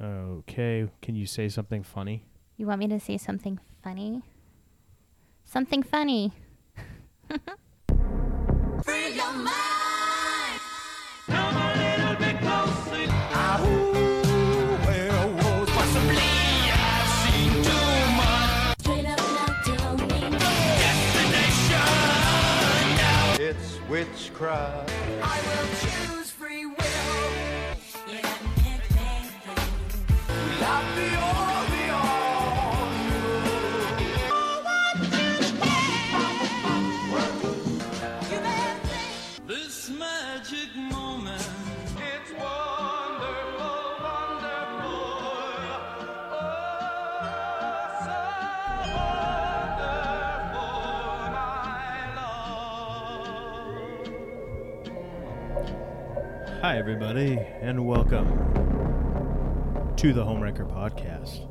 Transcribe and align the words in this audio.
Okay. 0.00 0.88
Can 1.00 1.14
you 1.14 1.26
say 1.26 1.48
something 1.48 1.82
funny? 1.82 2.24
You 2.56 2.66
want 2.66 2.78
me 2.80 2.88
to 2.88 3.00
say 3.00 3.16
something 3.18 3.58
funny? 3.82 4.22
Something 5.44 5.82
funny. 5.82 6.32
Free 8.84 9.14
your 9.14 9.32
mind. 9.32 10.60
Come 11.26 11.56
a 11.56 11.72
little 11.76 12.16
bit 12.16 12.38
closer. 12.40 12.84
Straight 18.78 19.06
up 19.06 19.18
now, 19.18 19.62
tell 19.64 19.96
me. 19.96 20.04
It's 23.44 23.78
witchcraft. 23.88 24.90
I 25.22 25.40
will 25.40 25.68
choose 25.80 26.13
everybody, 57.06 57.38
and 57.60 57.84
welcome 57.86 58.26
to 59.94 60.12
the 60.14 60.24
Homewrecker 60.24 60.66
Podcast. 60.66 61.46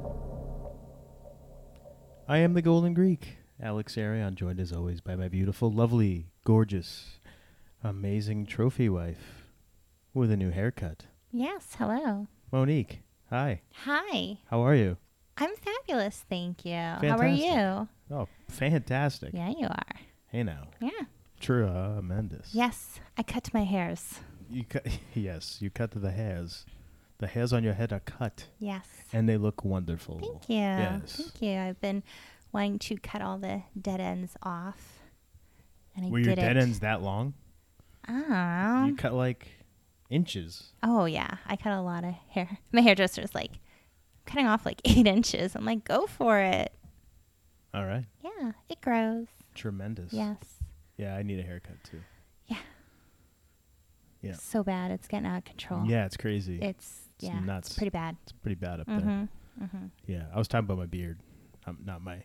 I 2.27 2.39
am 2.39 2.53
the 2.55 2.61
Golden 2.63 2.95
Greek, 2.95 3.37
Alex 3.61 3.95
Arion, 3.95 4.35
joined 4.35 4.59
as 4.59 4.71
always 4.71 4.99
by 4.99 5.15
my 5.15 5.27
beautiful, 5.27 5.71
lovely, 5.71 6.25
gorgeous, 6.43 7.19
amazing 7.83 8.47
trophy 8.47 8.89
wife 8.89 9.45
with 10.11 10.31
a 10.31 10.37
new 10.37 10.49
haircut, 10.49 11.05
Yes, 11.31 11.75
hello. 11.77 12.27
Monique. 12.51 13.01
Hi, 13.29 13.61
Hi. 13.85 14.39
how 14.49 14.61
are 14.61 14.75
you? 14.75 14.97
I'm 15.37 15.55
fabulous, 15.55 16.25
thank 16.27 16.65
you. 16.65 16.73
How 16.73 17.17
are 17.19 17.27
you? 17.27 17.87
Oh, 18.09 18.27
fantastic. 18.49 19.31
Yeah, 19.35 19.49
you 19.49 19.67
are. 19.67 19.95
Hey 20.31 20.41
now, 20.41 20.69
Yeah. 20.81 20.89
tremendous. 21.39 22.47
Uh, 22.47 22.51
yes, 22.57 22.99
I 23.17 23.21
cut 23.23 23.53
my 23.53 23.65
hairs. 23.65 24.19
You 24.53 24.63
cut, 24.65 24.85
yes, 25.13 25.57
you 25.61 25.69
cut 25.69 25.91
the 25.91 26.11
hairs. 26.11 26.65
The 27.19 27.27
hairs 27.27 27.53
on 27.53 27.63
your 27.63 27.73
head 27.73 27.93
are 27.93 28.01
cut, 28.01 28.47
Yes. 28.59 28.85
and 29.13 29.29
they 29.29 29.37
look 29.37 29.63
wonderful. 29.63 30.19
Thank 30.19 30.49
you. 30.49 30.55
Yes. 30.57 31.15
Thank 31.15 31.41
you. 31.41 31.57
I've 31.59 31.79
been 31.79 32.03
wanting 32.51 32.79
to 32.79 32.97
cut 32.97 33.21
all 33.21 33.37
the 33.37 33.63
dead 33.79 33.99
ends 34.01 34.35
off. 34.43 34.99
And 35.95 36.05
I 36.05 36.09
Were 36.09 36.19
your 36.19 36.35
dead 36.35 36.57
it. 36.57 36.59
ends 36.61 36.79
that 36.79 37.01
long? 37.01 37.33
Oh. 38.09 38.85
You 38.85 38.95
cut 38.95 39.13
like 39.13 39.47
inches. 40.09 40.73
Oh 40.81 41.05
yeah, 41.05 41.37
I 41.47 41.55
cut 41.55 41.71
a 41.73 41.81
lot 41.81 42.03
of 42.03 42.13
hair. 42.29 42.57
My 42.71 42.81
hairdresser's 42.81 43.33
like 43.33 43.51
cutting 44.25 44.47
off 44.47 44.65
like 44.65 44.81
eight 44.85 45.07
inches. 45.07 45.55
I'm 45.55 45.65
like, 45.65 45.83
go 45.85 46.07
for 46.07 46.39
it. 46.39 46.73
All 47.73 47.85
right. 47.85 48.05
Yeah, 48.23 48.51
it 48.69 48.81
grows. 48.81 49.27
Tremendous. 49.55 50.11
Yes. 50.11 50.37
Yeah, 50.97 51.15
I 51.15 51.23
need 51.23 51.39
a 51.39 51.43
haircut 51.43 51.83
too. 51.83 52.01
Yeah. 54.23 54.33
So 54.35 54.63
bad, 54.63 54.89
it's 54.89 55.07
getting 55.07 55.27
out 55.27 55.39
of 55.39 55.43
control. 55.45 55.85
Yeah, 55.85 56.05
it's 56.05 56.17
crazy. 56.17 56.59
It's 56.61 57.01
It's 57.17 57.25
yeah, 57.25 57.39
nuts. 57.41 57.69
It's 57.69 57.77
pretty 57.77 57.89
bad. 57.91 58.15
It's 58.23 58.31
pretty 58.31 58.55
bad 58.55 58.79
up 58.79 58.87
there. 58.87 58.97
Mm-hmm. 58.97 59.63
Mm-hmm. 59.63 59.85
Yeah, 60.07 60.23
I 60.33 60.37
was 60.37 60.47
talking 60.47 60.65
about 60.65 60.79
my 60.79 60.85
beard, 60.85 61.19
um, 61.67 61.77
not 61.85 62.01
my, 62.01 62.23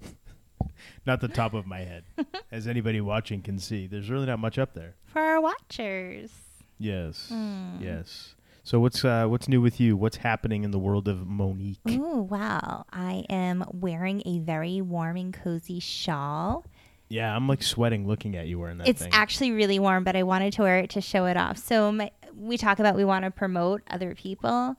not 1.06 1.20
the 1.20 1.28
top 1.28 1.54
of 1.54 1.66
my 1.66 1.80
head. 1.80 2.04
As 2.52 2.66
anybody 2.66 3.00
watching 3.00 3.42
can 3.42 3.58
see, 3.58 3.86
there's 3.86 4.08
really 4.08 4.26
not 4.26 4.38
much 4.38 4.58
up 4.58 4.74
there. 4.74 4.94
For 5.04 5.20
our 5.20 5.40
watchers. 5.40 6.30
Yes. 6.78 7.30
Mm. 7.32 7.82
Yes. 7.82 8.34
So 8.64 8.78
what's 8.78 9.04
uh, 9.04 9.26
what's 9.26 9.48
new 9.48 9.60
with 9.60 9.80
you? 9.80 9.96
What's 9.96 10.18
happening 10.18 10.62
in 10.62 10.70
the 10.70 10.78
world 10.78 11.08
of 11.08 11.26
Monique? 11.26 11.80
Oh 11.88 12.22
wow. 12.22 12.84
I 12.92 13.24
am 13.28 13.64
wearing 13.72 14.22
a 14.24 14.38
very 14.38 14.80
warm 14.80 15.16
and 15.16 15.34
cozy 15.34 15.80
shawl. 15.80 16.64
Yeah, 17.12 17.36
I'm 17.36 17.46
like 17.46 17.62
sweating 17.62 18.06
looking 18.06 18.36
at 18.36 18.46
you 18.46 18.58
wearing 18.58 18.78
that 18.78 18.88
it's 18.88 19.02
thing. 19.02 19.10
actually 19.12 19.52
really 19.52 19.78
warm, 19.78 20.02
but 20.02 20.16
I 20.16 20.22
wanted 20.22 20.54
to 20.54 20.62
wear 20.62 20.78
it 20.78 20.90
to 20.90 21.02
show 21.02 21.26
it 21.26 21.36
off. 21.36 21.58
So 21.58 21.92
my, 21.92 22.10
we 22.34 22.56
talk 22.56 22.78
about 22.78 22.96
we 22.96 23.04
want 23.04 23.26
to 23.26 23.30
promote 23.30 23.82
other 23.90 24.14
people, 24.14 24.76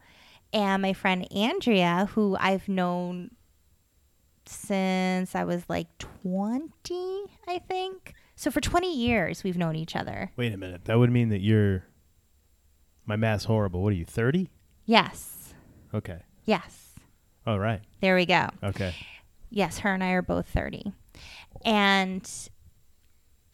and 0.52 0.82
my 0.82 0.94
friend 0.94 1.32
Andrea, 1.32 2.10
who 2.14 2.36
I've 2.40 2.68
known 2.68 3.32
since 4.48 5.36
I 5.36 5.44
was 5.44 5.64
like 5.70 5.88
20, 6.00 6.64
I 7.48 7.60
think. 7.60 8.16
So 8.36 8.50
for 8.50 8.62
20 8.62 8.98
years 8.98 9.44
we've 9.44 9.58
known 9.58 9.76
each 9.76 9.96
other. 9.96 10.32
Wait 10.36 10.54
a 10.54 10.58
minute. 10.58 10.86
That 10.86 10.98
would 10.98 11.12
mean 11.12 11.30
that 11.30 11.42
you're. 11.42 11.84
My 13.06 13.16
math's 13.16 13.46
horrible. 13.46 13.84
What 13.84 13.94
are 13.94 13.98
you? 13.98 14.06
Thirty? 14.06 14.50
Yes. 14.86 15.54
Okay. 15.94 16.22
Yes. 16.46 16.96
All 17.46 17.60
right. 17.60 17.82
There 18.02 18.16
we 18.16 18.26
go. 18.26 18.48
Okay. 18.64 18.96
Yes, 19.52 19.80
her 19.80 19.94
and 19.94 20.04
I 20.04 20.12
are 20.12 20.22
both 20.24 20.48
30. 20.48 20.94
And 21.66 22.29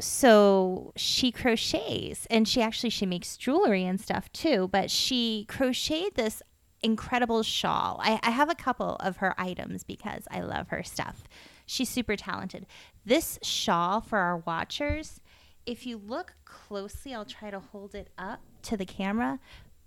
so 0.01 0.93
she 0.95 1.31
crochets 1.31 2.25
and 2.29 2.47
she 2.47 2.61
actually 2.61 2.89
she 2.89 3.05
makes 3.05 3.35
jewelry 3.37 3.83
and 3.83 3.99
stuff 3.99 4.31
too, 4.31 4.69
but 4.71 4.89
she 4.89 5.45
crocheted 5.49 6.15
this 6.15 6.41
incredible 6.81 7.43
shawl. 7.43 7.99
I, 8.01 8.19
I 8.23 8.31
have 8.31 8.49
a 8.49 8.55
couple 8.55 8.95
of 8.97 9.17
her 9.17 9.35
items 9.37 9.83
because 9.83 10.23
I 10.31 10.41
love 10.41 10.69
her 10.69 10.83
stuff. 10.83 11.23
She's 11.65 11.89
super 11.89 12.15
talented. 12.15 12.65
This 13.05 13.37
shawl 13.43 14.01
for 14.01 14.17
our 14.17 14.37
watchers, 14.37 15.19
if 15.65 15.85
you 15.85 15.97
look 15.97 16.33
closely, 16.45 17.13
I'll 17.13 17.25
try 17.25 17.51
to 17.51 17.59
hold 17.59 17.93
it 17.93 18.09
up 18.17 18.41
to 18.63 18.77
the 18.77 18.85
camera, 18.85 19.39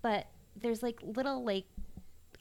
but 0.03 0.27
there's 0.55 0.83
like 0.83 1.01
little 1.03 1.43
like 1.43 1.65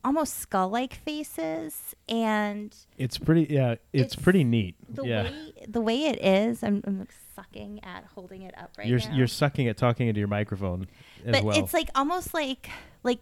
almost 0.03 0.39
skull 0.39 0.69
like 0.69 0.94
faces 0.95 1.95
and 2.09 2.75
It's 2.97 3.17
pretty. 3.17 3.47
Yeah, 3.53 3.72
it's, 3.94 4.13
It's 4.13 4.16
pretty 4.16 4.44
neat. 4.44 4.75
the 4.89 5.03
yeah. 5.03 5.23
way 5.23 5.53
the 5.67 5.81
way 5.81 6.03
it 6.06 6.23
is, 6.23 6.63
I'm, 6.63 6.81
I'm 6.85 7.07
sucking 7.35 7.84
at 7.84 8.06
holding 8.16 8.41
it 8.44 8.57
up 8.57 8.72
right 8.78 8.88
you're 8.88 9.00
now. 9.00 9.13
you're 9.16 9.28
sucking 9.28 9.67
at 9.67 9.78
talking 9.78 10.07
into 10.07 10.19
your 10.19 10.28
microphone 10.28 10.88
as 11.25 11.34
but 11.34 11.44
well. 11.44 11.57
it's 11.57 11.73
like 11.73 11.90
almost 11.95 12.34
like 12.34 12.69
like 13.03 13.19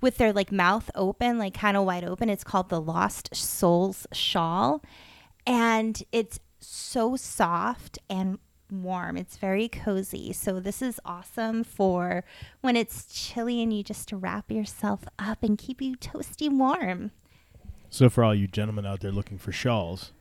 with 0.00 0.16
their 0.18 0.32
like 0.32 0.52
mouth 0.52 0.90
open, 0.94 1.38
like 1.38 1.54
kind 1.54 1.76
of 1.76 1.84
wide 1.84 2.04
open. 2.04 2.28
It's 2.30 2.44
called 2.44 2.68
the 2.68 2.80
Lost 2.80 3.34
Souls 3.34 4.06
shawl, 4.12 4.82
and 5.46 6.02
it's 6.12 6.38
so 6.60 7.16
soft 7.16 7.98
and 8.08 8.38
warm. 8.70 9.16
It's 9.16 9.36
very 9.36 9.68
cozy. 9.68 10.32
So 10.32 10.60
this 10.60 10.80
is 10.82 11.00
awesome 11.04 11.64
for 11.64 12.24
when 12.60 12.76
it's 12.76 13.06
chilly 13.06 13.62
and 13.62 13.72
you 13.72 13.82
just 13.82 14.12
wrap 14.12 14.50
yourself 14.50 15.00
up 15.18 15.42
and 15.42 15.56
keep 15.58 15.80
you 15.80 15.96
toasty 15.96 16.50
warm. 16.50 17.10
so 17.90 18.08
for 18.10 18.22
all 18.24 18.34
you 18.34 18.46
gentlemen 18.46 18.84
out 18.86 19.00
there 19.00 19.12
looking 19.12 19.38
for 19.38 19.52
shawls, 19.52 20.12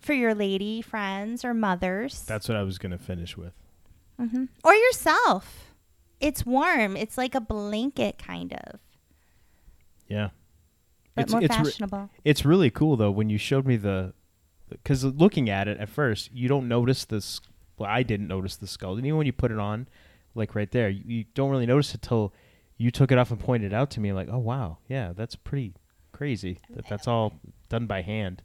For 0.00 0.12
your 0.14 0.34
lady 0.34 0.80
friends 0.82 1.44
or 1.44 1.52
mothers. 1.54 2.22
that's 2.22 2.48
what 2.48 2.56
I 2.56 2.62
was 2.62 2.78
gonna 2.78 2.98
finish 2.98 3.36
with. 3.36 3.52
hmm 4.18 4.44
Or 4.64 4.74
yourself. 4.74 5.74
It's 6.20 6.46
warm. 6.46 6.96
It's 6.96 7.18
like 7.18 7.34
a 7.34 7.40
blanket, 7.40 8.16
kind 8.16 8.52
of, 8.52 8.78
Yeah. 10.08 10.28
but 11.14 11.24
it's 11.24 11.32
more 11.32 11.42
it's 11.42 11.58
re- 11.58 11.64
fashionable. 11.64 12.10
it's 12.24 12.44
really 12.44 12.70
cool 12.70 12.96
though 12.96 13.10
when 13.10 13.28
you 13.28 13.38
showed 13.38 13.66
me 13.66 13.76
the, 13.76 14.14
because 14.70 15.04
looking 15.04 15.50
at 15.50 15.68
it 15.68 15.78
at 15.78 15.88
first 15.88 16.30
you 16.32 16.48
don't 16.48 16.68
notice 16.68 17.04
this. 17.04 17.40
Well, 17.78 17.90
I 17.90 18.02
didn't 18.02 18.28
notice 18.28 18.56
the 18.56 18.66
skull. 18.66 18.96
And 18.96 19.06
even 19.06 19.16
when 19.18 19.26
you 19.26 19.32
put 19.32 19.50
it 19.50 19.58
on, 19.58 19.88
like 20.34 20.54
right 20.54 20.70
there, 20.70 20.88
you, 20.88 21.02
you 21.06 21.24
don't 21.34 21.50
really 21.50 21.66
notice 21.66 21.94
it 21.94 22.02
till 22.02 22.32
you 22.76 22.90
took 22.90 23.12
it 23.12 23.18
off 23.18 23.30
and 23.30 23.40
pointed 23.40 23.72
it 23.72 23.74
out 23.74 23.90
to 23.92 24.00
me. 24.00 24.12
Like, 24.12 24.28
oh 24.30 24.38
wow, 24.38 24.78
yeah, 24.88 25.12
that's 25.14 25.36
pretty 25.36 25.74
crazy. 26.12 26.58
That 26.70 26.88
that's 26.88 27.08
all 27.08 27.34
done 27.68 27.86
by 27.86 28.02
hand. 28.02 28.42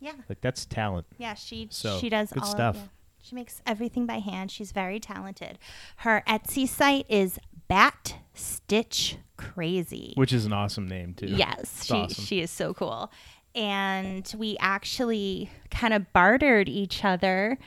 yeah, 0.00 0.12
Like 0.28 0.40
that's 0.40 0.66
talent. 0.66 1.06
yeah. 1.18 1.34
She 1.34 1.68
So, 1.70 1.98
she 1.98 2.08
does 2.08 2.30
good 2.32 2.42
all 2.42 2.48
stuff. 2.48 2.76
Of, 2.76 2.82
yeah. 2.82 2.88
She 3.22 3.34
makes 3.34 3.60
everything 3.66 4.06
by 4.06 4.18
hand. 4.20 4.52
She's 4.52 4.70
very 4.70 5.00
talented. 5.00 5.58
Her 5.98 6.22
Etsy 6.28 6.68
site 6.68 7.06
is 7.08 7.40
Bat 7.66 8.14
Stitch 8.34 9.16
Crazy. 9.36 10.12
Which 10.14 10.32
is 10.32 10.46
an 10.46 10.52
awesome 10.52 10.86
name 10.86 11.14
too. 11.14 11.26
Yes, 11.26 11.84
she 11.86 11.94
awesome. 11.94 12.24
she 12.24 12.40
is 12.40 12.50
so 12.52 12.72
cool. 12.72 13.10
And 13.54 14.32
we 14.38 14.56
actually 14.60 15.50
kind 15.70 15.92
of 15.92 16.12
bartered 16.12 16.68
each 16.68 17.04
other. 17.04 17.58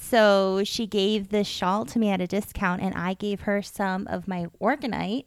So 0.00 0.62
she 0.64 0.86
gave 0.86 1.28
this 1.30 1.46
shawl 1.48 1.84
to 1.86 1.98
me 1.98 2.08
at 2.10 2.20
a 2.20 2.26
discount, 2.26 2.80
and 2.80 2.94
I 2.94 3.14
gave 3.14 3.42
her 3.42 3.60
some 3.62 4.06
of 4.06 4.28
my 4.28 4.46
orgonite. 4.60 5.24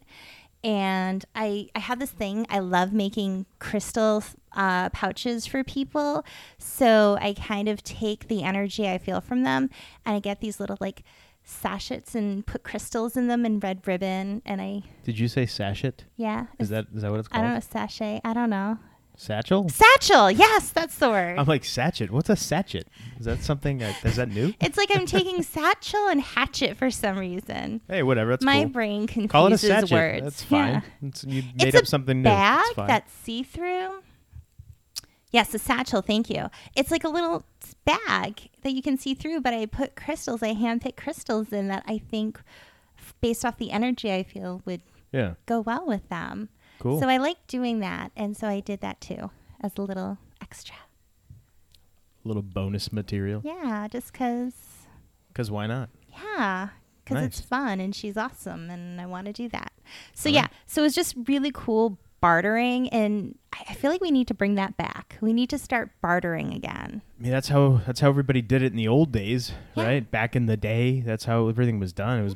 And 0.63 1.25
I 1.35 1.68
I 1.75 1.79
have 1.79 2.00
this 2.00 2.12
thing. 2.12 2.45
I 2.50 2.59
love 2.59 2.94
making 2.94 3.47
crystal 3.59 4.23
uh, 4.53 4.89
pouches 4.89 5.45
for 5.45 5.63
people. 5.63 6.23
So 6.57 7.18
I 7.19 7.33
kind 7.33 7.68
of 7.68 7.83
take 7.83 8.27
the 8.27 8.44
energy 8.44 8.88
I 8.88 8.97
feel 8.97 9.21
from 9.21 9.44
them, 9.44 9.69
and 10.06 10.15
I 10.15 10.19
get 10.19 10.39
these 10.39 10.59
little 10.59 10.77
like 10.79 11.03
sachets 11.44 12.13
and 12.13 12.45
put 12.45 12.63
crystals 12.63 13.18
in 13.18 13.27
them 13.27 13.44
and 13.44 13.62
red 13.62 13.85
ribbon. 13.88 14.41
And 14.45 14.62
I, 14.62 14.83
Did 15.03 15.18
you 15.18 15.27
say 15.27 15.47
sachet? 15.47 16.06
yeah. 16.15 16.45
Is 16.59 16.69
that 16.69 16.85
is 16.95 17.01
that 17.01 17.12
what 17.12 17.19
it's 17.19 17.27
called? 17.27 17.44
I 17.44 17.45
don't 17.45 17.56
know, 17.56 17.59
sachet. 17.59 18.21
I 18.23 18.33
don't 18.33 18.50
know. 18.51 18.77
Satchel? 19.21 19.69
Satchel. 19.69 20.31
Yes, 20.31 20.71
that's 20.71 20.95
the 20.95 21.07
word. 21.07 21.38
I'm 21.38 21.45
like 21.45 21.63
sachet. 21.63 22.09
What's 22.09 22.31
a 22.31 22.35
sachet? 22.35 22.85
Is 23.19 23.27
that 23.27 23.44
something? 23.44 23.83
Uh, 23.83 23.94
is 24.03 24.15
that 24.15 24.29
new? 24.29 24.51
it's 24.59 24.77
like 24.77 24.89
I'm 24.91 25.06
taking 25.06 25.44
satchel 25.44 26.07
and 26.07 26.19
hatchet 26.19 26.75
for 26.75 26.89
some 26.89 27.19
reason. 27.19 27.81
Hey, 27.88 28.01
whatever. 28.01 28.31
That's 28.31 28.44
My 28.44 28.63
cool. 28.63 28.69
brain 28.69 29.06
confuses 29.06 29.31
Call 29.31 29.45
it 29.45 29.53
a 29.53 29.57
sachet. 29.59 29.95
words. 29.95 30.23
That's 30.23 30.44
fine. 30.44 30.73
Yeah. 30.73 30.81
It's, 31.03 31.23
you 31.23 31.44
made 31.56 31.68
it's 31.68 31.77
up 31.77 31.83
a 31.83 31.85
something 31.85 32.18
new. 32.18 32.29
bag 32.29 32.65
that's 32.75 33.13
see 33.13 33.44
through. 33.44 34.01
Yes, 35.29 35.53
a 35.53 35.59
satchel. 35.59 36.01
Thank 36.01 36.31
you. 36.31 36.47
It's 36.75 36.89
like 36.89 37.03
a 37.03 37.09
little 37.09 37.45
bag 37.85 38.50
that 38.63 38.71
you 38.73 38.81
can 38.81 38.97
see 38.97 39.13
through, 39.13 39.41
but 39.41 39.53
I 39.53 39.68
put 39.68 39.95
crystals. 39.95 40.41
I 40.41 40.56
handpick 40.56 40.97
crystals 40.97 41.53
in 41.53 41.68
that 41.68 41.83
I 41.85 42.00
think, 42.00 42.41
based 43.21 43.45
off 43.45 43.57
the 43.59 43.69
energy 43.69 44.12
I 44.12 44.23
feel, 44.23 44.63
would 44.65 44.81
yeah. 45.12 45.35
go 45.45 45.59
well 45.62 45.85
with 45.85 46.09
them. 46.09 46.50
Cool. 46.81 47.00
So 47.00 47.07
I 47.07 47.18
like 47.18 47.45
doing 47.48 47.80
that, 47.80 48.12
and 48.18 48.36
so 48.36 48.48
I 48.48 48.60
did 48.60 48.81
that 48.81 49.00
too 49.00 49.30
as 49.62 49.72
a 49.78 49.81
little 49.83 50.18
extra. 50.42 50.75
little 52.24 52.42
bonus 52.42 52.92
material. 52.92 53.42
Yeah, 53.44 53.88
just 53.88 54.12
because. 54.12 54.54
Because 55.30 55.50
why 55.50 55.68
not? 55.68 55.89
Yeah, 56.12 56.69
because 57.04 57.24
it's 57.24 57.39
fun 57.42 57.80
and 57.80 57.95
she's 57.95 58.18
awesome, 58.18 58.69
and 58.69 59.00
I 59.00 59.06
want 59.06 59.28
to 59.28 59.33
do 59.33 59.48
that. 59.50 59.72
So 60.13 60.30
All 60.30 60.33
yeah, 60.36 60.42
right. 60.42 60.51
so 60.68 60.83
it's 60.83 60.95
just 60.95 61.16
really 61.28 61.51
cool 61.54 61.98
bartering, 62.19 62.89
and 62.89 63.38
I 63.54 63.63
I 63.69 63.74
feel 63.75 63.92
like 63.92 64.01
we 64.01 64.12
need 64.12 64.28
to 64.28 64.33
bring 64.33 64.56
that 64.56 64.75
back. 64.78 65.18
We 65.22 65.33
need 65.33 65.50
to 65.51 65.57
start 65.57 65.92
bartering 66.01 66.54
again. 66.54 67.01
I 67.19 67.24
mean, 67.24 67.31
that's 67.31 67.48
how 67.50 67.81
that's 67.86 68.00
how 68.01 68.10
everybody 68.10 68.42
did 68.42 68.62
it 68.62 68.72
in 68.72 68.75
the 68.75 68.88
old 68.88 69.12
days, 69.12 69.54
Yeah. 69.75 69.86
right? 69.86 70.12
Back 70.12 70.36
in 70.36 70.48
the 70.48 70.57
day, 70.57 71.01
that's 71.01 71.25
how 71.25 71.48
everything 71.48 71.80
was 71.80 71.94
done. 71.94 72.19
It 72.19 72.24
was, 72.24 72.36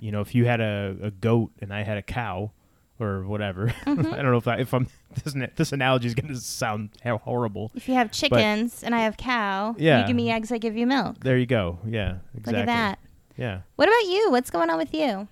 you 0.00 0.12
know, 0.12 0.20
if 0.20 0.34
you 0.34 0.46
had 0.46 0.60
a, 0.60 0.96
a 1.02 1.10
goat 1.10 1.50
and 1.60 1.72
I 1.74 1.82
had 1.82 1.98
a 1.98 2.02
cow, 2.02 2.52
or 3.00 3.24
whatever. 3.24 3.72
Mm-hmm. 3.86 4.12
I 4.12 4.16
don't 4.16 4.30
know 4.32 4.36
if 4.36 4.46
I, 4.48 4.56
if 4.58 4.74
I'm 4.74 4.86
this 5.24 5.34
this 5.56 5.72
analogy 5.72 6.06
is 6.08 6.14
going 6.14 6.28
to 6.28 6.36
sound 6.40 6.90
horrible. 7.04 7.70
If 7.74 7.88
you 7.88 7.94
have 7.94 8.10
chickens 8.12 8.82
and 8.82 8.94
I 8.94 9.00
have 9.00 9.16
cow, 9.16 9.74
Yeah. 9.78 10.00
you 10.02 10.06
give 10.08 10.16
me 10.16 10.30
eggs, 10.30 10.52
I 10.52 10.58
give 10.58 10.76
you 10.76 10.86
milk. 10.86 11.16
There 11.20 11.38
you 11.38 11.46
go. 11.46 11.78
Yeah, 11.86 12.18
exactly. 12.34 12.52
Look 12.52 12.60
at 12.62 12.66
that. 12.66 12.98
Yeah. 13.36 13.60
What 13.76 13.88
about 13.88 14.10
you? 14.12 14.30
What's 14.30 14.50
going 14.50 14.68
on 14.70 14.76
with 14.78 14.92
you? 14.92 15.28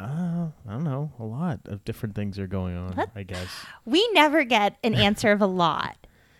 Uh, 0.00 0.46
I 0.66 0.70
don't 0.72 0.84
know. 0.84 1.10
A 1.18 1.24
lot 1.24 1.60
of 1.66 1.84
different 1.84 2.14
things 2.14 2.38
are 2.38 2.46
going 2.46 2.76
on. 2.76 2.92
What? 2.92 3.10
I 3.16 3.24
guess. 3.24 3.48
We 3.84 4.08
never 4.12 4.44
get 4.44 4.76
an 4.84 4.94
answer 4.94 5.32
of 5.32 5.42
a 5.42 5.46
lot. 5.46 5.96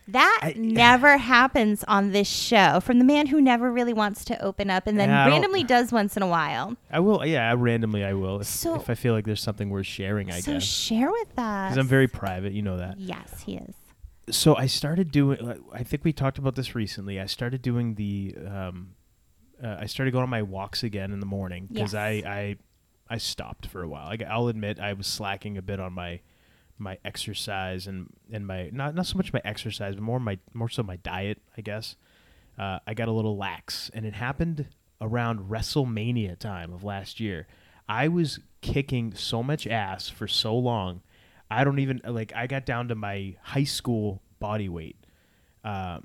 That 0.08 0.40
I- 0.42 0.54
never 0.56 1.18
happens 1.18 1.84
on 1.86 2.12
this 2.12 2.26
show 2.28 2.80
from 2.80 2.98
the 2.98 3.04
man 3.04 3.26
who 3.26 3.40
never 3.40 3.70
really 3.70 3.92
wants 3.92 4.24
to 4.26 4.42
open 4.42 4.70
up 4.70 4.86
and 4.86 4.98
then 4.98 5.10
Yeah, 5.10 5.26
randomly 5.28 5.64
does 5.74 5.92
once 5.92 6.16
in 6.16 6.22
a 6.22 6.26
while. 6.26 6.76
I 6.90 7.00
will. 7.00 7.24
Yeah, 7.26 7.54
randomly 7.56 8.04
I 8.04 8.14
will 8.14 8.40
if, 8.40 8.46
So- 8.46 8.74
if 8.76 8.88
I 8.88 8.94
feel 8.94 9.12
like 9.14 9.26
there's 9.26 9.42
something 9.42 9.68
worth 9.70 9.86
sharing. 9.86 10.30
I 10.32 10.40
so 10.40 10.54
guess 10.54 10.64
share 10.64 11.10
with 11.10 11.28
us. 11.38 11.68
because 11.70 11.76
I'm 11.76 11.88
very 11.88 12.08
private. 12.08 12.52
You 12.54 12.62
know 12.62 12.78
that. 12.78 12.98
Yes, 12.98 13.42
he 13.44 13.56
is. 13.56 13.74
so 14.30 14.56
I 14.56 14.66
started 14.66 15.10
doing. 15.10 15.44
like, 15.44 15.60
I 15.72 15.82
think 15.82 16.04
we 16.04 16.12
talked 16.12 16.38
about 16.38 16.54
this 16.54 16.74
recently. 16.74 17.20
I 17.20 17.26
started 17.26 17.60
doing 17.62 17.94
the. 17.96 18.34
Um, 18.46 18.94
uh, 19.62 19.76
I 19.80 19.86
started 19.86 20.12
going 20.12 20.22
on 20.22 20.30
my 20.30 20.42
walks 20.42 20.82
again 20.84 21.12
in 21.12 21.20
the 21.20 21.26
morning 21.26 21.66
because 21.70 21.92
Yes. 21.92 22.00
I, 22.00 22.08
I 22.30 22.56
I 23.10 23.18
stopped 23.18 23.66
for 23.66 23.82
a 23.82 23.88
while. 23.88 24.06
I, 24.08 24.18
I'll 24.28 24.48
admit 24.48 24.78
I 24.80 24.92
was 24.92 25.06
slacking 25.06 25.58
a 25.58 25.62
bit 25.62 25.80
on 25.80 25.92
my 25.92 26.20
my 26.78 26.98
exercise 27.04 27.86
and 27.86 28.08
and 28.32 28.46
my 28.46 28.70
not 28.72 28.94
not 28.94 29.06
so 29.06 29.16
much 29.16 29.32
my 29.32 29.40
exercise, 29.44 29.94
but 29.94 30.02
more 30.02 30.20
my 30.20 30.38
more 30.54 30.68
so 30.68 30.82
my 30.82 30.96
diet. 30.96 31.38
I 31.56 31.60
guess 31.60 31.96
uh, 32.58 32.78
I 32.86 32.94
got 32.94 33.08
a 33.08 33.12
little 33.12 33.36
lax, 33.36 33.90
and 33.94 34.04
it 34.06 34.14
happened 34.14 34.66
around 35.00 35.48
WrestleMania 35.50 36.38
time 36.38 36.72
of 36.72 36.82
last 36.84 37.20
year. 37.20 37.46
I 37.88 38.08
was 38.08 38.40
kicking 38.60 39.14
so 39.14 39.42
much 39.42 39.66
ass 39.66 40.08
for 40.08 40.26
so 40.28 40.56
long. 40.56 41.02
I 41.50 41.64
don't 41.64 41.78
even 41.78 42.00
like. 42.04 42.32
I 42.34 42.46
got 42.46 42.66
down 42.66 42.88
to 42.88 42.94
my 42.94 43.36
high 43.42 43.64
school 43.64 44.20
body 44.38 44.68
weight. 44.68 44.96
Uh, 45.64 46.00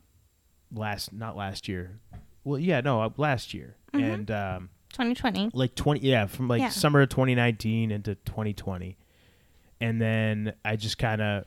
last 0.73 1.11
not 1.13 1.35
last 1.35 1.67
year. 1.67 1.99
Well, 2.43 2.59
yeah, 2.59 2.81
no, 2.81 3.01
uh, 3.01 3.09
last 3.17 3.53
year, 3.53 3.75
and 3.93 4.29
um, 4.31 4.69
2020. 4.93 5.51
like 5.53 5.75
twenty, 5.75 6.01
yeah, 6.01 6.25
from 6.27 6.47
like 6.47 6.61
Yeah. 6.61 6.69
summer 6.69 7.01
of 7.01 7.09
2019 7.09 7.91
into 7.91 8.15
2020, 8.15 8.97
and 9.83 10.01
then 10.01 10.53
I 10.63 10.77
just 10.77 10.97
kind 10.97 11.21
of. 11.21 11.45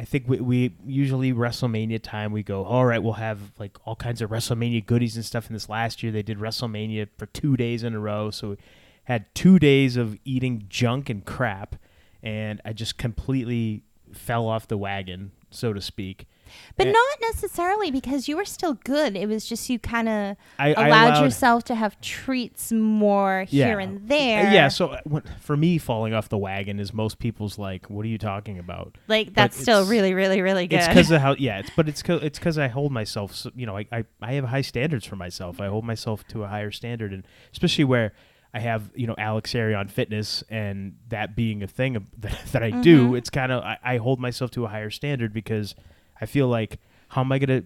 I 0.00 0.04
think 0.04 0.28
we, 0.28 0.38
we 0.38 0.76
usually 0.86 1.32
WrestleMania 1.32 2.00
time 2.00 2.30
we 2.30 2.44
go 2.44 2.64
all 2.64 2.86
right 2.86 3.02
we'll 3.02 3.14
have 3.14 3.40
like 3.58 3.76
all 3.84 3.96
kinds 3.96 4.22
of 4.22 4.30
WrestleMania 4.30 4.86
goodies 4.86 5.16
and 5.16 5.24
stuff. 5.24 5.48
In 5.48 5.54
this 5.54 5.68
last 5.68 6.04
year 6.04 6.12
they 6.12 6.22
did 6.22 6.38
WrestleMania 6.38 7.08
for 7.16 7.26
two 7.26 7.56
days 7.56 7.82
in 7.82 7.94
a 7.94 7.98
row, 7.98 8.30
so 8.30 8.50
we 8.50 8.56
had 9.04 9.34
two 9.34 9.58
days 9.58 9.96
of 9.96 10.16
eating 10.24 10.66
junk 10.68 11.10
and 11.10 11.24
crap, 11.24 11.76
and 12.22 12.60
I 12.64 12.74
just 12.74 12.96
completely 12.96 13.82
fell 14.12 14.46
off 14.46 14.68
the 14.68 14.76
wagon, 14.76 15.32
so 15.50 15.72
to 15.72 15.80
speak. 15.80 16.28
But 16.76 16.86
And- 16.88 16.94
not 16.94 17.30
necessarily 17.32 17.90
because 17.90 18.28
you 18.28 18.36
were 18.36 18.44
still 18.44 18.74
good. 18.74 19.16
It 19.16 19.28
was 19.28 19.46
just 19.46 19.68
you 19.70 19.78
kind 19.78 20.08
of 20.08 20.36
allowed, 20.58 20.86
allowed- 20.88 21.22
yourself 21.24 21.64
to 21.64 21.74
have 21.74 22.00
treats 22.00 22.72
more 22.72 23.44
here 23.48 23.78
and 23.80 24.08
there. 24.08 24.52
Yeah, 24.52 24.68
so 24.68 24.88
uh, 24.88 25.20
for 25.40 25.56
me, 25.56 25.78
falling 25.78 26.14
off 26.14 26.28
the 26.28 26.38
wagon 26.38 26.78
is 26.80 26.92
most 26.92 27.18
people's 27.18 27.58
like, 27.58 27.86
"What 27.90 28.04
are 28.04 28.08
you 28.08 28.18
talking 28.18 28.58
about?" 28.58 28.96
like 29.08 29.34
that's 29.34 29.60
still 29.60 29.84
really, 29.86 30.14
really, 30.14 30.40
really 30.40 30.66
good. 30.66 30.76
It's 30.76 30.88
because 30.88 31.10
of 31.10 31.20
how, 31.20 31.34
yeah, 31.38 31.58
it's 31.60 31.70
but 31.76 31.88
it's 31.88 32.02
co- 32.02 32.16
it's 32.16 32.38
because 32.38 32.58
I 32.58 32.68
hold 32.68 32.92
myself, 32.92 33.34
so, 33.34 33.50
you 33.54 33.66
know, 33.66 33.76
I, 33.76 33.86
I 33.92 34.04
I 34.20 34.32
have 34.34 34.44
high 34.44 34.60
standards 34.62 35.04
for 35.06 35.16
myself. 35.16 35.60
I 35.60 35.66
hold 35.68 35.84
myself 35.84 36.26
to 36.28 36.44
a 36.44 36.48
higher 36.48 36.70
standard, 36.70 37.12
and 37.12 37.24
especially 37.52 37.84
where 37.84 38.12
I 38.54 38.60
have 38.60 38.90
you 38.94 39.06
know 39.06 39.14
Alex 39.18 39.54
Arion 39.54 39.88
Fitness 39.88 40.42
and 40.48 40.94
that 41.08 41.36
being 41.36 41.62
a 41.62 41.66
thing 41.66 42.06
that, 42.18 42.38
that 42.52 42.62
I 42.62 42.70
do, 42.70 43.06
Mm-hmm. 43.08 43.16
it's 43.16 43.30
kind 43.30 43.52
of 43.52 43.62
I, 43.62 43.78
I 43.84 43.96
hold 43.98 44.20
myself 44.20 44.50
to 44.52 44.64
a 44.64 44.68
higher 44.68 44.90
standard 44.90 45.32
because 45.32 45.74
I 46.20 46.26
feel 46.26 46.48
like 46.48 46.78
how 47.08 47.20
am 47.22 47.32
I 47.32 47.38
gonna 47.38 47.64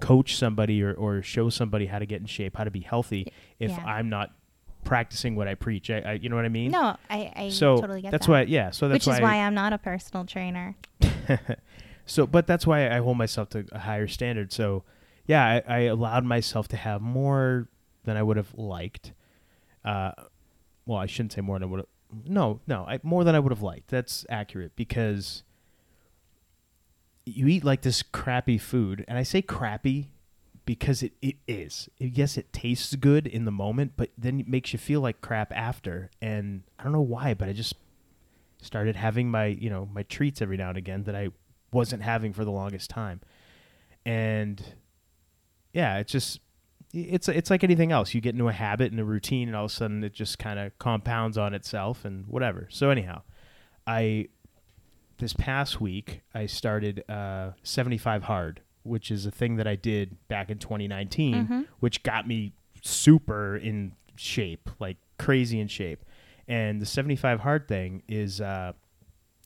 coach 0.00 0.36
somebody 0.36 0.82
or, 0.82 0.94
or 0.94 1.22
show 1.22 1.48
somebody 1.50 1.86
how 1.86 1.98
to 1.98 2.06
get 2.06 2.20
in 2.20 2.26
shape, 2.26 2.56
how 2.56 2.64
to 2.64 2.70
be 2.70 2.80
healthy 2.80 3.32
if 3.58 3.70
Yeah. 3.70 3.84
I'm 3.84 4.08
not 4.08 4.32
practicing 4.84 5.36
what 5.36 5.46
I 5.46 5.54
preach. 5.54 5.90
I, 5.90 5.98
I 6.00 6.12
you 6.14 6.28
know 6.30 6.36
what 6.36 6.44
I 6.46 6.48
mean? 6.48 6.70
no, 6.70 6.96
I, 7.10 7.32
I 7.36 7.48
so 7.50 7.80
totally 7.80 8.00
get 8.02 8.10
that's 8.10 8.26
that. 8.26 8.32
why 8.32 8.42
yeah 8.42 8.70
so 8.70 8.88
that's 8.88 9.06
Which 9.06 9.14
is 9.14 9.20
why, 9.20 9.36
why 9.36 9.44
I'm 9.44 9.54
not 9.54 9.72
a 9.72 9.78
personal 9.78 10.24
trainer. 10.24 10.74
so 12.06 12.26
but 12.26 12.46
that's 12.46 12.66
why 12.66 12.90
i 12.90 12.98
hold 12.98 13.16
myself 13.16 13.48
to 13.50 13.64
a 13.72 13.78
higher 13.78 14.08
standard 14.08 14.52
so 14.52 14.82
yeah 15.26 15.44
i, 15.68 15.74
I 15.76 15.78
allowed 15.82 16.24
myself 16.24 16.66
to 16.68 16.76
have 16.76 17.00
more 17.00 17.68
than 18.04 18.16
i 18.16 18.22
would 18.22 18.36
have 18.36 18.52
liked 18.54 19.12
uh, 19.84 20.12
well 20.86 20.98
i 20.98 21.06
shouldn't 21.06 21.32
say 21.32 21.40
more 21.40 21.58
than 21.58 21.68
i 21.68 21.70
would 21.70 21.80
have 21.80 21.86
no 22.26 22.60
no 22.66 22.84
I, 22.88 22.98
more 23.02 23.22
than 23.22 23.34
i 23.34 23.38
would 23.38 23.52
have 23.52 23.62
liked 23.62 23.88
that's 23.88 24.26
accurate 24.28 24.72
because 24.76 25.44
you 27.36 27.46
eat 27.48 27.64
like 27.64 27.82
this 27.82 28.02
crappy 28.02 28.58
food 28.58 29.04
and 29.08 29.18
i 29.18 29.22
say 29.22 29.42
crappy 29.42 30.08
because 30.66 31.02
it, 31.02 31.12
it 31.22 31.36
is 31.48 31.88
yes 31.98 32.36
it 32.36 32.52
tastes 32.52 32.94
good 32.96 33.26
in 33.26 33.44
the 33.44 33.50
moment 33.50 33.92
but 33.96 34.10
then 34.16 34.40
it 34.40 34.48
makes 34.48 34.72
you 34.72 34.78
feel 34.78 35.00
like 35.00 35.20
crap 35.20 35.52
after 35.54 36.10
and 36.20 36.62
i 36.78 36.84
don't 36.84 36.92
know 36.92 37.00
why 37.00 37.34
but 37.34 37.48
i 37.48 37.52
just 37.52 37.74
started 38.62 38.96
having 38.96 39.30
my 39.30 39.46
you 39.46 39.70
know 39.70 39.88
my 39.92 40.02
treats 40.04 40.42
every 40.42 40.56
now 40.56 40.68
and 40.68 40.78
again 40.78 41.04
that 41.04 41.14
I 41.14 41.28
wasn't 41.72 42.02
having 42.02 42.32
for 42.32 42.44
the 42.44 42.50
longest 42.50 42.90
time, 42.90 43.20
and 44.04 44.62
yeah, 45.72 45.98
it's 45.98 46.12
just 46.12 46.40
it's 46.92 47.28
it's 47.28 47.50
like 47.50 47.64
anything 47.64 47.92
else. 47.92 48.14
You 48.14 48.20
get 48.20 48.34
into 48.34 48.48
a 48.48 48.52
habit 48.52 48.90
and 48.90 49.00
a 49.00 49.04
routine, 49.04 49.48
and 49.48 49.56
all 49.56 49.66
of 49.66 49.70
a 49.70 49.74
sudden 49.74 50.04
it 50.04 50.12
just 50.12 50.38
kind 50.38 50.58
of 50.58 50.78
compounds 50.78 51.38
on 51.38 51.54
itself 51.54 52.04
and 52.04 52.26
whatever. 52.26 52.68
So 52.70 52.90
anyhow, 52.90 53.22
I 53.86 54.28
this 55.20 55.32
past 55.34 55.80
week 55.80 56.22
I 56.34 56.46
started 56.46 57.04
uh, 57.08 57.50
75 57.62 58.24
hard, 58.24 58.60
which 58.82 59.10
is 59.10 59.26
a 59.26 59.30
thing 59.30 59.56
that 59.56 59.66
I 59.66 59.76
did 59.76 60.16
back 60.28 60.50
in 60.50 60.58
2019, 60.58 61.34
which 61.80 62.02
got 62.02 62.26
me 62.26 62.52
super 62.82 63.56
in 63.56 63.92
shape, 64.16 64.68
like 64.80 64.96
crazy 65.18 65.60
in 65.60 65.68
shape. 65.68 66.04
And 66.48 66.80
the 66.80 66.86
75 66.86 67.40
hard 67.40 67.68
thing 67.68 68.02
is, 68.08 68.40
uh, 68.40 68.72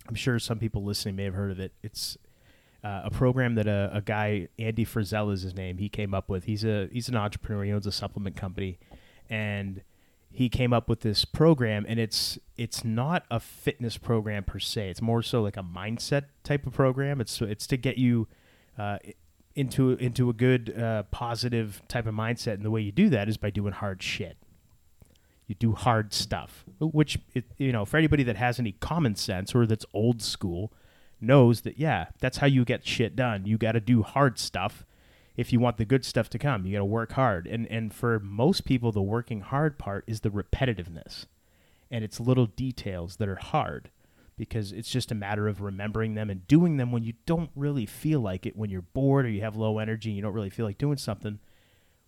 I'm 0.08 0.14
sure 0.14 0.38
some 0.38 0.58
people 0.58 0.82
listening 0.84 1.16
may 1.16 1.24
have 1.24 1.34
heard 1.34 1.50
of 1.50 1.60
it. 1.60 1.72
It's 1.82 2.16
uh, 2.82 3.02
a 3.04 3.10
program 3.10 3.54
that 3.56 3.66
a, 3.66 3.90
a 3.92 4.00
guy 4.00 4.48
Andy 4.58 4.84
Frisella 4.84 5.32
is 5.32 5.42
his 5.42 5.54
name. 5.54 5.78
He 5.78 5.88
came 5.88 6.14
up 6.14 6.28
with. 6.28 6.44
He's 6.44 6.64
a 6.64 6.88
he's 6.92 7.08
an 7.08 7.16
entrepreneur. 7.16 7.64
He 7.64 7.72
owns 7.72 7.86
a 7.86 7.92
supplement 7.92 8.36
company, 8.36 8.78
and 9.30 9.82
he 10.34 10.48
came 10.48 10.72
up 10.72 10.88
with 10.88 11.00
this 11.00 11.24
program. 11.24 11.86
And 11.88 11.98
it's 11.98 12.38
it's 12.56 12.84
not 12.84 13.24
a 13.30 13.40
fitness 13.40 13.96
program 13.96 14.44
per 14.44 14.58
se. 14.58 14.90
It's 14.90 15.02
more 15.02 15.22
so 15.22 15.42
like 15.42 15.56
a 15.56 15.62
mindset 15.62 16.24
type 16.42 16.66
of 16.66 16.72
program. 16.72 17.20
It's 17.20 17.40
it's 17.40 17.66
to 17.68 17.76
get 17.76 17.98
you. 17.98 18.28
Uh, 18.76 18.98
into 19.56 19.90
into 19.90 20.28
a 20.28 20.32
good 20.32 20.76
uh, 20.76 21.04
positive 21.12 21.80
type 21.86 22.06
of 22.06 22.14
mindset, 22.14 22.54
and 22.54 22.64
the 22.64 22.72
way 22.72 22.80
you 22.80 22.90
do 22.90 23.08
that 23.08 23.28
is 23.28 23.36
by 23.36 23.48
doing 23.48 23.72
hard 23.72 24.02
shit 24.02 24.36
you 25.46 25.54
do 25.54 25.72
hard 25.72 26.12
stuff 26.12 26.64
which 26.80 27.18
it, 27.34 27.44
you 27.58 27.72
know 27.72 27.84
for 27.84 27.96
anybody 27.96 28.22
that 28.22 28.36
has 28.36 28.58
any 28.58 28.72
common 28.72 29.14
sense 29.14 29.54
or 29.54 29.66
that's 29.66 29.86
old 29.92 30.22
school 30.22 30.72
knows 31.20 31.62
that 31.62 31.78
yeah 31.78 32.06
that's 32.20 32.38
how 32.38 32.46
you 32.46 32.64
get 32.64 32.86
shit 32.86 33.14
done 33.14 33.44
you 33.44 33.58
got 33.58 33.72
to 33.72 33.80
do 33.80 34.02
hard 34.02 34.38
stuff 34.38 34.84
if 35.36 35.52
you 35.52 35.60
want 35.60 35.76
the 35.76 35.84
good 35.84 36.04
stuff 36.04 36.28
to 36.30 36.38
come, 36.38 36.64
you 36.64 36.72
got 36.72 36.78
to 36.78 36.84
work 36.84 37.12
hard. 37.12 37.46
And 37.46 37.66
and 37.70 37.92
for 37.92 38.20
most 38.20 38.64
people, 38.64 38.92
the 38.92 39.02
working 39.02 39.40
hard 39.40 39.78
part 39.78 40.04
is 40.06 40.20
the 40.20 40.30
repetitiveness, 40.30 41.26
and 41.90 42.04
it's 42.04 42.20
little 42.20 42.46
details 42.46 43.16
that 43.16 43.28
are 43.28 43.36
hard 43.36 43.90
because 44.36 44.72
it's 44.72 44.90
just 44.90 45.12
a 45.12 45.14
matter 45.14 45.46
of 45.46 45.60
remembering 45.60 46.14
them 46.14 46.28
and 46.28 46.46
doing 46.48 46.76
them 46.76 46.90
when 46.90 47.04
you 47.04 47.14
don't 47.26 47.50
really 47.54 47.86
feel 47.86 48.20
like 48.20 48.46
it, 48.46 48.56
when 48.56 48.70
you're 48.70 48.82
bored 48.82 49.26
or 49.26 49.28
you 49.28 49.40
have 49.40 49.56
low 49.56 49.78
energy 49.78 50.10
and 50.10 50.16
you 50.16 50.22
don't 50.22 50.32
really 50.32 50.50
feel 50.50 50.66
like 50.66 50.78
doing 50.78 50.96
something. 50.96 51.38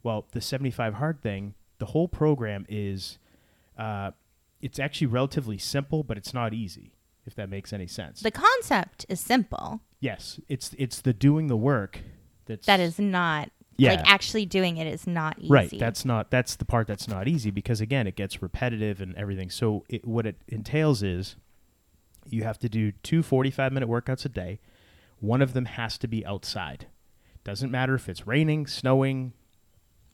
Well, 0.02 0.26
the 0.32 0.40
75 0.40 0.94
hard 0.94 1.20
thing, 1.20 1.54
the 1.78 1.86
whole 1.86 2.08
program 2.08 2.66
is, 2.68 3.18
uh, 3.78 4.10
it's 4.60 4.78
actually 4.80 5.06
relatively 5.06 5.58
simple, 5.58 6.02
but 6.02 6.16
it's 6.16 6.34
not 6.34 6.52
easy. 6.52 6.92
If 7.24 7.34
that 7.34 7.48
makes 7.50 7.72
any 7.72 7.88
sense. 7.88 8.20
The 8.20 8.30
concept 8.30 9.04
is 9.08 9.18
simple. 9.18 9.80
yes, 9.98 10.38
it's 10.48 10.70
it's 10.78 11.00
the 11.00 11.12
doing 11.12 11.48
the 11.48 11.56
work 11.56 12.00
that's 12.46 12.66
That 12.66 12.80
is 12.80 12.98
not 12.98 13.50
Yeah. 13.76 13.90
like 13.90 14.08
actually 14.10 14.46
doing 14.46 14.76
it 14.78 14.86
is 14.86 15.06
not 15.06 15.38
easy. 15.38 15.52
Right. 15.52 15.78
That's 15.78 16.04
not 16.04 16.30
that's 16.30 16.56
the 16.56 16.64
part 16.64 16.86
that's 16.86 17.08
not 17.08 17.28
easy 17.28 17.50
because 17.50 17.80
again, 17.80 18.06
it 18.06 18.16
gets 18.16 18.40
repetitive 18.42 19.00
and 19.00 19.14
everything. 19.16 19.50
So 19.50 19.84
it, 19.88 20.06
what 20.06 20.26
it 20.26 20.36
entails 20.48 21.02
is 21.02 21.36
you 22.28 22.42
have 22.42 22.58
to 22.60 22.68
do 22.68 22.92
two 23.02 23.22
45 23.22 23.72
minute 23.72 23.88
workouts 23.88 24.24
a 24.24 24.28
day. 24.28 24.60
One 25.20 25.42
of 25.42 25.52
them 25.52 25.64
has 25.66 25.98
to 25.98 26.08
be 26.08 26.24
outside. 26.26 26.86
Doesn't 27.44 27.70
matter 27.70 27.94
if 27.94 28.08
it's 28.08 28.26
raining, 28.26 28.66
snowing, 28.66 29.32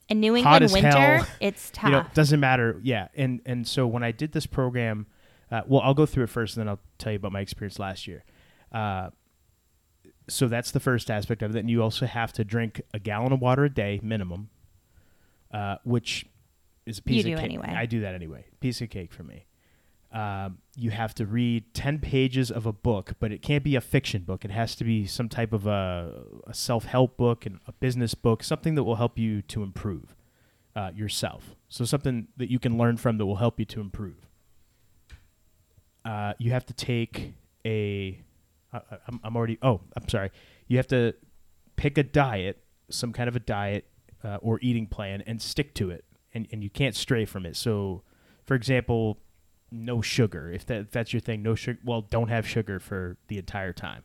in 0.09 0.19
New 0.19 0.35
England 0.35 0.69
winter, 0.71 0.89
hell. 0.89 1.27
it's 1.39 1.71
tough. 1.71 1.85
you 1.85 1.91
know, 1.91 2.05
doesn't 2.13 2.39
matter. 2.39 2.79
Yeah. 2.83 3.07
And 3.15 3.41
and 3.45 3.67
so 3.67 3.87
when 3.87 4.03
I 4.03 4.11
did 4.11 4.33
this 4.33 4.45
program, 4.45 5.07
uh, 5.49 5.61
well, 5.65 5.81
I'll 5.81 5.93
go 5.93 6.05
through 6.05 6.25
it 6.25 6.29
first, 6.29 6.55
and 6.57 6.61
then 6.61 6.69
I'll 6.69 6.79
tell 6.97 7.11
you 7.13 7.17
about 7.17 7.31
my 7.31 7.39
experience 7.39 7.79
last 7.79 8.07
year. 8.07 8.23
Uh, 8.71 9.09
so 10.27 10.47
that's 10.47 10.71
the 10.71 10.79
first 10.79 11.09
aspect 11.11 11.41
of 11.41 11.55
it. 11.55 11.59
And 11.59 11.69
you 11.69 11.81
also 11.81 12.05
have 12.05 12.31
to 12.33 12.43
drink 12.43 12.81
a 12.93 12.99
gallon 12.99 13.31
of 13.31 13.41
water 13.41 13.65
a 13.65 13.69
day 13.69 13.99
minimum, 14.03 14.49
uh, 15.53 15.77
which 15.83 16.25
is 16.85 16.99
a 16.99 17.01
piece 17.01 17.25
You 17.25 17.33
of 17.33 17.39
do 17.39 17.41
cake. 17.43 17.51
anyway. 17.51 17.73
I 17.75 17.85
do 17.85 18.01
that 18.01 18.15
anyway. 18.15 18.45
Piece 18.59 18.81
of 18.81 18.89
cake 18.89 19.13
for 19.13 19.23
me. 19.23 19.45
Um, 20.11 20.59
you 20.75 20.91
have 20.91 21.15
to 21.15 21.25
read 21.25 21.73
10 21.73 21.97
pages 21.99 22.51
of 22.51 22.67
a 22.67 22.71
book, 22.71 23.13
but 23.19 23.31
it 23.31 23.41
can't 23.41 23.63
be 23.63 23.75
a 23.75 23.81
fiction 23.81 24.21
book. 24.21 24.45
It 24.45 24.51
has 24.51 24.75
to 24.75 24.83
be 24.83 25.07
some 25.07 25.27
type 25.27 25.53
of 25.53 25.65
a, 25.65 26.23
a 26.45 26.53
self 26.53 26.85
help 26.85 27.17
book 27.17 27.47
and 27.47 27.59
a 27.67 27.71
business 27.71 28.13
book, 28.13 28.43
something 28.43 28.75
that 28.75 28.83
will 28.83 28.97
help 28.97 29.17
you 29.17 29.41
to 29.43 29.63
improve 29.63 30.15
uh, 30.75 30.91
yourself. 30.93 31.55
So, 31.67 31.83
something 31.83 32.27
that 32.37 32.51
you 32.51 32.59
can 32.59 32.77
learn 32.77 32.97
from 32.97 33.17
that 33.17 33.25
will 33.25 33.37
help 33.37 33.59
you 33.59 33.65
to 33.65 33.81
improve. 33.81 34.27
Uh, 36.05 36.33
you 36.37 36.51
have 36.51 36.65
to 36.67 36.73
take 36.73 37.33
a. 37.65 38.19
Uh, 38.73 38.79
I'm, 39.07 39.19
I'm 39.23 39.35
already. 39.35 39.57
Oh, 39.61 39.81
I'm 39.95 40.07
sorry. 40.09 40.31
You 40.67 40.77
have 40.77 40.87
to 40.87 41.13
pick 41.75 41.97
a 41.97 42.03
diet, 42.03 42.63
some 42.89 43.13
kind 43.13 43.27
of 43.27 43.35
a 43.35 43.39
diet 43.39 43.85
uh, 44.23 44.37
or 44.41 44.59
eating 44.61 44.87
plan, 44.87 45.23
and 45.25 45.41
stick 45.41 45.73
to 45.75 45.89
it. 45.89 46.05
And, 46.33 46.47
and 46.51 46.63
you 46.63 46.69
can't 46.69 46.95
stray 46.95 47.25
from 47.25 47.45
it. 47.45 47.55
So, 47.55 48.01
for 48.45 48.55
example, 48.55 49.19
no 49.71 50.01
sugar. 50.01 50.51
If, 50.51 50.65
that, 50.67 50.81
if 50.81 50.91
that's 50.91 51.13
your 51.13 51.19
thing, 51.19 51.43
no 51.43 51.55
sugar. 51.55 51.79
Well, 51.83 52.01
don't 52.01 52.29
have 52.29 52.47
sugar 52.47 52.79
for 52.79 53.17
the 53.27 53.37
entire 53.37 53.73
time. 53.73 54.03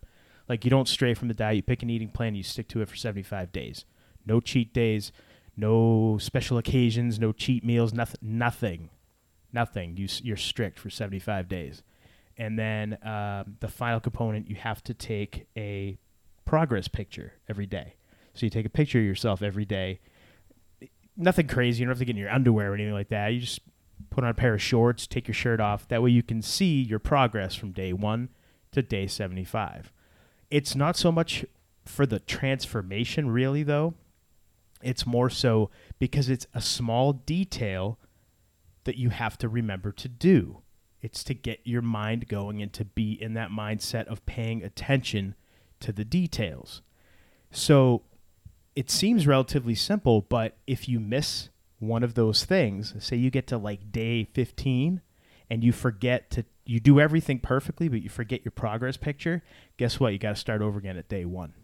Like 0.48 0.64
you 0.64 0.70
don't 0.70 0.88
stray 0.88 1.14
from 1.14 1.28
the 1.28 1.34
diet. 1.34 1.56
You 1.56 1.62
pick 1.62 1.82
an 1.82 1.90
eating 1.90 2.08
plan. 2.08 2.34
You 2.34 2.42
stick 2.42 2.68
to 2.68 2.80
it 2.80 2.88
for 2.88 2.96
75 2.96 3.52
days. 3.52 3.84
No 4.26 4.40
cheat 4.40 4.72
days. 4.72 5.12
No 5.56 6.18
special 6.18 6.58
occasions. 6.58 7.18
No 7.18 7.32
cheat 7.32 7.64
meals. 7.64 7.92
Nothing. 7.92 8.18
Nothing. 8.22 8.90
Nothing. 9.52 9.96
You 9.96 10.08
you're 10.22 10.36
strict 10.36 10.78
for 10.78 10.90
75 10.90 11.48
days. 11.48 11.82
And 12.38 12.58
then 12.58 12.98
um, 13.02 13.56
the 13.60 13.68
final 13.68 14.00
component, 14.00 14.48
you 14.48 14.56
have 14.56 14.82
to 14.84 14.94
take 14.94 15.48
a 15.56 15.98
progress 16.44 16.88
picture 16.88 17.34
every 17.48 17.66
day. 17.66 17.96
So 18.34 18.46
you 18.46 18.50
take 18.50 18.64
a 18.64 18.70
picture 18.70 19.00
of 19.00 19.04
yourself 19.04 19.42
every 19.42 19.64
day. 19.64 20.00
Nothing 21.16 21.48
crazy. 21.48 21.80
You 21.80 21.86
don't 21.86 21.90
have 21.90 21.98
to 21.98 22.04
get 22.04 22.14
in 22.14 22.20
your 22.20 22.30
underwear 22.30 22.70
or 22.70 22.74
anything 22.74 22.94
like 22.94 23.08
that. 23.08 23.28
You 23.28 23.40
just 23.40 23.60
put 24.10 24.22
on 24.22 24.30
a 24.30 24.34
pair 24.34 24.54
of 24.54 24.62
shorts, 24.62 25.06
take 25.06 25.26
your 25.26 25.34
shirt 25.34 25.60
off. 25.60 25.88
That 25.88 26.02
way 26.02 26.10
you 26.10 26.22
can 26.22 26.40
see 26.40 26.80
your 26.80 27.00
progress 27.00 27.56
from 27.56 27.72
day 27.72 27.92
one 27.92 28.28
to 28.72 28.82
day 28.82 29.08
75. 29.08 29.92
It's 30.50 30.76
not 30.76 30.96
so 30.96 31.10
much 31.10 31.44
for 31.84 32.06
the 32.06 32.20
transformation, 32.20 33.30
really, 33.30 33.62
though. 33.64 33.94
It's 34.82 35.06
more 35.06 35.28
so 35.28 35.70
because 35.98 36.30
it's 36.30 36.46
a 36.54 36.60
small 36.60 37.12
detail 37.12 37.98
that 38.84 38.96
you 38.96 39.10
have 39.10 39.36
to 39.38 39.48
remember 39.48 39.90
to 39.92 40.08
do. 40.08 40.62
It's 41.00 41.22
to 41.24 41.34
get 41.34 41.60
your 41.64 41.82
mind 41.82 42.28
going 42.28 42.60
and 42.60 42.72
to 42.72 42.84
be 42.84 43.12
in 43.12 43.34
that 43.34 43.50
mindset 43.50 44.06
of 44.06 44.24
paying 44.26 44.62
attention 44.62 45.34
to 45.80 45.92
the 45.92 46.04
details. 46.04 46.82
So 47.50 48.02
it 48.74 48.90
seems 48.90 49.26
relatively 49.26 49.74
simple, 49.74 50.22
but 50.22 50.56
if 50.66 50.88
you 50.88 50.98
miss 51.00 51.50
one 51.78 52.02
of 52.02 52.14
those 52.14 52.44
things, 52.44 52.94
say 52.98 53.16
you 53.16 53.30
get 53.30 53.46
to 53.48 53.58
like 53.58 53.92
day 53.92 54.24
15 54.24 55.00
and 55.50 55.64
you 55.64 55.70
forget 55.72 56.30
to, 56.32 56.44
you 56.66 56.80
do 56.80 56.98
everything 57.00 57.38
perfectly, 57.38 57.88
but 57.88 58.02
you 58.02 58.08
forget 58.08 58.44
your 58.44 58.52
progress 58.52 58.96
picture, 58.96 59.42
guess 59.76 59.98
what? 60.00 60.12
You 60.12 60.18
got 60.18 60.30
to 60.30 60.36
start 60.36 60.60
over 60.62 60.78
again 60.78 60.96
at 60.96 61.08
day 61.08 61.24
one. 61.24 61.54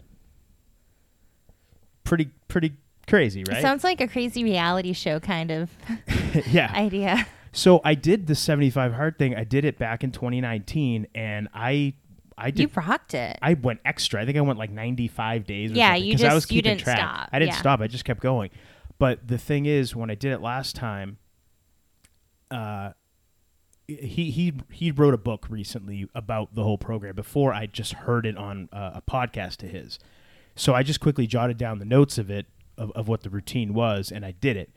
Pretty, 2.05 2.31
pretty 2.49 2.75
crazy, 3.09 3.41
It 3.41 3.49
right? 3.49 3.63
sounds 3.63 3.83
like 3.83 4.01
a 4.01 4.09
crazy 4.09 4.45
reality 4.45 4.93
show 4.93 5.19
kind 5.21 5.51
of 5.51 5.71
yeah. 6.51 6.71
idea. 6.77 7.27
So 7.55 7.81
I 7.85 7.95
did 7.95 8.27
the 8.27 8.35
75 8.35 8.93
hard 8.95 9.17
thing. 9.19 9.35
I 9.37 9.45
did 9.45 9.65
it 9.65 9.79
back 9.79 10.03
in 10.05 10.11
2019 10.13 11.07
and 11.15 11.49
I 11.55 11.95
I 12.37 12.51
did 12.51 12.63
You 12.63 12.71
rocked 12.75 13.15
it. 13.15 13.39
I 13.41 13.55
went 13.55 13.79
extra. 13.85 14.21
I 14.21 14.27
think 14.27 14.37
I 14.37 14.41
went 14.41 14.59
like 14.59 14.71
95 14.71 15.45
days 15.47 15.71
or 15.71 15.75
Yeah, 15.75 15.93
something, 15.93 16.05
you 16.05 16.13
'cause 16.15 16.25
I 16.25 16.35
was 16.35 16.43
just- 16.45 16.53
you 16.53 16.63
didn't 16.63 16.81
track. 16.81 16.99
stop. 16.99 17.29
I 17.33 17.39
didn't 17.39 17.53
Yeah. 17.55 17.59
stop. 17.61 17.81
I 17.81 17.87
just 17.87 18.05
kept 18.05 18.21
going. 18.21 18.51
But 18.99 19.29
the 19.29 19.39
thing 19.39 19.67
is 19.67 19.95
when 19.95 20.11
I 20.11 20.15
did 20.17 20.33
it 20.33 20.41
last 20.41 20.75
time 20.77 21.19
uh 22.51 22.93
he 23.87 24.31
he 24.31 24.53
he 24.71 24.91
wrote 24.91 25.15
a 25.15 25.19
book 25.19 25.47
recently 25.51 26.09
about 26.15 26.55
the 26.55 26.65
whole 26.65 26.79
program 26.79 27.15
before 27.15 27.53
I 27.53 27.67
just 27.67 27.93
heard 27.93 28.25
it 28.27 28.37
on 28.37 28.69
uh, 28.73 28.93
a 28.95 29.03
podcast 29.03 29.57
to 29.59 29.69
his. 29.69 29.99
So 30.57 30.75
I 30.75 30.83
just 30.83 31.01
quickly 31.01 31.27
jotted 31.27 31.57
down 31.59 31.79
the 31.79 31.85
notes 31.85 32.17
of 32.19 32.31
it 32.31 32.47
of, 32.79 32.91
of 32.93 33.09
what 33.09 33.23
the 33.23 33.31
routine 33.31 33.75
was 33.75 34.11
and 34.11 34.25
I 34.25 34.33
did 34.33 34.57
it. 34.57 34.71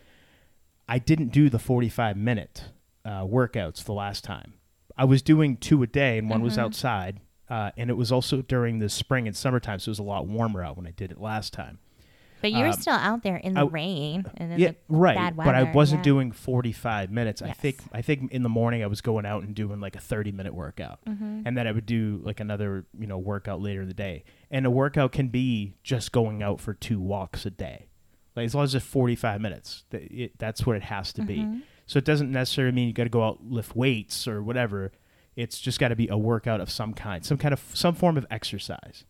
I 0.88 1.00
didn't 1.00 1.30
do 1.30 1.50
the 1.50 1.60
45 1.60 2.16
minute 2.18 2.66
uh, 3.06 3.22
workouts 3.24 3.84
the 3.84 3.94
last 3.94 4.24
time. 4.24 4.54
I 4.98 5.06
was 5.06 5.22
doing 5.22 5.58
two 5.58 5.84
a 5.84 5.88
day, 5.88 6.18
and 6.18 6.30
one 6.30 6.42
was 6.42 6.58
outside, 6.58 7.20
uh, 7.50 7.72
and 7.78 7.90
it 7.90 7.94
was 7.94 8.12
also 8.12 8.42
during 8.42 8.80
the 8.80 8.90
spring 8.90 9.28
and 9.28 9.36
summertime, 9.36 9.80
so 9.80 9.90
it 9.90 9.92
was 9.92 10.00
a 10.00 10.04
lot 10.04 10.28
warmer 10.28 10.64
out 10.64 10.76
when 10.78 10.88
I 10.88 10.92
did 10.92 11.12
it 11.12 11.20
last 11.22 11.54
time. 11.54 11.78
But 12.42 12.52
you 12.52 12.60
were 12.60 12.68
Um, 12.68 12.74
still 12.74 12.94
out 12.94 13.24
there 13.24 13.38
in 13.38 13.54
the 13.56 13.62
I- 13.62 13.64
rain 13.64 14.26
and 14.36 14.54
in 14.54 14.60
yeah, 14.60 14.72
the 14.72 14.76
right. 14.90 15.16
bad 15.16 15.36
weather. 15.38 15.52
but 15.52 15.56
I 15.56 15.72
wasn't 15.72 16.00
yeah. 16.02 16.04
doing 16.04 16.32
45 16.32 17.12
minutes. 17.12 17.42
I 17.42 17.52
think 17.52 17.80
I 17.92 18.02
think 18.04 18.32
in 18.32 18.44
the 18.44 18.50
morning 18.50 18.84
I 18.84 18.88
was 18.88 19.02
going 19.02 19.26
out 19.26 19.42
and 19.44 19.56
doing 19.56 19.80
like 19.80 19.96
a 19.96 20.00
30 20.00 20.32
minute 20.32 20.54
workout, 20.54 21.00
Mm-hmm. 21.08 21.42
and 21.46 21.58
then 21.58 21.66
I 21.68 21.72
would 21.72 21.86
do 21.88 22.22
like 22.24 22.40
another 22.40 22.86
you 22.98 23.08
know 23.08 23.18
workout 23.18 23.60
later 23.62 23.82
in 23.82 23.88
the 23.88 23.94
day. 23.96 24.24
And 24.52 24.66
a 24.68 24.70
workout 24.72 25.12
can 25.12 25.30
be 25.30 25.76
just 25.84 26.12
going 26.12 26.42
out 26.44 26.60
for 26.62 26.74
two 26.76 27.00
walks 27.00 27.46
a 27.48 27.50
day, 27.52 27.88
like 28.38 28.46
as 28.46 28.56
long 28.56 28.64
as 28.64 28.74
it's 28.74 28.86
45 28.86 29.42
minutes. 29.42 29.84
It, 29.92 30.38
that's 30.40 30.66
what 30.66 30.78
it 30.78 30.84
has 30.84 31.12
to 31.14 31.22
Mm-hmm. 31.22 31.54
be. 31.58 31.62
So 31.88 31.98
it 31.98 32.06
doesn't 32.06 32.32
necessarily 32.32 32.74
mean 32.74 32.88
you 32.88 32.94
got 32.94 33.04
to 33.06 33.10
go 33.10 33.24
out 33.24 33.40
lift 33.46 33.76
weights 33.76 34.28
or 34.28 34.44
whatever. 34.44 34.92
It's 35.36 35.60
just 35.60 35.80
got 35.80 35.88
to 35.90 35.96
be 35.96 36.08
a 36.10 36.18
workout 36.18 36.60
of 36.62 36.70
some 36.70 36.94
kind, 36.94 37.26
some 37.26 37.38
kind 37.38 37.54
of 37.54 37.62
some 37.74 37.96
form 37.96 38.18
of 38.18 38.26
exercise. 38.32 39.06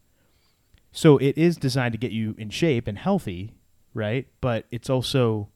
So 0.91 1.17
it 1.17 1.38
is 1.38 1.57
designed 1.57 1.91
to 1.93 1.98
get 1.98 2.12
you 2.12 2.36
in 2.38 2.50
shape 2.50 2.88
and 2.88 2.98
healthy, 2.98 3.53
right? 3.93 4.27
But 4.41 4.65
it's 4.72 4.89
also 4.89 5.50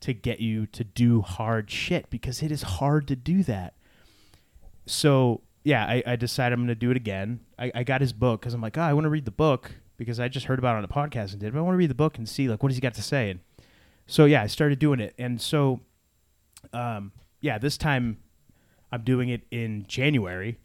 to 0.00 0.12
get 0.12 0.40
you 0.40 0.66
to 0.66 0.82
do 0.84 1.20
hard 1.22 1.70
shit 1.70 2.10
because 2.10 2.42
it 2.42 2.50
is 2.52 2.62
hard 2.62 3.06
to 3.08 3.16
do 3.16 3.42
that. 3.44 3.74
So 4.86 5.42
yeah, 5.62 5.84
I, 5.86 6.02
I 6.06 6.16
decided 6.16 6.54
I'm 6.54 6.60
going 6.60 6.68
to 6.68 6.74
do 6.74 6.90
it 6.90 6.96
again. 6.96 7.40
I, 7.58 7.72
I 7.74 7.84
got 7.84 8.00
his 8.00 8.12
book 8.12 8.40
because 8.40 8.52
I'm 8.54 8.60
like, 8.60 8.76
oh, 8.76 8.82
I 8.82 8.92
want 8.92 9.04
to 9.04 9.10
read 9.10 9.24
the 9.24 9.30
book 9.30 9.72
because 9.96 10.20
I 10.20 10.28
just 10.28 10.46
heard 10.46 10.58
about 10.58 10.74
it 10.74 10.78
on 10.78 10.84
a 10.84 10.88
podcast 10.88 11.32
and 11.32 11.40
did. 11.40 11.52
But 11.52 11.58
I 11.58 11.62
want 11.62 11.74
to 11.74 11.78
read 11.78 11.90
the 11.90 11.94
book 11.94 12.18
and 12.18 12.28
see 12.28 12.48
like 12.48 12.62
what 12.62 12.70
has 12.70 12.76
he 12.76 12.80
got 12.80 12.94
to 12.94 13.02
say. 13.02 13.30
And 13.30 13.40
so 14.06 14.24
yeah, 14.24 14.42
I 14.42 14.46
started 14.46 14.78
doing 14.78 15.00
it, 15.00 15.14
and 15.18 15.40
so 15.40 15.80
um, 16.72 17.12
yeah, 17.40 17.58
this 17.58 17.76
time 17.76 18.18
I'm 18.92 19.02
doing 19.02 19.28
it 19.28 19.42
in 19.50 19.86
January, 19.88 20.58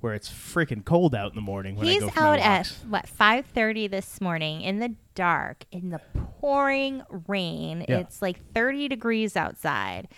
where 0.00 0.14
it's 0.14 0.30
freaking 0.30 0.84
cold 0.84 1.14
out 1.14 1.30
in 1.30 1.36
the 1.36 1.42
morning 1.42 1.76
when 1.76 1.86
I 1.86 1.90
He's 1.92 2.00
go 2.00 2.08
for 2.10 2.20
my 2.20 2.26
out 2.26 2.38
at 2.38 2.66
what 2.88 3.08
five 3.08 3.46
thirty 3.46 3.86
this 3.86 4.20
morning 4.20 4.62
in 4.62 4.78
the 4.78 4.94
dark 5.14 5.64
in 5.70 5.90
the 5.90 6.00
pouring 6.40 7.02
rain. 7.28 7.84
Yeah. 7.88 7.98
It's 7.98 8.22
like 8.22 8.38
thirty 8.52 8.88
degrees 8.88 9.36
outside, 9.36 10.08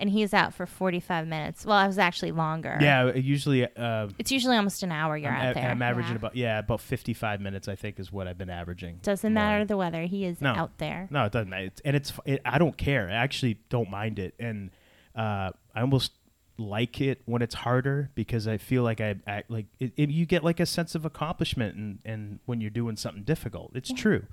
and 0.00 0.08
he's 0.10 0.32
out 0.32 0.54
for 0.54 0.64
forty 0.66 1.00
five 1.00 1.26
minutes. 1.26 1.64
Well, 1.66 1.76
I 1.76 1.86
was 1.86 1.98
actually 1.98 2.32
longer. 2.32 2.78
Yeah, 2.80 3.14
usually 3.14 3.64
uh, 3.76 4.08
it's 4.18 4.30
usually 4.32 4.56
almost 4.56 4.82
an 4.82 4.92
hour. 4.92 5.16
You're 5.16 5.30
I'm, 5.32 5.46
out 5.46 5.50
a- 5.52 5.54
there. 5.60 5.70
I'm 5.70 5.82
averaging 5.82 6.12
Yeah. 6.12 6.16
about 6.16 6.36
yeah 6.36 6.58
about 6.58 6.80
55 6.80 7.40
minutes. 7.40 7.68
I 7.68 7.74
think 7.74 7.98
is 7.98 8.12
what 8.12 8.26
I've 8.28 8.38
been 8.38 8.50
averaging. 8.50 9.00
Doesn't 9.02 9.32
matter 9.34 9.64
the 9.64 9.76
weather. 9.76 10.02
He 10.02 10.24
is 10.24 10.40
No. 10.40 10.52
out 10.52 10.78
there. 10.78 11.08
No, 11.10 11.24
it 11.24 11.32
doesn't. 11.32 11.52
It's, 11.52 11.80
and 11.84 11.96
it's 11.96 12.12
it, 12.24 12.40
I 12.44 12.58
don't 12.58 12.76
care. 12.76 13.08
I 13.08 13.14
actually 13.14 13.58
don't 13.68 13.90
mind 13.90 14.18
it, 14.18 14.34
and 14.38 14.70
uh, 15.16 15.50
I 15.74 15.80
almost 15.80 16.12
like 16.60 17.00
it 17.00 17.22
when 17.24 17.40
it's 17.40 17.54
harder 17.54 18.10
because 18.16 18.48
I 18.48 18.56
feel 18.58 18.82
like 18.82 19.00
I, 19.00 19.14
I 19.28 19.44
like 19.48 19.66
it, 19.78 19.92
it, 19.96 20.10
you 20.10 20.26
get 20.26 20.42
like 20.42 20.58
a 20.58 20.66
sense 20.66 20.94
of 20.96 21.04
accomplishment 21.04 21.76
and 21.76 21.98
and 22.04 22.38
when 22.46 22.60
you're 22.60 22.70
doing 22.70 22.96
something 22.96 23.22
difficult. 23.22 23.72
It's 23.74 23.92
true. 23.92 24.26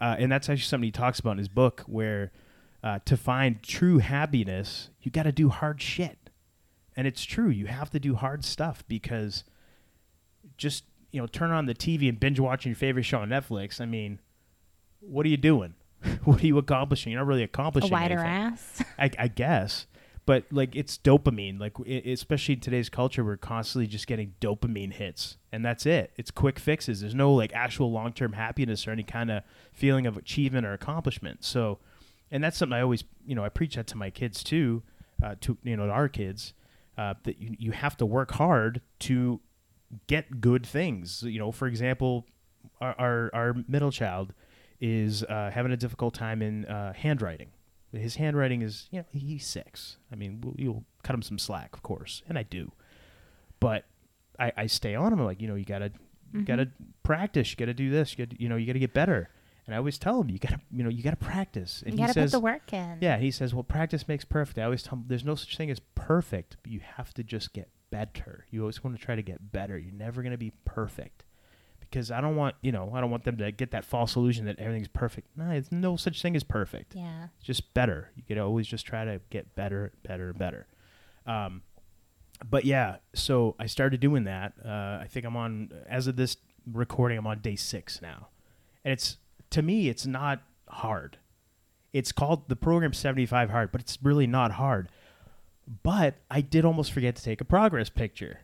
uh, 0.00 0.14
and 0.18 0.30
that's 0.30 0.48
actually 0.48 0.62
something 0.66 0.84
he 0.86 0.90
talks 0.92 1.18
about 1.20 1.32
in 1.32 1.38
his 1.38 1.48
book, 1.48 1.82
where 1.86 2.30
uh, 2.82 2.98
to 3.04 3.16
find 3.16 3.62
true 3.62 3.98
happiness, 3.98 4.90
you 5.00 5.10
got 5.10 5.24
to 5.24 5.32
do 5.32 5.48
hard 5.48 5.80
shit, 5.80 6.30
and 6.96 7.06
it's 7.06 7.24
true. 7.24 7.48
You 7.48 7.66
have 7.66 7.90
to 7.90 8.00
do 8.00 8.14
hard 8.14 8.44
stuff 8.44 8.84
because 8.88 9.44
just 10.56 10.84
you 11.10 11.20
know 11.20 11.26
turn 11.26 11.50
on 11.50 11.66
the 11.66 11.74
TV 11.74 12.08
and 12.08 12.18
binge 12.18 12.40
watching 12.40 12.70
your 12.70 12.76
favorite 12.76 13.04
show 13.04 13.20
on 13.20 13.28
Netflix. 13.28 13.80
I 13.80 13.86
mean, 13.86 14.20
what 15.00 15.26
are 15.26 15.28
you 15.28 15.36
doing? 15.36 15.74
what 16.24 16.42
are 16.42 16.46
you 16.46 16.58
accomplishing? 16.58 17.12
You're 17.12 17.20
not 17.20 17.28
really 17.28 17.42
A 17.42 17.46
accomplishing 17.46 17.90
wider 17.90 18.18
anything. 18.18 18.52
ass. 18.52 18.82
I, 18.98 19.10
I 19.18 19.28
guess. 19.28 19.86
But 20.26 20.44
like 20.50 20.74
it's 20.74 20.98
dopamine, 20.98 21.60
like 21.60 21.74
i 21.86 22.02
especially 22.10 22.54
in 22.54 22.60
today's 22.60 22.88
culture, 22.88 23.24
we're 23.24 23.36
constantly 23.36 23.86
just 23.86 24.08
getting 24.08 24.34
dopamine 24.40 24.92
hits, 24.92 25.36
and 25.52 25.64
that's 25.64 25.86
it. 25.86 26.10
It's 26.16 26.32
quick 26.32 26.58
fixes. 26.58 27.00
There's 27.00 27.14
no 27.14 27.32
like 27.32 27.52
actual 27.54 27.92
long 27.92 28.12
term 28.12 28.32
happiness 28.32 28.88
or 28.88 28.90
any 28.90 29.04
kind 29.04 29.30
of 29.30 29.44
feeling 29.72 30.04
of 30.04 30.16
achievement 30.16 30.66
or 30.66 30.72
accomplishment. 30.72 31.44
So, 31.44 31.78
and 32.30 32.42
that's 32.42 32.56
something 32.56 32.76
I 32.76 32.82
always, 32.82 33.04
you 33.24 33.34
know, 33.34 33.44
I 33.44 33.48
preach 33.48 33.76
that 33.76 33.86
to 33.88 33.96
my 33.96 34.10
kids 34.10 34.42
too, 34.42 34.82
uh, 35.22 35.36
to 35.42 35.58
you 35.62 35.76
know, 35.76 35.86
to 35.86 35.92
our 35.92 36.08
kids, 36.08 36.52
uh, 36.98 37.14
that 37.24 37.40
you 37.40 37.54
you 37.58 37.72
have 37.72 37.96
to 37.98 38.06
work 38.06 38.32
hard 38.32 38.80
to 39.00 39.40
get 40.06 40.40
good 40.40 40.66
things. 40.66 41.22
You 41.22 41.38
know, 41.38 41.52
for 41.52 41.66
example, 41.66 42.26
our 42.80 42.94
our, 42.98 43.30
our 43.34 43.54
middle 43.68 43.92
child 43.92 44.32
is 44.80 45.22
uh, 45.24 45.50
having 45.52 45.72
a 45.72 45.76
difficult 45.76 46.14
time 46.14 46.42
in 46.42 46.64
uh, 46.66 46.92
handwriting. 46.92 47.48
His 47.92 48.16
handwriting 48.16 48.62
is, 48.62 48.88
you 48.90 48.98
know, 48.98 49.04
he's 49.10 49.46
six. 49.46 49.96
I 50.12 50.16
mean, 50.16 50.40
we'll, 50.42 50.54
you'll 50.58 50.84
cut 51.02 51.14
him 51.14 51.22
some 51.22 51.38
slack, 51.38 51.70
of 51.72 51.82
course, 51.82 52.22
and 52.28 52.36
I 52.36 52.42
do. 52.42 52.72
But 53.58 53.84
I, 54.38 54.52
I 54.54 54.66
stay 54.66 54.94
on 54.94 55.12
him 55.12 55.20
I'm 55.20 55.24
like, 55.24 55.40
you 55.40 55.48
know, 55.48 55.54
you 55.54 55.64
gotta, 55.64 55.92
you 56.34 56.42
gotta 56.42 56.68
practice. 57.02 57.50
You 57.50 57.56
gotta 57.56 57.72
do 57.72 57.88
this. 57.88 58.12
You 58.18 58.26
gotta, 58.26 58.42
you 58.42 58.48
know, 58.50 58.56
you 58.56 58.66
gotta 58.66 58.80
get 58.80 58.92
better. 58.92 59.30
And 59.66 59.74
I 59.74 59.78
always 59.78 59.98
tell 59.98 60.20
him, 60.20 60.30
you 60.30 60.38
gotta, 60.38 60.60
you 60.70 60.84
know, 60.84 60.90
you 60.90 61.02
gotta 61.02 61.16
practice. 61.16 61.82
And 61.84 61.94
You 61.94 61.98
he 61.98 62.02
got 62.02 62.06
to 62.08 62.12
says, 62.14 62.30
put 62.30 62.36
the 62.36 62.40
work 62.40 62.72
in. 62.72 62.98
yeah, 63.00 63.18
he 63.18 63.30
says, 63.32 63.52
well, 63.52 63.64
practice 63.64 64.06
makes 64.06 64.24
perfect. 64.24 64.58
I 64.58 64.62
always 64.62 64.82
tell 64.82 64.94
him 64.98 65.04
there's 65.08 65.24
no 65.24 65.34
such 65.34 65.56
thing 65.56 65.70
as 65.70 65.80
perfect, 65.96 66.56
but 66.62 66.70
you 66.70 66.80
have 66.96 67.12
to 67.14 67.24
just 67.24 67.52
get 67.52 67.68
better. 67.90 68.46
You 68.50 68.60
always 68.60 68.82
want 68.84 68.96
to 68.98 69.04
try 69.04 69.16
to 69.16 69.22
get 69.22 69.50
better. 69.52 69.76
You're 69.76 69.92
never 69.92 70.22
going 70.22 70.30
to 70.32 70.38
be 70.38 70.52
perfect 70.64 71.24
because 71.80 72.10
I 72.12 72.20
don't 72.20 72.36
want, 72.36 72.54
you 72.62 72.70
know, 72.72 72.92
I 72.94 73.00
don't 73.00 73.10
want 73.10 73.24
them 73.24 73.36
to 73.38 73.50
get 73.52 73.72
that 73.72 73.84
false 73.84 74.14
illusion 74.16 74.44
that 74.46 74.58
everything's 74.60 74.88
perfect. 74.88 75.28
No, 75.36 75.50
it's 75.50 75.72
no 75.72 75.96
such 75.96 76.22
thing 76.22 76.36
as 76.36 76.44
perfect. 76.44 76.94
Yeah. 76.94 77.28
It's 77.38 77.46
just 77.46 77.74
better. 77.74 78.10
You 78.16 78.22
can 78.22 78.38
always 78.38 78.66
just 78.68 78.86
try 78.86 79.04
to 79.04 79.20
get 79.30 79.54
better, 79.56 79.92
better, 80.06 80.32
better. 80.32 80.66
Um, 81.26 81.62
but 82.48 82.64
yeah, 82.64 82.96
so 83.14 83.56
I 83.58 83.66
started 83.66 83.98
doing 84.00 84.24
that. 84.24 84.52
Uh, 84.64 84.98
I 85.02 85.06
think 85.10 85.26
I'm 85.26 85.36
on, 85.36 85.70
as 85.88 86.06
of 86.06 86.14
this 86.16 86.36
recording, 86.72 87.18
I'm 87.18 87.26
on 87.26 87.38
day 87.40 87.56
six 87.56 88.00
now. 88.02 88.28
And 88.84 88.92
it's, 88.92 89.16
to 89.50 89.62
me, 89.62 89.88
it's 89.88 90.06
not 90.06 90.42
hard. 90.68 91.18
It's 91.92 92.12
called 92.12 92.48
the 92.48 92.56
program 92.56 92.92
75 92.92 93.50
hard, 93.50 93.72
but 93.72 93.80
it's 93.80 93.98
really 94.02 94.26
not 94.26 94.52
hard. 94.52 94.88
But 95.82 96.16
I 96.30 96.40
did 96.40 96.64
almost 96.64 96.92
forget 96.92 97.16
to 97.16 97.22
take 97.22 97.40
a 97.40 97.44
progress 97.44 97.88
picture. 97.88 98.40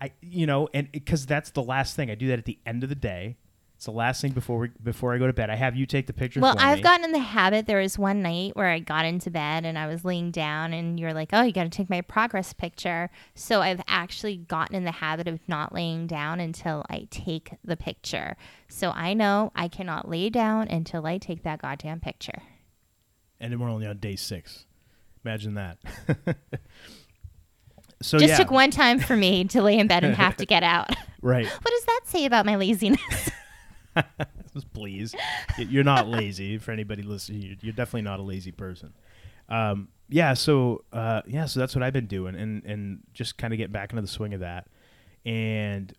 I, 0.00 0.12
you 0.22 0.46
know, 0.46 0.68
and 0.72 0.90
because 0.90 1.26
that's 1.26 1.50
the 1.50 1.62
last 1.62 1.94
thing 1.94 2.10
I 2.10 2.14
do 2.14 2.28
that 2.28 2.38
at 2.38 2.44
the 2.46 2.58
end 2.64 2.82
of 2.82 2.88
the 2.88 2.94
day. 2.94 3.36
It's 3.80 3.86
the 3.86 3.92
last 3.92 4.20
thing 4.20 4.32
before 4.32 4.58
we 4.58 4.68
before 4.82 5.14
I 5.14 5.16
go 5.18 5.26
to 5.26 5.32
bed. 5.32 5.48
I 5.48 5.54
have 5.54 5.74
you 5.74 5.86
take 5.86 6.06
the 6.06 6.12
picture. 6.12 6.38
Well, 6.38 6.54
I've 6.58 6.80
me. 6.80 6.82
gotten 6.82 7.02
in 7.02 7.12
the 7.12 7.18
habit. 7.18 7.64
There 7.64 7.80
was 7.80 7.98
one 7.98 8.20
night 8.20 8.54
where 8.54 8.68
I 8.68 8.78
got 8.78 9.06
into 9.06 9.30
bed 9.30 9.64
and 9.64 9.78
I 9.78 9.86
was 9.86 10.04
laying 10.04 10.30
down, 10.32 10.74
and 10.74 11.00
you're 11.00 11.14
like, 11.14 11.30
"Oh, 11.32 11.40
you 11.40 11.50
got 11.50 11.62
to 11.62 11.70
take 11.70 11.88
my 11.88 12.02
progress 12.02 12.52
picture." 12.52 13.08
So 13.34 13.62
I've 13.62 13.80
actually 13.88 14.36
gotten 14.36 14.76
in 14.76 14.84
the 14.84 14.90
habit 14.92 15.26
of 15.28 15.40
not 15.48 15.72
laying 15.74 16.06
down 16.06 16.40
until 16.40 16.84
I 16.90 17.08
take 17.10 17.52
the 17.64 17.74
picture. 17.74 18.36
So 18.68 18.90
I 18.90 19.14
know 19.14 19.50
I 19.56 19.68
cannot 19.68 20.10
lay 20.10 20.28
down 20.28 20.68
until 20.68 21.06
I 21.06 21.16
take 21.16 21.42
that 21.44 21.62
goddamn 21.62 22.00
picture. 22.00 22.42
and 23.40 23.50
then 23.50 23.58
we're 23.60 23.70
only 23.70 23.86
on 23.86 23.96
day 23.96 24.16
six. 24.16 24.66
Imagine 25.24 25.54
that. 25.54 25.78
so 28.02 28.18
Just 28.18 28.28
yeah, 28.32 28.36
took 28.36 28.50
one 28.50 28.70
time 28.70 28.98
for 28.98 29.16
me 29.16 29.44
to 29.44 29.62
lay 29.62 29.78
in 29.78 29.86
bed 29.86 30.04
and 30.04 30.14
have 30.16 30.36
to 30.36 30.44
get 30.54 30.62
out. 30.62 30.90
right. 31.22 31.46
what 31.62 31.70
does 31.70 31.84
that 31.86 32.00
say 32.04 32.26
about 32.26 32.44
my 32.44 32.56
laziness? 32.56 33.30
Please, 34.72 35.14
you're 35.58 35.84
not 35.84 36.08
lazy. 36.08 36.58
For 36.58 36.72
anybody 36.72 37.02
listening, 37.02 37.56
you're, 37.60 37.72
definitely 37.72 38.02
not 38.02 38.20
a 38.20 38.22
lazy 38.22 38.52
person. 38.52 38.92
Um, 39.48 39.88
yeah. 40.08 40.34
So 40.34 40.84
uh, 40.92 41.22
yeah. 41.26 41.46
So 41.46 41.60
that's 41.60 41.74
what 41.74 41.82
I've 41.82 41.92
been 41.92 42.06
doing, 42.06 42.34
and 42.34 42.64
and 42.64 43.00
just 43.12 43.38
kind 43.38 43.52
of 43.52 43.58
get 43.58 43.72
back 43.72 43.90
into 43.90 44.02
the 44.02 44.08
swing 44.08 44.34
of 44.34 44.40
that. 44.40 44.66
And 45.24 45.92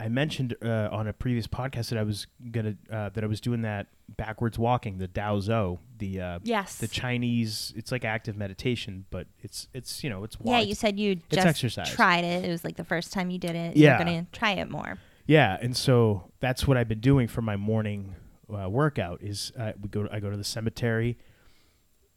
I 0.00 0.08
mentioned 0.08 0.56
uh, 0.64 0.88
on 0.90 1.06
a 1.06 1.12
previous 1.12 1.46
podcast 1.46 1.90
that 1.90 1.98
I 1.98 2.02
was 2.02 2.26
gonna 2.50 2.74
uh, 2.90 3.10
that 3.10 3.22
I 3.22 3.26
was 3.26 3.40
doing 3.40 3.62
that 3.62 3.88
backwards 4.08 4.58
walking, 4.58 4.98
the 4.98 5.08
Dao 5.08 5.40
Zou, 5.40 5.78
the 5.98 6.20
uh, 6.20 6.38
Yes. 6.42 6.78
the 6.78 6.88
Chinese. 6.88 7.72
It's 7.76 7.92
like 7.92 8.04
active 8.04 8.36
meditation, 8.36 9.04
but 9.10 9.26
it's 9.42 9.68
it's 9.74 10.02
you 10.02 10.10
know 10.10 10.24
it's 10.24 10.36
yeah, 10.42 10.60
you 10.60 10.74
said 10.74 10.98
you 10.98 11.16
just 11.30 11.46
exercise. 11.46 11.90
tried 11.90 12.24
it. 12.24 12.44
It 12.44 12.48
was 12.50 12.64
like 12.64 12.76
the 12.76 12.84
first 12.84 13.12
time 13.12 13.30
you 13.30 13.38
did 13.38 13.54
it. 13.54 13.76
Yeah. 13.76 13.96
You're 13.96 14.04
going 14.06 14.24
to 14.26 14.32
try 14.38 14.52
it 14.52 14.70
more. 14.70 14.98
Yeah, 15.26 15.56
and 15.60 15.76
so 15.76 16.30
that's 16.40 16.66
what 16.66 16.76
I've 16.76 16.88
been 16.88 17.00
doing 17.00 17.28
for 17.28 17.40
my 17.42 17.56
morning 17.56 18.14
uh, 18.52 18.68
workout. 18.68 19.22
Is 19.22 19.52
uh, 19.58 19.72
we 19.80 19.88
go? 19.88 20.06
I 20.12 20.20
go 20.20 20.30
to 20.30 20.36
the 20.36 20.44
cemetery. 20.44 21.16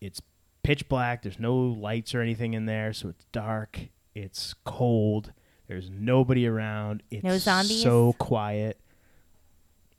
It's 0.01 0.21
pitch 0.63 0.89
black. 0.89 1.23
There's 1.23 1.39
no 1.39 1.55
lights 1.57 2.13
or 2.13 2.21
anything 2.21 2.53
in 2.53 2.65
there, 2.65 2.91
so 2.93 3.09
it's 3.09 3.25
dark. 3.31 3.79
It's 4.13 4.53
cold. 4.65 5.31
There's 5.67 5.89
nobody 5.89 6.47
around. 6.47 7.03
It's 7.09 7.23
No 7.23 7.37
zombies? 7.37 7.81
so 7.81 8.13
quiet. 8.13 8.79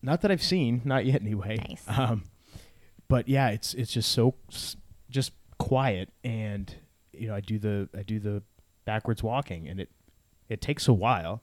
Not 0.02 0.20
that 0.22 0.30
I've 0.30 0.42
seen, 0.42 0.82
not 0.84 1.04
yet 1.06 1.20
anyway. 1.22 1.58
Nice. 1.68 1.84
Um, 1.98 2.24
but 3.08 3.26
yeah, 3.26 3.48
it's 3.48 3.72
it's 3.72 3.92
just 3.92 4.12
so 4.12 4.34
just 5.08 5.32
quiet, 5.58 6.10
and 6.22 6.74
you 7.12 7.28
know 7.28 7.34
I 7.34 7.40
do 7.40 7.58
the 7.58 7.88
I 7.96 8.02
do 8.02 8.20
the 8.20 8.42
backwards 8.84 9.22
walking, 9.22 9.66
and 9.66 9.80
it 9.80 9.88
it 10.50 10.60
takes 10.60 10.86
a 10.88 10.92
while 10.92 11.42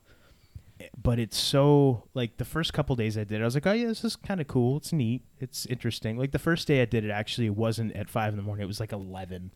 but 1.01 1.19
it's 1.19 1.37
so 1.37 2.03
like 2.13 2.37
the 2.37 2.45
first 2.45 2.73
couple 2.73 2.95
days 2.95 3.17
I 3.17 3.23
did, 3.23 3.39
it, 3.39 3.41
I 3.41 3.45
was 3.45 3.55
like, 3.55 3.67
oh 3.67 3.71
yeah, 3.73 3.87
this 3.87 4.03
is 4.03 4.15
kind 4.15 4.41
of 4.41 4.47
cool. 4.47 4.77
It's 4.77 4.91
neat. 4.93 5.23
It's 5.39 5.65
interesting. 5.65 6.17
Like 6.17 6.31
the 6.31 6.39
first 6.39 6.67
day 6.67 6.81
I 6.81 6.85
did 6.85 7.05
it, 7.05 7.11
actually, 7.11 7.47
it 7.47 7.55
wasn't 7.55 7.95
at 7.95 8.09
five 8.09 8.33
in 8.33 8.37
the 8.37 8.43
morning. 8.43 8.63
It 8.63 8.67
was 8.67 8.79
like 8.79 8.91
eleven, 8.91 9.51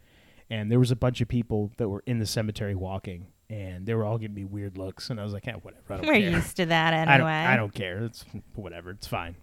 and 0.49 0.71
there 0.71 0.79
was 0.79 0.91
a 0.91 0.95
bunch 0.95 1.21
of 1.21 1.27
people 1.27 1.71
that 1.77 1.89
were 1.89 2.03
in 2.05 2.19
the 2.19 2.25
cemetery 2.25 2.75
walking, 2.75 3.27
and 3.49 3.85
they 3.85 3.93
were 3.93 4.05
all 4.05 4.17
giving 4.17 4.35
me 4.35 4.45
weird 4.45 4.77
looks, 4.77 5.09
and 5.09 5.19
I 5.19 5.23
was 5.23 5.33
like, 5.33 5.45
yeah, 5.45 5.55
whatever. 5.55 5.93
I 5.93 5.97
don't 5.97 6.07
We're 6.07 6.19
care. 6.19 6.29
used 6.31 6.57
to 6.57 6.65
that 6.67 6.93
anyway. 6.93 7.13
I 7.13 7.17
don't, 7.17 7.27
I 7.27 7.55
don't 7.55 7.73
care. 7.73 8.03
It's 8.03 8.25
whatever. 8.55 8.91
It's 8.91 9.07
fine. 9.07 9.35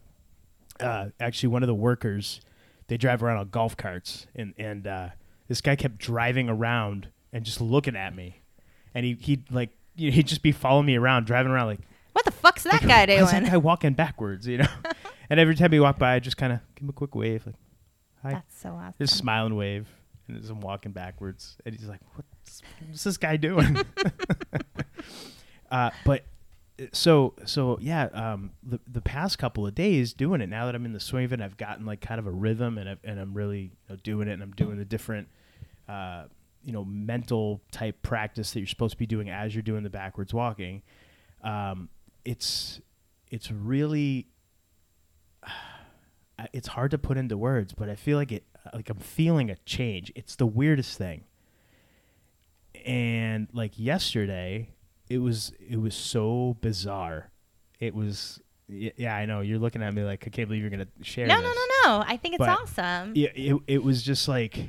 Uh, 0.79 1.07
actually, 1.21 1.49
one 1.49 1.63
of 1.63 1.67
the 1.67 1.75
workers, 1.75 2.41
they 2.89 2.97
drive 2.97 3.23
around 3.23 3.39
on 3.39 3.49
golf 3.49 3.77
carts, 3.77 4.27
and 4.35 4.55
and 4.59 4.87
uh, 4.87 5.09
this 5.49 5.61
guy 5.61 5.77
kept 5.77 5.99
driving 5.99 6.49
around 6.49 7.09
and 7.33 7.45
just 7.45 7.61
looking 7.61 7.97
at 7.97 8.15
me, 8.15 8.43
and 8.95 9.05
he 9.05 9.17
he 9.21 9.43
like 9.51 9.71
you 9.97 10.11
know, 10.11 10.15
he'd 10.15 10.27
just 10.27 10.43
be 10.43 10.53
following 10.53 10.87
me 10.87 10.97
around, 10.97 11.27
driving 11.27 11.51
around 11.53 11.67
like 11.67 11.81
What 12.13 12.25
the 12.25 12.31
fuck's 12.31 12.65
that 12.65 12.83
guy 12.83 13.07
why 13.07 13.15
is 13.15 13.31
doing? 13.31 13.45
that 13.45 13.51
guy 13.53 13.57
walking 13.57 13.95
backwards, 13.95 14.47
you 14.47 14.59
know? 14.59 14.67
and 15.31 15.41
every 15.41 15.55
time 15.55 15.73
he 15.73 15.81
walked 15.81 15.99
by, 15.99 16.15
I 16.15 16.19
just 16.19 16.37
kind 16.37 16.53
of 16.53 16.61
give 16.75 16.85
him 16.85 16.91
a 16.91 16.93
quick 16.93 17.15
wave, 17.15 17.47
like, 17.47 17.57
hi. 18.23 18.31
That's 18.33 18.59
so 18.59 18.71
awesome. 18.71 18.95
Just 18.99 19.17
smile 19.17 19.47
and 19.47 19.57
wave. 19.57 19.89
And 20.29 20.43
as 20.43 20.51
I'm 20.51 20.61
walking 20.61 20.93
backwards, 20.93 21.57
and 21.65 21.75
he's 21.75 21.89
like, 21.89 22.01
what's, 22.15 22.63
what's 22.89 23.05
this 23.05 23.17
guy 23.17 23.37
doing? 23.37 23.77
uh, 25.71 25.91
but 26.05 26.25
uh, 26.81 26.87
so, 26.93 27.35
so 27.45 27.79
yeah, 27.81 28.07
um, 28.07 28.51
the, 28.63 28.81
the 28.91 29.01
past 29.01 29.39
couple 29.39 29.67
of 29.67 29.75
days 29.75 30.13
doing 30.13 30.41
it, 30.41 30.49
now 30.49 30.67
that 30.67 30.75
I'm 30.75 30.85
in 30.85 30.93
the 30.93 31.01
swing 31.01 31.25
of 31.27 31.33
it, 31.33 31.41
I've 31.41 31.57
gotten 31.57 31.87
like 31.87 32.01
kind 32.01 32.19
of 32.19 32.27
a 32.27 32.31
rhythm 32.31 32.77
and, 32.79 32.89
I've, 32.89 32.99
and 33.05 33.21
I'm 33.21 33.35
really 33.35 33.61
you 33.61 33.71
know, 33.91 33.97
doing 34.03 34.29
it 34.29 34.33
and 34.33 34.43
I'm 34.43 34.53
doing 34.53 34.79
the 34.79 34.85
different, 34.85 35.29
uh, 35.89 36.25
you 36.67 36.73
know, 36.73 36.85
mental 36.85 37.63
type 37.71 38.03
practice 38.03 38.51
that 38.51 38.59
you're 38.61 38.67
supposed 38.67 38.93
to 38.93 38.99
be 38.99 39.07
doing 39.07 39.31
as 39.31 39.55
you're 39.55 39.63
doing 39.63 39.85
the 39.85 39.91
backwards 39.91 40.35
walking. 40.35 40.83
Um, 41.43 41.89
it's, 42.25 42.81
it's 43.31 43.51
really, 43.53 44.27
it's 46.53 46.69
hard 46.69 46.91
to 46.91 46.99
put 46.99 47.17
into 47.17 47.39
words, 47.39 47.73
but 47.73 47.89
I 47.89 47.95
feel 47.95 48.19
like 48.19 48.33
it 48.33 48.43
like 48.75 48.91
I'm 48.91 48.99
feeling 48.99 49.49
a 49.49 49.57
change. 49.65 50.13
It's 50.17 50.35
the 50.37 50.47
weirdest 50.47 50.99
thing. 50.99 51.23
And 52.85 53.49
like 53.53 53.79
yesterday, 53.79 54.71
it 55.09 55.19
was 55.19 55.53
it 55.61 55.81
was 55.81 55.95
so 55.95 56.57
bizarre. 56.61 57.31
It 57.81 57.95
was 57.95 58.41
yeah, 58.69 59.15
I 59.15 59.27
know. 59.27 59.41
You're 59.41 59.59
looking 59.59 59.83
at 59.83 59.95
me 59.95 60.03
like 60.03 60.25
I 60.27 60.31
can't 60.31 60.49
believe 60.49 60.63
you're 60.63 60.71
going 60.71 60.87
to 60.87 61.05
share 61.05 61.27
no, 61.27 61.37
this. 61.37 61.45
no, 61.45 61.51
no, 61.51 61.99
no. 61.99 62.05
I 62.07 62.17
think 62.17 62.35
it's 62.35 62.41
But- 62.41 62.61
awesome. 62.61 63.13
Yeah, 63.15 63.29
it 63.35 63.57
it 63.67 63.83
was 63.83 64.03
just 64.03 64.29
like 64.29 64.69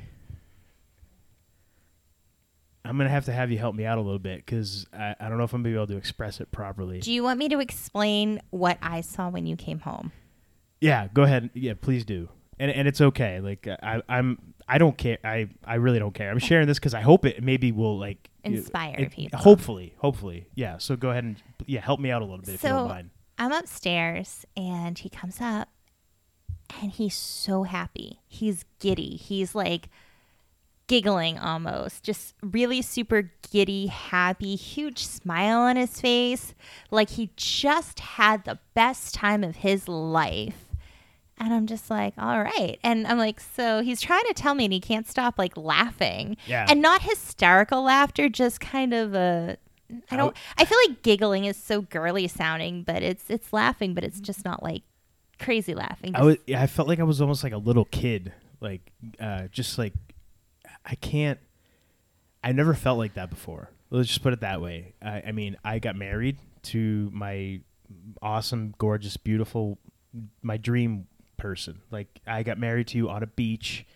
I'm 2.88 2.96
going 2.96 3.06
to 3.06 3.12
have 3.12 3.26
to 3.26 3.32
have 3.32 3.50
you 3.50 3.58
help 3.58 3.74
me 3.74 3.84
out 3.84 3.98
a 3.98 4.00
little 4.00 4.18
bit 4.18 4.46
cuz 4.46 4.86
I, 4.92 5.14
I 5.20 5.28
don't 5.28 5.38
know 5.38 5.44
if 5.44 5.52
I'm 5.52 5.62
to 5.62 5.68
be 5.68 5.74
able 5.74 5.86
to 5.88 5.96
express 5.96 6.40
it 6.40 6.50
properly. 6.50 7.00
Do 7.00 7.12
you 7.12 7.22
want 7.22 7.38
me 7.38 7.48
to 7.50 7.58
explain 7.60 8.40
what 8.50 8.78
I 8.82 9.00
saw 9.02 9.28
when 9.28 9.46
you 9.46 9.56
came 9.56 9.80
home? 9.80 10.12
Yeah, 10.80 11.08
go 11.12 11.22
ahead. 11.24 11.50
Yeah, 11.54 11.74
please 11.80 12.04
do. 12.04 12.28
And 12.58 12.70
and 12.70 12.88
it's 12.88 13.00
okay. 13.00 13.40
Like 13.40 13.68
I 13.68 14.02
I'm 14.08 14.38
I 14.66 14.78
don't 14.78 14.96
care. 14.98 15.18
I 15.24 15.48
I 15.64 15.74
really 15.76 15.98
don't 15.98 16.14
care. 16.14 16.30
I'm 16.30 16.38
sharing 16.38 16.66
this 16.66 16.78
because 16.78 16.94
I 16.94 17.00
hope 17.00 17.24
it 17.24 17.42
maybe 17.42 17.72
will 17.72 17.98
like 17.98 18.30
Inspire 18.44 18.94
it- 18.98 19.10
people. 19.12 19.38
Hopefully, 19.38 19.94
hopefully. 19.98 20.46
Yeah. 20.54 20.78
So 20.78 20.96
go 20.96 21.10
ahead 21.10 21.24
and 21.24 21.36
yeah, 21.66 21.80
help 21.80 22.00
me 22.00 22.10
out 22.10 22.22
a 22.22 22.24
little 22.24 22.38
bit 22.38 22.54
if 22.54 22.62
you 22.62 22.68
don't 22.68 22.84
So 22.84 22.88
mind. 22.88 23.10
I'm 23.38 23.52
upstairs 23.52 24.44
and 24.56 24.98
he 24.98 25.08
comes 25.08 25.40
up 25.40 25.68
and 26.80 26.90
he's 26.92 27.14
so 27.14 27.62
happy. 27.64 28.20
He's 28.26 28.64
giddy. 28.78 29.16
He's 29.16 29.54
like 29.54 29.88
giggling 30.88 31.38
almost, 31.38 32.02
just 32.02 32.34
really 32.42 32.82
super 32.82 33.30
giddy, 33.52 33.86
happy, 33.86 34.56
huge 34.56 35.06
smile 35.06 35.60
on 35.60 35.76
his 35.76 36.00
face, 36.00 36.54
like 36.90 37.10
he 37.10 37.30
just 37.36 38.00
had 38.00 38.44
the 38.44 38.58
best 38.74 39.14
time 39.14 39.44
of 39.44 39.56
his 39.56 39.86
life. 39.86 40.64
And 41.40 41.54
I'm 41.54 41.66
just 41.68 41.88
like, 41.88 42.14
all 42.18 42.42
right. 42.42 42.80
And 42.82 43.06
I'm 43.06 43.18
like, 43.18 43.38
so 43.38 43.80
he's 43.80 44.00
trying 44.00 44.24
to 44.26 44.34
tell 44.34 44.54
me 44.54 44.64
and 44.64 44.72
he 44.72 44.80
can't 44.80 45.06
stop 45.06 45.38
like 45.38 45.56
laughing. 45.56 46.36
Yeah. 46.46 46.66
And 46.68 46.82
not 46.82 47.02
hysterical 47.02 47.84
laughter, 47.84 48.28
just 48.28 48.60
kind 48.60 48.92
of 48.92 49.14
a 49.14 49.56
I 50.10 50.16
don't 50.16 50.36
I 50.58 50.64
feel 50.64 50.78
like 50.86 51.02
giggling 51.02 51.44
is 51.44 51.56
so 51.56 51.82
girly 51.82 52.26
sounding, 52.28 52.82
but 52.82 53.02
it's 53.02 53.30
it's 53.30 53.52
laughing, 53.52 53.94
but 53.94 54.02
it's 54.02 54.20
just 54.20 54.44
not 54.44 54.62
like 54.64 54.82
crazy 55.38 55.74
laughing. 55.74 56.16
I 56.16 56.22
was, 56.22 56.36
yeah, 56.46 56.60
I 56.60 56.66
felt 56.66 56.88
like 56.88 56.98
I 56.98 57.04
was 57.04 57.20
almost 57.20 57.44
like 57.44 57.52
a 57.52 57.58
little 57.58 57.84
kid, 57.84 58.32
like 58.60 58.90
uh, 59.20 59.46
just 59.52 59.78
like 59.78 59.94
I 60.88 60.94
can't. 60.94 61.38
I 62.42 62.52
never 62.52 62.72
felt 62.74 62.98
like 62.98 63.14
that 63.14 63.30
before. 63.30 63.70
Let's 63.90 64.08
just 64.08 64.22
put 64.22 64.32
it 64.32 64.40
that 64.40 64.60
way. 64.60 64.94
I, 65.02 65.22
I 65.28 65.32
mean, 65.32 65.56
I 65.64 65.78
got 65.78 65.96
married 65.96 66.38
to 66.64 67.10
my 67.12 67.60
awesome, 68.22 68.74
gorgeous, 68.78 69.16
beautiful, 69.16 69.78
my 70.42 70.56
dream 70.56 71.06
person. 71.36 71.80
Like 71.90 72.20
I 72.26 72.42
got 72.42 72.58
married 72.58 72.88
to 72.88 72.98
you 72.98 73.10
on 73.10 73.22
a 73.22 73.26
beach, 73.26 73.86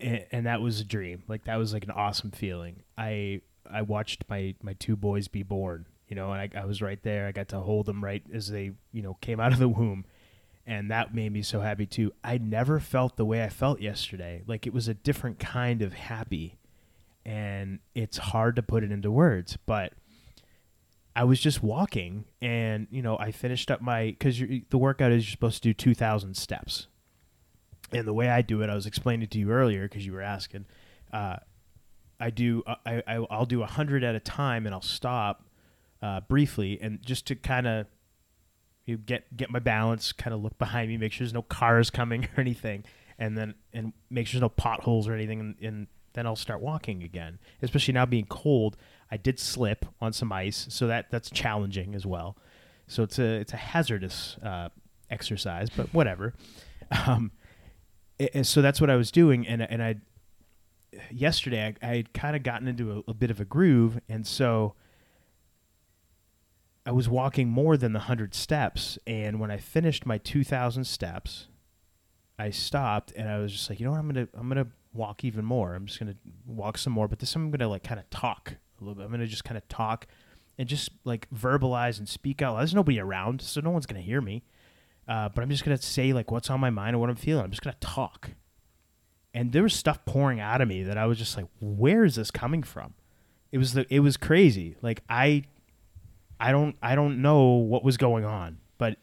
and, 0.00 0.24
and 0.32 0.46
that 0.46 0.60
was 0.60 0.80
a 0.80 0.84
dream. 0.84 1.22
Like 1.28 1.44
that 1.44 1.56
was 1.56 1.72
like 1.72 1.84
an 1.84 1.90
awesome 1.90 2.30
feeling. 2.30 2.82
I 2.96 3.42
I 3.70 3.82
watched 3.82 4.24
my 4.28 4.54
my 4.62 4.74
two 4.74 4.96
boys 4.96 5.28
be 5.28 5.42
born. 5.42 5.86
You 6.08 6.16
know, 6.16 6.32
and 6.32 6.40
I, 6.40 6.62
I 6.62 6.64
was 6.64 6.80
right 6.80 7.02
there. 7.02 7.26
I 7.26 7.32
got 7.32 7.48
to 7.48 7.60
hold 7.60 7.84
them 7.84 8.02
right 8.02 8.22
as 8.32 8.48
they, 8.48 8.72
you 8.92 9.02
know, 9.02 9.18
came 9.20 9.40
out 9.40 9.52
of 9.52 9.58
the 9.58 9.68
womb 9.68 10.06
and 10.68 10.90
that 10.90 11.14
made 11.14 11.32
me 11.32 11.40
so 11.40 11.60
happy 11.60 11.86
too. 11.86 12.12
I 12.22 12.36
never 12.36 12.78
felt 12.78 13.16
the 13.16 13.24
way 13.24 13.42
I 13.42 13.48
felt 13.48 13.80
yesterday. 13.80 14.42
Like 14.46 14.66
it 14.66 14.74
was 14.74 14.86
a 14.86 14.92
different 14.92 15.38
kind 15.38 15.80
of 15.80 15.94
happy, 15.94 16.58
and 17.24 17.78
it's 17.94 18.18
hard 18.18 18.54
to 18.56 18.62
put 18.62 18.84
it 18.84 18.92
into 18.92 19.10
words. 19.10 19.56
But 19.64 19.94
I 21.16 21.24
was 21.24 21.40
just 21.40 21.62
walking, 21.62 22.26
and 22.42 22.86
you 22.90 23.00
know, 23.00 23.18
I 23.18 23.32
finished 23.32 23.70
up 23.70 23.80
my 23.80 24.08
because 24.10 24.38
the 24.38 24.78
workout 24.78 25.10
is 25.10 25.24
you're 25.24 25.32
supposed 25.32 25.62
to 25.62 25.70
do 25.70 25.72
two 25.72 25.94
thousand 25.94 26.36
steps, 26.36 26.86
and 27.90 28.06
the 28.06 28.12
way 28.12 28.28
I 28.28 28.42
do 28.42 28.60
it, 28.60 28.68
I 28.68 28.74
was 28.74 28.86
explaining 28.86 29.28
to 29.28 29.38
you 29.38 29.50
earlier 29.50 29.88
because 29.88 30.04
you 30.04 30.12
were 30.12 30.22
asking. 30.22 30.66
Uh, 31.10 31.36
I 32.20 32.28
do 32.28 32.62
I, 32.66 33.02
I 33.06 33.26
I'll 33.30 33.46
do 33.46 33.62
a 33.62 33.66
hundred 33.66 34.04
at 34.04 34.14
a 34.14 34.20
time, 34.20 34.66
and 34.66 34.74
I'll 34.74 34.82
stop 34.82 35.46
uh, 36.02 36.20
briefly, 36.20 36.78
and 36.82 37.00
just 37.00 37.26
to 37.28 37.36
kind 37.36 37.66
of 37.66 37.86
you 38.88 38.96
get 38.96 39.36
get 39.36 39.50
my 39.50 39.58
balance, 39.58 40.12
kind 40.12 40.34
of 40.34 40.42
look 40.42 40.58
behind 40.58 40.88
me, 40.88 40.96
make 40.96 41.12
sure 41.12 41.24
there's 41.24 41.34
no 41.34 41.42
cars 41.42 41.90
coming 41.90 42.24
or 42.36 42.40
anything, 42.40 42.84
and 43.18 43.36
then 43.36 43.54
and 43.72 43.92
make 44.10 44.26
sure 44.26 44.40
there's 44.40 44.42
no 44.42 44.48
potholes 44.48 45.08
or 45.08 45.14
anything, 45.14 45.40
and, 45.40 45.56
and 45.60 45.86
then 46.14 46.26
I'll 46.26 46.36
start 46.36 46.60
walking 46.60 47.02
again. 47.02 47.38
Especially 47.62 47.94
now 47.94 48.06
being 48.06 48.26
cold, 48.26 48.76
I 49.10 49.16
did 49.16 49.38
slip 49.38 49.84
on 50.00 50.12
some 50.12 50.32
ice, 50.32 50.66
so 50.70 50.86
that 50.86 51.10
that's 51.10 51.30
challenging 51.30 51.94
as 51.94 52.06
well. 52.06 52.36
So 52.86 53.02
it's 53.02 53.18
a 53.18 53.36
it's 53.36 53.52
a 53.52 53.56
hazardous 53.56 54.36
uh, 54.42 54.70
exercise, 55.10 55.68
but 55.70 55.92
whatever. 55.94 56.34
Um, 57.06 57.32
and 58.18 58.46
so 58.46 58.62
that's 58.62 58.80
what 58.80 58.88
I 58.88 58.96
was 58.96 59.10
doing, 59.10 59.46
and 59.46 59.60
and 59.60 59.82
I 59.82 59.96
yesterday 61.10 61.74
I 61.82 61.86
had 61.86 62.14
kind 62.14 62.34
of 62.34 62.42
gotten 62.42 62.66
into 62.66 63.04
a, 63.06 63.10
a 63.10 63.14
bit 63.14 63.30
of 63.30 63.40
a 63.40 63.44
groove, 63.44 64.00
and 64.08 64.26
so. 64.26 64.74
I 66.88 66.90
was 66.90 67.06
walking 67.06 67.50
more 67.50 67.76
than 67.76 67.92
the 67.92 67.98
100 67.98 68.34
steps. 68.34 68.98
And 69.06 69.38
when 69.38 69.50
I 69.50 69.58
finished 69.58 70.06
my 70.06 70.16
2,000 70.16 70.84
steps, 70.84 71.48
I 72.38 72.48
stopped 72.48 73.12
and 73.14 73.28
I 73.28 73.36
was 73.40 73.52
just 73.52 73.68
like, 73.68 73.78
you 73.78 73.84
know 73.84 73.90
what? 73.90 73.98
I'm 74.00 74.10
going 74.10 74.26
to, 74.26 74.32
I'm 74.34 74.48
going 74.48 74.64
to 74.64 74.70
walk 74.94 75.22
even 75.22 75.44
more. 75.44 75.74
I'm 75.74 75.84
just 75.84 76.00
going 76.00 76.14
to 76.14 76.18
walk 76.46 76.78
some 76.78 76.94
more, 76.94 77.06
but 77.06 77.18
this 77.18 77.34
time 77.34 77.42
I'm 77.42 77.50
going 77.50 77.58
to 77.58 77.68
like 77.68 77.82
kind 77.82 78.00
of 78.00 78.08
talk 78.08 78.54
a 78.80 78.82
little 78.82 78.94
bit. 78.94 79.02
I'm 79.02 79.10
going 79.10 79.20
to 79.20 79.26
just 79.26 79.44
kind 79.44 79.58
of 79.58 79.68
talk 79.68 80.06
and 80.56 80.66
just 80.66 80.88
like 81.04 81.28
verbalize 81.30 81.98
and 81.98 82.08
speak 82.08 82.40
out. 82.40 82.56
There's 82.56 82.74
nobody 82.74 82.98
around, 82.98 83.42
so 83.42 83.60
no 83.60 83.68
one's 83.68 83.84
going 83.84 84.00
to 84.00 84.06
hear 84.06 84.22
me. 84.22 84.42
Uh, 85.06 85.28
but 85.28 85.42
I'm 85.42 85.50
just 85.50 85.66
going 85.66 85.76
to 85.76 85.84
say 85.84 86.14
like 86.14 86.30
what's 86.30 86.48
on 86.48 86.58
my 86.58 86.70
mind 86.70 86.94
and 86.94 87.02
what 87.02 87.10
I'm 87.10 87.16
feeling. 87.16 87.44
I'm 87.44 87.50
just 87.50 87.62
going 87.62 87.76
to 87.78 87.86
talk. 87.86 88.30
And 89.34 89.52
there 89.52 89.62
was 89.62 89.74
stuff 89.74 90.06
pouring 90.06 90.40
out 90.40 90.62
of 90.62 90.68
me 90.68 90.84
that 90.84 90.96
I 90.96 91.04
was 91.04 91.18
just 91.18 91.36
like, 91.36 91.48
where 91.60 92.06
is 92.06 92.14
this 92.14 92.30
coming 92.30 92.62
from? 92.62 92.94
It 93.52 93.58
was 93.58 93.74
the, 93.74 93.84
it 93.94 94.00
was 94.00 94.16
crazy. 94.16 94.76
Like 94.80 95.02
I 95.10 95.44
I 96.40 96.52
don't 96.52 96.76
I 96.82 96.94
don't 96.94 97.20
know 97.22 97.44
what 97.44 97.84
was 97.84 97.96
going 97.96 98.24
on, 98.24 98.58
but 98.78 98.96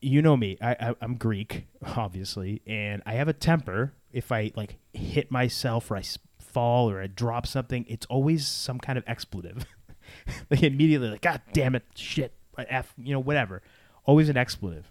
you 0.00 0.22
know 0.22 0.36
me. 0.36 0.56
I, 0.60 0.76
I 0.80 0.94
I'm 1.00 1.16
Greek, 1.16 1.66
obviously, 1.96 2.62
and 2.66 3.02
I 3.06 3.14
have 3.14 3.28
a 3.28 3.32
temper. 3.32 3.92
If 4.12 4.32
I 4.32 4.52
like 4.56 4.76
hit 4.92 5.30
myself 5.30 5.90
or 5.90 5.96
I 5.96 6.02
fall 6.38 6.90
or 6.90 7.02
I 7.02 7.08
drop 7.08 7.46
something, 7.46 7.84
it's 7.88 8.06
always 8.06 8.46
some 8.46 8.78
kind 8.78 8.98
of 8.98 9.04
expletive. 9.06 9.66
like 10.50 10.62
immediately, 10.62 11.10
like 11.10 11.22
God 11.22 11.42
damn 11.52 11.74
it, 11.74 11.84
shit, 11.94 12.32
f, 12.56 12.94
you 12.96 13.12
know, 13.12 13.20
whatever. 13.20 13.62
Always 14.04 14.28
an 14.28 14.36
expletive. 14.36 14.90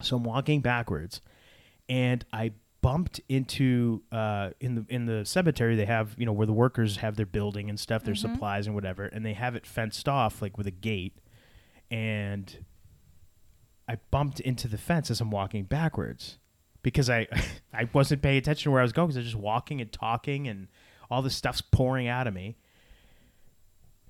So 0.00 0.16
I'm 0.16 0.24
walking 0.24 0.60
backwards, 0.60 1.20
and 1.88 2.24
I 2.32 2.52
bumped 2.82 3.20
into 3.28 4.02
uh, 4.12 4.50
in 4.60 4.74
the 4.74 4.84
in 4.88 5.06
the 5.06 5.24
cemetery. 5.24 5.76
They 5.76 5.86
have 5.86 6.14
you 6.18 6.26
know 6.26 6.32
where 6.32 6.46
the 6.46 6.52
workers 6.52 6.98
have 6.98 7.16
their 7.16 7.26
building 7.26 7.70
and 7.70 7.80
stuff, 7.80 8.04
their 8.04 8.14
supplies 8.14 8.66
and 8.66 8.74
whatever, 8.74 9.04
and 9.06 9.24
they 9.24 9.32
have 9.32 9.54
it 9.54 9.66
fenced 9.66 10.08
off 10.08 10.42
like 10.42 10.58
with 10.58 10.66
a 10.66 10.72
gate. 10.72 11.16
And 11.90 12.64
I 13.88 13.98
bumped 14.10 14.40
into 14.40 14.68
the 14.68 14.78
fence 14.78 15.10
as 15.10 15.20
I'm 15.20 15.30
walking 15.30 15.64
backwards 15.64 16.38
because 16.82 17.08
I 17.08 17.28
I 17.72 17.88
wasn't 17.92 18.20
paying 18.20 18.38
attention 18.38 18.64
to 18.64 18.70
where 18.72 18.80
I 18.80 18.84
was 18.84 18.92
going 18.92 19.08
because 19.08 19.16
I 19.16 19.20
was 19.20 19.28
just 19.28 19.42
walking 19.42 19.80
and 19.80 19.90
talking 19.90 20.48
and 20.48 20.68
all 21.10 21.22
this 21.22 21.36
stuff's 21.36 21.60
pouring 21.60 22.08
out 22.08 22.26
of 22.26 22.34
me. 22.34 22.56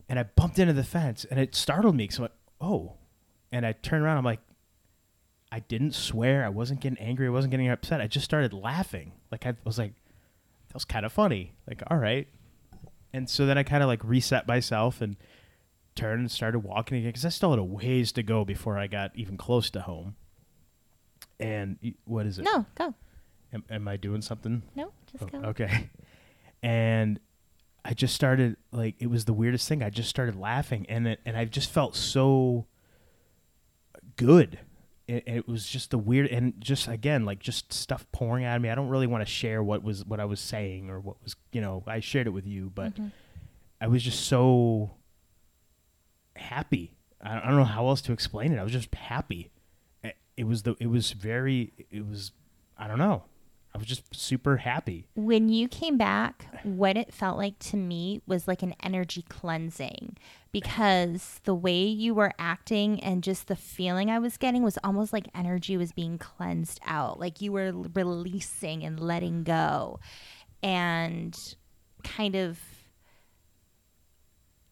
And 0.09 0.19
I 0.19 0.25
bumped 0.25 0.59
into 0.59 0.73
the 0.73 0.85
fence 0.85 1.25
and 1.31 1.39
it 1.39 1.55
startled 1.55 1.95
me 1.95 2.05
because 2.05 2.19
I'm 2.19 2.23
like, 2.23 2.33
oh. 2.61 2.95
And 3.51 3.67
I 3.67 3.73
turn 3.73 4.03
around. 4.03 4.17
I'm 4.17 4.25
like, 4.25 4.41
I 5.55 5.61
didn't 5.61 5.95
swear. 5.95 6.45
I 6.45 6.49
wasn't 6.49 6.81
getting 6.81 6.99
angry. 6.99 7.27
I 7.27 7.31
wasn't 7.31 7.51
getting 7.51 7.69
upset. 7.69 8.01
I 8.01 8.07
just 8.07 8.25
started 8.25 8.53
laughing. 8.55 9.13
Like 9.31 9.47
I 9.47 9.55
was 9.65 9.79
like, 9.79 9.93
that 10.69 10.75
was 10.75 10.85
kind 10.87 11.05
of 11.05 11.13
funny. 11.13 11.53
Like, 11.69 11.83
all 11.91 11.99
right. 11.99 12.27
And 13.13 13.29
so 13.29 13.45
then 13.45 13.59
I 13.59 13.63
kind 13.63 13.83
of 13.83 13.87
like 13.89 14.03
reset 14.03 14.49
myself 14.49 15.03
and 15.03 15.17
turned 15.95 16.21
and 16.21 16.31
started 16.31 16.61
walking 16.61 16.97
again 16.97 17.11
because 17.11 17.27
I 17.27 17.29
still 17.29 17.51
had 17.51 17.59
a 17.59 17.65
ways 17.65 18.13
to 18.13 18.23
go 18.23 18.45
before 18.47 18.79
I 18.79 18.87
got 18.87 19.11
even 19.15 19.37
close 19.37 19.69
to 19.73 19.83
home. 19.83 20.17
And 21.39 21.77
what 22.07 22.25
is 22.25 22.39
it? 22.39 22.45
no, 22.45 22.65
go. 22.75 22.95
Am, 23.53 23.63
am 23.69 23.87
I 23.89 23.99
doing 23.99 24.23
something? 24.23 24.63
No, 24.75 24.91
just 25.11 25.25
Oh, 25.25 25.27
go. 25.27 25.49
okay. 25.49 25.91
And 26.65 27.19
I 27.85 27.93
just 27.93 28.15
started 28.15 28.57
like 28.71 28.95
it 29.01 29.09
was 29.09 29.25
the 29.25 29.33
weirdest 29.33 29.69
thing. 29.69 29.83
I 29.83 29.91
just 29.91 30.09
started 30.09 30.37
laughing, 30.37 30.87
and 30.89 31.09
it, 31.09 31.21
and 31.27 31.37
I 31.37 31.45
just 31.45 31.71
felt 31.73 31.97
so 31.97 32.67
good. 34.17 34.61
It, 35.09 35.25
it 35.27 35.49
was 35.49 35.67
just 35.67 35.91
the 35.91 35.99
weird, 35.99 36.29
and 36.31 36.55
just 36.61 36.87
again 36.89 37.25
like 37.25 37.41
just 37.41 37.73
stuff 37.73 38.07
pouring 38.13 38.45
out 38.45 38.57
of 38.57 38.63
me. 38.63 38.71
I 38.71 38.75
don't 38.75 38.89
really 38.89 39.07
want 39.09 39.27
to 39.27 39.31
share 39.31 39.63
what 39.63 39.83
was 39.83 40.05
what 40.05 40.21
I 40.21 40.25
was 40.25 40.41
saying 40.41 40.91
or 40.91 41.01
what 41.01 41.17
was 41.23 41.35
you 41.53 41.61
know 41.61 41.83
I 41.87 42.01
shared 42.01 42.27
it 42.27 42.31
with 42.31 42.47
you, 42.47 42.71
but 42.75 42.95
mm-hmm. 42.95 43.09
I 43.81 43.89
was 43.89 44.03
just 44.03 44.27
so 44.27 44.93
happy. 46.37 46.95
I 47.23 47.39
I 47.39 47.47
don't 47.47 47.57
know 47.57 47.65
how 47.65 47.87
else 47.89 48.01
to 48.03 48.13
explain 48.13 48.53
it. 48.53 48.59
I 48.59 48.63
was 48.63 48.73
just 48.73 48.95
happy. 48.95 49.51
It- 50.03 50.17
It 50.37 50.45
was 50.45 50.63
the 50.63 50.77
it 50.81 50.87
was 50.87 51.13
very 51.13 51.73
it 51.91 52.07
was 52.07 52.33
I 52.79 52.87
don't 52.87 52.99
know. 52.99 53.25
I 53.75 53.79
was 53.79 53.87
just 53.87 54.15
super 54.15 54.59
happy. 54.59 55.07
When 55.15 55.49
you 55.49 55.67
came 55.67 55.97
back, 55.97 56.47
what 56.63 56.97
it 56.97 57.13
felt 57.13 57.39
like 57.39 57.59
to 57.61 57.77
me 57.77 58.21
was 58.27 58.47
like 58.47 58.63
an 58.63 58.75
energy 58.83 59.25
cleansing 59.29 60.19
because 60.53 61.41
the 61.45 61.55
way 61.55 61.83
you 61.85 62.15
were 62.15 62.33
acting 62.39 63.03
and 63.03 63.23
just 63.23 63.49
the 63.49 63.57
feeling 63.57 64.11
I 64.11 64.19
was 64.19 64.37
getting 64.37 64.63
was 64.63 64.79
almost 64.85 65.13
like 65.13 65.27
energy 65.35 65.79
was 65.79 65.93
being 65.93 66.19
cleansed 66.19 66.81
out. 66.85 67.19
Like 67.19 67.41
you 67.41 67.53
were 67.53 67.73
releasing 67.73 68.85
and 68.85 69.01
letting 69.01 69.43
go 69.43 70.01
and 70.63 71.37
kind 72.05 72.35
of 72.35 72.61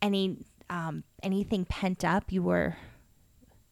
any 0.03 0.37
um, 0.69 1.05
anything 1.23 1.65
pent 1.65 2.05
up, 2.05 2.31
you 2.31 2.43
were 2.43 2.77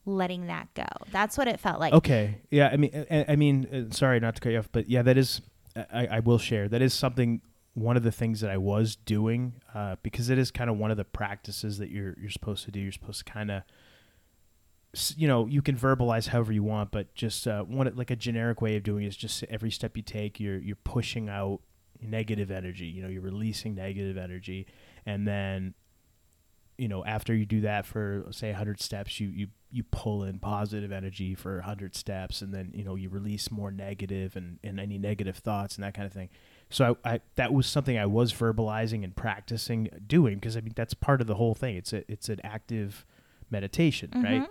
letting 0.09 0.47
that 0.47 0.73
go. 0.75 0.87
That's 1.13 1.39
what 1.39 1.47
it 1.47 1.61
felt 1.61 1.79
like. 1.79 1.93
Okay. 1.93 2.39
Yeah. 2.51 2.71
I 2.73 2.77
mean, 2.77 3.07
I, 3.11 3.27
I 3.29 3.37
mean, 3.37 3.89
uh, 3.91 3.95
sorry 3.95 4.19
not 4.21 4.35
to 4.37 4.41
cut 4.41 4.53
you 4.53 4.59
off, 4.59 4.69
but 4.73 4.89
yeah, 4.89 5.03
that 5.03 5.17
is, 5.17 5.41
I, 5.77 6.07
I 6.07 6.21
will 6.21 6.39
share. 6.39 6.69
That 6.69 6.83
is 6.83 6.95
something. 6.95 7.43
One 7.75 7.97
of 7.97 8.03
the 8.03 8.11
things 8.11 8.41
that 8.41 8.51
I 8.51 8.57
was 8.57 8.97
doing, 8.97 9.53
uh, 9.73 9.97
because 10.03 10.31
it 10.31 10.39
is 10.39 10.51
kind 10.51 10.69
of 10.69 10.77
one 10.79 10.91
of 10.91 10.97
the 10.97 11.05
practices 11.05 11.79
that 11.79 11.91
you're 11.91 12.17
you're 12.19 12.31
supposed 12.31 12.65
to 12.65 12.73
do. 12.73 12.81
You're 12.81 12.91
supposed 12.91 13.25
to 13.25 13.33
kind 13.33 13.53
of, 13.53 13.63
you 15.17 15.29
know, 15.29 15.47
you 15.47 15.63
can 15.63 15.77
verbalize 15.77 16.27
however 16.27 16.53
you 16.53 16.65
want, 16.65 16.91
but 16.91 17.15
just 17.15 17.47
uh, 17.47 17.63
one 17.63 17.93
like 17.95 18.11
a 18.11 18.17
generic 18.17 18.61
way 18.61 18.75
of 18.75 18.83
doing 18.83 19.05
it 19.05 19.09
is 19.09 19.17
just 19.17 19.45
every 19.45 19.71
step 19.71 19.97
you 19.97 20.03
take, 20.03 20.41
you're 20.41 20.59
you're 20.59 20.75
pushing 20.75 21.29
out 21.29 21.61
negative 22.01 22.51
energy. 22.51 22.87
You 22.87 23.03
know, 23.03 23.09
you're 23.09 23.23
releasing 23.23 23.77
negative 23.77 24.17
energy, 24.17 24.67
and 25.07 25.27
then 25.27 25.75
you 26.79 26.89
know 26.89 27.05
after 27.05 27.35
you 27.35 27.45
do 27.45 27.61
that 27.63 27.85
for 27.87 28.25
say 28.31 28.49
100 28.49 28.81
steps 28.81 29.21
you 29.21 29.29
you 29.29 29.47
you 29.71 29.83
pull 29.83 30.25
in 30.25 30.39
positive 30.39 30.91
energy 30.93 31.35
for 31.35 31.57
100 31.57 31.95
steps 31.95 32.41
and 32.41 32.55
then 32.55 32.71
you 32.75 32.83
know 32.85 32.95
you 32.95 33.09
release 33.09 33.51
more 33.51 33.71
negative 33.71 34.35
and 34.37 34.59
and 34.65 34.81
any 34.81 34.99
negative 34.99 35.37
thoughts 35.37 35.77
and 35.77 35.85
that 35.85 35.95
kind 35.95 36.07
of 36.07 36.13
thing. 36.13 36.29
So 36.71 36.97
I, 37.05 37.15
I 37.15 37.21
that 37.37 37.53
was 37.53 37.67
something 37.67 37.99
I 37.99 38.07
was 38.07 38.33
verbalizing 38.33 39.05
and 39.05 39.15
practicing 39.15 39.89
doing 40.07 40.37
because 40.37 40.57
I 40.57 40.61
mean 40.61 40.73
that's 40.75 40.95
part 40.95 41.21
of 41.21 41.27
the 41.27 41.35
whole 41.35 41.55
thing. 41.55 41.77
It's 41.77 41.93
a 41.93 42.11
it's 42.11 42.29
an 42.29 42.41
active 42.45 43.05
meditation 43.51 44.11
right? 44.15 44.49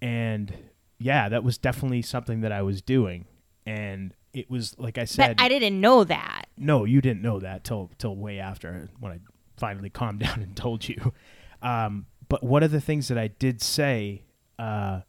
And 0.00 0.52
yeah 0.98 1.28
that 1.28 1.44
was 1.44 1.58
definitely 1.58 2.02
something 2.02 2.40
that 2.40 2.52
I 2.52 2.62
was 2.62 2.82
doing. 2.82 3.26
And 3.66 4.14
it 4.32 4.50
was 4.50 4.76
like 4.78 4.98
I 4.98 5.04
said 5.04 5.36
But 5.36 5.44
I 5.44 5.48
didn't 5.48 5.80
know 5.80 6.04
that. 6.04 6.46
no, 6.56 6.84
you 6.84 7.00
didn't 7.00 7.22
know 7.22 7.38
that 7.40 7.64
till 7.64 7.90
till 7.98 8.16
way 8.16 8.38
after 8.38 8.88
when 8.98 9.12
I 9.12 9.18
finally 9.56 9.90
calmed 10.00 10.20
down 10.20 10.42
and 10.42 10.56
told 10.56 10.88
you. 10.88 11.12
Um, 11.60 12.06
but 12.28 12.42
one 12.42 12.62
of 12.62 12.70
the 12.70 12.80
things 12.80 13.08
that 13.08 13.18
I 13.18 13.28
did 13.28 13.60
say, 13.60 14.22
uh, 14.58 15.00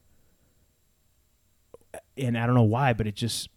and 2.18 2.38
I 2.38 2.46
don't 2.46 2.56
know 2.56 2.64
why, 2.64 2.94
but 2.94 3.08
it 3.08 3.16
just 3.16 3.50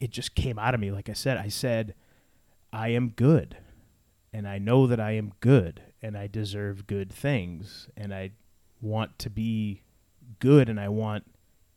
it 0.00 0.10
just 0.10 0.34
came 0.34 0.58
out 0.58 0.74
of 0.74 0.80
me. 0.80 0.90
Like 0.90 1.08
I 1.08 1.14
said, 1.14 1.36
I 1.38 1.48
said, 1.48 1.94
I 2.72 2.88
am 2.88 3.10
good, 3.10 3.56
and 4.32 4.46
I 4.46 4.58
know 4.58 4.86
that 4.86 5.00
I 5.00 5.12
am 5.12 5.32
good, 5.40 5.82
and 6.02 6.16
I 6.16 6.26
deserve 6.26 6.86
good 6.86 7.12
things, 7.12 7.88
and 7.96 8.14
I 8.14 8.32
want 8.80 9.18
to 9.20 9.30
be 9.30 9.82
good, 10.38 10.68
and 10.68 10.78
I 10.78 10.88
want 10.88 11.24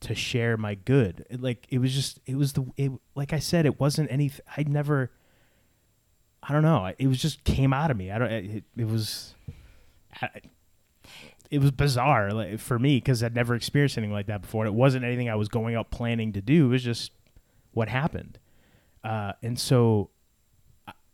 to 0.00 0.14
share 0.14 0.56
my 0.56 0.74
good. 0.74 1.24
It, 1.30 1.40
like 1.40 1.66
it 1.68 1.78
was 1.78 1.94
just 1.94 2.20
it 2.26 2.36
was 2.36 2.54
the 2.54 2.64
it, 2.76 2.92
like 3.14 3.32
I 3.32 3.38
said, 3.38 3.66
it 3.66 3.78
wasn't 3.80 4.10
any. 4.10 4.30
I 4.56 4.64
never. 4.64 5.10
I 6.42 6.54
don't 6.54 6.62
know. 6.62 6.90
It 6.98 7.06
was 7.06 7.20
just 7.20 7.44
came 7.44 7.72
out 7.72 7.90
of 7.90 7.96
me. 7.96 8.10
I 8.10 8.18
don't. 8.18 8.30
It, 8.30 8.64
it 8.76 8.86
was. 8.86 9.34
I, 10.22 10.28
it 11.50 11.60
was 11.60 11.70
bizarre 11.70 12.30
like, 12.32 12.58
for 12.60 12.78
me 12.78 12.96
because 12.96 13.22
I'd 13.22 13.34
never 13.34 13.54
experienced 13.54 13.98
anything 13.98 14.12
like 14.12 14.26
that 14.26 14.42
before. 14.42 14.64
And 14.64 14.74
it 14.74 14.78
wasn't 14.78 15.04
anything 15.04 15.28
I 15.28 15.34
was 15.34 15.48
going 15.48 15.74
out 15.74 15.90
planning 15.90 16.32
to 16.34 16.40
do. 16.40 16.66
It 16.66 16.70
was 16.70 16.84
just 16.84 17.12
what 17.72 17.88
happened. 17.88 18.38
Uh, 19.02 19.32
and 19.42 19.58
so 19.58 20.10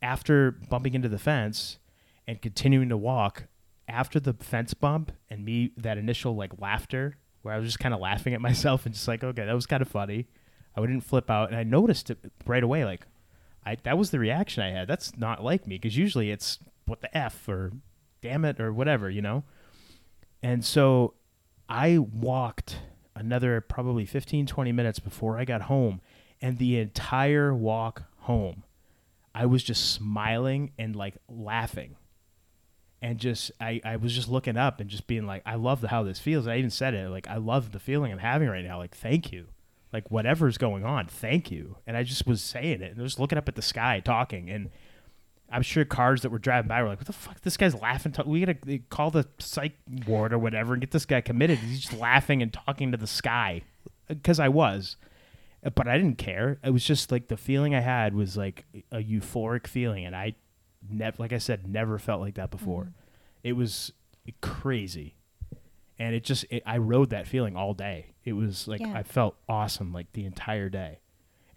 after 0.02 0.50
bumping 0.50 0.94
into 0.94 1.08
the 1.08 1.18
fence 1.18 1.78
and 2.26 2.40
continuing 2.42 2.88
to 2.90 2.96
walk, 2.96 3.44
after 3.88 4.18
the 4.18 4.34
fence 4.34 4.74
bump 4.74 5.12
and 5.30 5.44
me 5.44 5.72
that 5.76 5.96
initial 5.96 6.34
like 6.34 6.52
laughter 6.60 7.16
where 7.42 7.54
I 7.54 7.58
was 7.58 7.68
just 7.68 7.78
kind 7.78 7.94
of 7.94 8.00
laughing 8.00 8.34
at 8.34 8.40
myself 8.42 8.84
and 8.84 8.94
just 8.94 9.08
like, 9.08 9.24
okay, 9.24 9.44
that 9.44 9.54
was 9.54 9.66
kind 9.66 9.80
of 9.80 9.88
funny. 9.88 10.26
I 10.76 10.80
didn't 10.82 11.02
flip 11.02 11.30
out, 11.30 11.48
and 11.48 11.56
I 11.58 11.62
noticed 11.62 12.10
it 12.10 12.18
right 12.44 12.62
away. 12.62 12.84
Like, 12.84 13.06
I 13.64 13.76
that 13.84 13.96
was 13.96 14.10
the 14.10 14.18
reaction 14.18 14.62
I 14.62 14.70
had. 14.70 14.88
That's 14.88 15.16
not 15.16 15.42
like 15.42 15.66
me 15.66 15.76
because 15.76 15.96
usually 15.96 16.30
it's 16.30 16.58
what 16.84 17.00
the 17.00 17.16
f 17.16 17.48
or 17.48 17.72
damn 18.20 18.44
it 18.44 18.60
or 18.60 18.72
whatever, 18.74 19.08
you 19.08 19.22
know. 19.22 19.44
And 20.46 20.64
so 20.64 21.14
I 21.68 21.98
walked 21.98 22.78
another 23.16 23.60
probably 23.60 24.06
15, 24.06 24.46
20 24.46 24.70
minutes 24.70 25.00
before 25.00 25.38
I 25.38 25.44
got 25.44 25.62
home. 25.62 26.00
And 26.40 26.58
the 26.58 26.78
entire 26.78 27.52
walk 27.52 28.04
home, 28.18 28.62
I 29.34 29.46
was 29.46 29.64
just 29.64 29.90
smiling 29.90 30.70
and 30.78 30.94
like 30.94 31.16
laughing. 31.28 31.96
And 33.02 33.18
just, 33.18 33.50
I, 33.60 33.80
I 33.84 33.96
was 33.96 34.14
just 34.14 34.28
looking 34.28 34.56
up 34.56 34.78
and 34.78 34.88
just 34.88 35.08
being 35.08 35.26
like, 35.26 35.42
I 35.44 35.56
love 35.56 35.82
how 35.82 36.04
this 36.04 36.20
feels. 36.20 36.46
I 36.46 36.58
even 36.58 36.70
said 36.70 36.94
it, 36.94 37.10
like, 37.10 37.26
I 37.26 37.38
love 37.38 37.72
the 37.72 37.80
feeling 37.80 38.12
I'm 38.12 38.18
having 38.18 38.48
right 38.48 38.64
now. 38.64 38.78
Like, 38.78 38.94
thank 38.94 39.32
you. 39.32 39.48
Like, 39.92 40.12
whatever's 40.12 40.58
going 40.58 40.84
on, 40.84 41.06
thank 41.06 41.50
you. 41.50 41.78
And 41.88 41.96
I 41.96 42.04
just 42.04 42.24
was 42.24 42.40
saying 42.40 42.82
it 42.82 42.92
and 42.92 43.02
just 43.04 43.18
looking 43.18 43.36
up 43.36 43.48
at 43.48 43.56
the 43.56 43.62
sky, 43.62 43.98
talking. 43.98 44.48
And 44.48 44.70
I'm 45.50 45.62
sure 45.62 45.84
cars 45.84 46.22
that 46.22 46.30
were 46.30 46.38
driving 46.38 46.68
by 46.68 46.82
were 46.82 46.88
like, 46.88 46.98
"What 46.98 47.06
the 47.06 47.12
fuck? 47.12 47.40
This 47.42 47.56
guy's 47.56 47.74
laughing. 47.74 48.12
To- 48.12 48.24
we 48.24 48.40
gotta 48.44 48.78
call 48.90 49.10
the 49.10 49.28
psych 49.38 49.76
ward 50.06 50.32
or 50.32 50.38
whatever 50.38 50.72
and 50.74 50.80
get 50.80 50.90
this 50.90 51.06
guy 51.06 51.20
committed." 51.20 51.58
He's 51.58 51.82
just 51.82 51.92
laughing 52.00 52.42
and 52.42 52.52
talking 52.52 52.90
to 52.90 52.98
the 52.98 53.06
sky, 53.06 53.62
because 54.08 54.40
I 54.40 54.48
was, 54.48 54.96
uh, 55.64 55.70
but 55.70 55.86
I 55.86 55.96
didn't 55.98 56.18
care. 56.18 56.58
It 56.64 56.70
was 56.70 56.84
just 56.84 57.12
like 57.12 57.28
the 57.28 57.36
feeling 57.36 57.74
I 57.74 57.80
had 57.80 58.14
was 58.14 58.36
like 58.36 58.64
a 58.90 58.98
euphoric 58.98 59.66
feeling, 59.68 60.04
and 60.04 60.16
I 60.16 60.34
never, 60.88 61.16
like 61.18 61.32
I 61.32 61.38
said, 61.38 61.68
never 61.68 61.98
felt 61.98 62.20
like 62.20 62.34
that 62.34 62.50
before. 62.50 62.84
Mm-hmm. 62.84 62.90
It 63.44 63.52
was 63.52 63.92
crazy, 64.40 65.14
and 65.98 66.14
it 66.14 66.24
just 66.24 66.44
it, 66.50 66.62
I 66.66 66.78
rode 66.78 67.10
that 67.10 67.28
feeling 67.28 67.56
all 67.56 67.72
day. 67.74 68.14
It 68.24 68.32
was 68.32 68.66
like 68.66 68.80
Yeah. 68.80 68.92
I 68.98 69.04
felt 69.04 69.36
awesome 69.48 69.92
like 69.92 70.12
the 70.12 70.24
entire 70.24 70.68
day, 70.68 70.98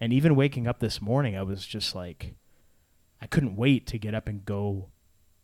and 0.00 0.12
even 0.12 0.36
waking 0.36 0.68
up 0.68 0.78
this 0.78 1.02
morning, 1.02 1.36
I 1.36 1.42
was 1.42 1.66
just 1.66 1.94
like. 1.94 2.34
I 3.20 3.26
couldn't 3.26 3.56
wait 3.56 3.86
to 3.88 3.98
get 3.98 4.14
up 4.14 4.28
and 4.28 4.44
go 4.44 4.88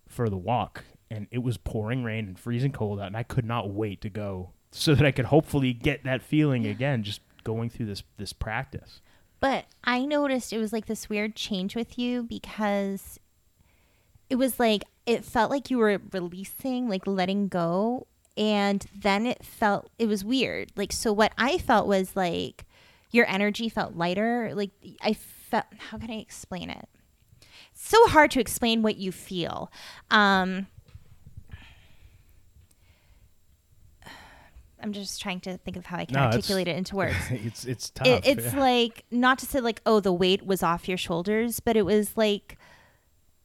for 0.09 0.29
the 0.29 0.37
walk. 0.37 0.85
And 1.11 1.29
it 1.31 1.39
was 1.39 1.57
pouring 1.57 2.03
rain 2.03 2.27
and 2.27 2.39
freezing 2.39 2.73
cold 2.73 2.99
out, 2.99 3.07
and 3.07 3.17
I 3.17 3.23
could 3.23 3.45
not 3.45 3.71
wait 3.71 4.01
to 4.01 4.11
go 4.11 4.51
so 4.71 4.95
that 4.95 5.07
I 5.07 5.13
could 5.13 5.27
hopefully 5.27 5.73
get 5.73 6.05
that 6.05 6.23
feeling 6.23 6.67
again, 6.67 7.03
just 7.03 7.21
going 7.45 7.71
through 7.71 7.87
this 7.87 8.03
this 8.17 8.33
practice. 8.33 9.01
But 9.39 9.67
I 9.85 10.05
noticed 10.05 10.53
it 10.53 10.59
was 10.59 10.73
like 10.73 10.87
this 10.87 11.09
weird 11.09 11.37
change 11.37 11.77
with 11.77 11.99
you 11.99 12.23
because 12.23 13.21
it 14.29 14.37
was 14.37 14.59
like 14.59 14.83
it 15.05 15.25
felt 15.25 15.51
like 15.51 15.71
you 15.71 15.79
were 15.79 16.01
releasing, 16.13 16.89
like 16.89 17.07
letting 17.07 17.47
go, 17.47 18.09
and 18.37 18.85
then 18.95 19.27
it 19.27 19.45
felt 19.45 19.91
it 19.99 20.07
was 20.09 20.25
weird. 20.25 20.73
Like 20.75 20.93
so 20.93 21.13
what 21.13 21.33
I 21.39 21.59
felt 21.59 21.87
was 21.87 22.17
like 22.17 22.65
your 23.13 23.29
energy 23.29 23.69
felt 23.69 23.95
lighter, 23.95 24.51
like 24.55 24.71
I 25.01 25.13
felt 25.13 25.67
how 25.79 25.99
can 25.99 26.11
I 26.11 26.17
explain 26.17 26.69
it? 26.71 26.89
So 27.89 28.09
hard 28.09 28.33
to 28.33 28.41
explain 28.41 28.83
what 28.83 28.97
you 28.97 29.13
feel. 29.13 29.71
Um 30.11 30.67
I'm 34.83 34.93
just 34.93 35.23
trying 35.23 35.41
to 35.41 35.57
think 35.59 35.77
of 35.77 35.87
how 35.87 35.99
I 35.99 36.05
can 36.05 36.15
No, 36.15 36.21
articulate 36.23 36.69
it 36.69 36.77
into 36.77 36.97
words 37.03 37.15
it's 37.31 37.65
it's 37.65 37.91
tough. 37.91 38.07
it, 38.07 38.27
it's 38.27 38.53
yeah. 38.55 38.61
like 38.61 39.05
not 39.11 39.39
to 39.39 39.47
say 39.47 39.61
like 39.61 39.81
oh 39.87 40.01
the 40.01 40.13
weight 40.13 40.45
was 40.47 40.63
off 40.63 40.89
your 40.89 40.99
shoulders 40.99 41.61
but 41.61 41.77
it 41.77 41.83
was 41.83 42.17
like 42.17 42.59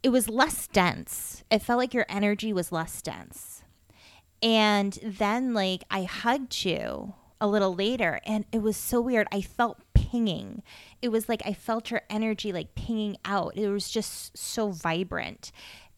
it 0.03 0.09
was 0.09 0.27
less 0.27 0.67
dense 0.67 1.43
it 1.51 1.59
felt 1.61 1.77
like 1.77 1.93
your 1.93 2.05
energy 2.09 2.51
was 2.51 2.71
less 2.71 3.01
dense 3.01 3.63
and 4.43 4.99
then 5.03 5.53
like 5.53 5.83
i 5.89 6.03
hugged 6.03 6.65
you 6.65 7.13
a 7.41 7.47
little 7.47 7.75
later 7.75 8.21
and 8.25 8.45
it 8.53 8.61
was 8.61 8.77
so 8.77 9.01
weird 9.01 9.27
i 9.33 9.41
felt 9.41 9.79
pinging 9.93 10.63
it 11.01 11.09
was 11.09 11.27
like 11.27 11.41
i 11.45 11.51
felt 11.51 11.91
your 11.91 12.01
energy 12.09 12.53
like 12.53 12.75
pinging 12.75 13.17
out 13.25 13.57
it 13.57 13.67
was 13.67 13.89
just 13.89 14.37
so 14.37 14.69
vibrant 14.69 15.51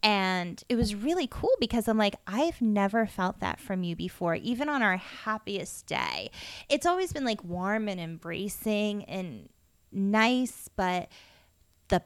and 0.03 0.61
it 0.67 0.75
was 0.75 0.93
really 0.93 1.27
cool 1.27 1.53
because 1.61 1.87
I'm 1.87 1.97
like, 1.97 2.17
I've 2.27 2.61
never 2.61 3.05
felt 3.05 3.39
that 3.39 3.61
from 3.61 3.83
you 3.83 3.95
before, 3.95 4.35
even 4.35 4.67
on 4.67 4.83
our 4.83 4.97
happiest 4.97 5.87
day. 5.87 6.29
It's 6.67 6.85
always 6.85 7.13
been 7.13 7.23
like 7.23 7.41
warm 7.41 7.87
and 7.87 8.01
embracing 8.01 9.05
and 9.05 9.47
nice, 9.93 10.69
but 10.75 11.07
the 11.87 12.03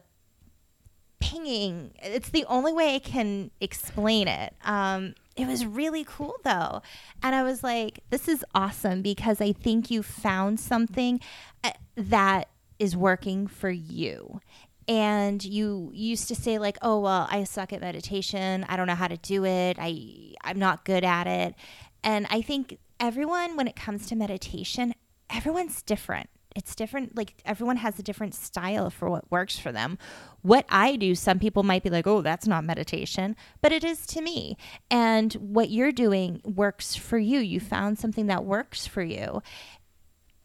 pinging, 1.18 1.90
it's 2.00 2.30
the 2.30 2.44
only 2.44 2.72
way 2.72 2.94
I 2.94 3.00
can 3.00 3.50
explain 3.60 4.28
it. 4.28 4.54
Um, 4.64 5.14
it 5.38 5.46
was 5.46 5.66
really 5.66 6.04
cool 6.04 6.34
though. 6.44 6.82
And 7.22 7.34
I 7.34 7.42
was 7.42 7.62
like, 7.62 8.00
this 8.10 8.28
is 8.28 8.44
awesome 8.54 9.02
because 9.02 9.40
I 9.40 9.52
think 9.52 9.90
you 9.90 10.02
found 10.02 10.60
something 10.60 11.20
uh, 11.64 11.72
that 11.96 12.48
is 12.78 12.96
working 12.96 13.46
for 13.46 13.70
you. 13.70 14.40
And 14.86 15.44
you 15.44 15.90
used 15.94 16.28
to 16.28 16.34
say 16.34 16.58
like 16.58 16.78
oh 16.80 17.00
well 17.00 17.28
i 17.30 17.44
suck 17.44 17.72
at 17.72 17.80
meditation. 17.80 18.64
I 18.68 18.76
don't 18.76 18.86
know 18.86 18.94
how 18.94 19.08
to 19.08 19.18
do 19.18 19.44
it. 19.44 19.76
I 19.78 20.34
i'm 20.44 20.58
not 20.58 20.84
good 20.84 21.04
at 21.04 21.26
it. 21.26 21.54
And 22.02 22.26
i 22.30 22.42
think 22.42 22.78
everyone 23.00 23.56
when 23.56 23.68
it 23.68 23.76
comes 23.76 24.06
to 24.06 24.16
meditation 24.16 24.92
everyone's 25.30 25.82
different 25.82 26.28
it's 26.56 26.74
different 26.74 27.16
like 27.16 27.34
everyone 27.44 27.76
has 27.76 27.98
a 27.98 28.02
different 28.02 28.34
style 28.34 28.90
for 28.90 29.08
what 29.10 29.30
works 29.30 29.58
for 29.58 29.70
them 29.70 29.98
what 30.42 30.64
i 30.68 30.96
do 30.96 31.14
some 31.14 31.38
people 31.38 31.62
might 31.62 31.82
be 31.82 31.90
like 31.90 32.06
oh 32.06 32.22
that's 32.22 32.46
not 32.46 32.64
meditation 32.64 33.36
but 33.60 33.72
it 33.72 33.84
is 33.84 34.06
to 34.06 34.20
me 34.20 34.56
and 34.90 35.34
what 35.34 35.70
you're 35.70 35.92
doing 35.92 36.40
works 36.44 36.94
for 36.94 37.18
you 37.18 37.38
you 37.38 37.60
found 37.60 37.98
something 37.98 38.26
that 38.26 38.44
works 38.44 38.86
for 38.86 39.02
you 39.02 39.42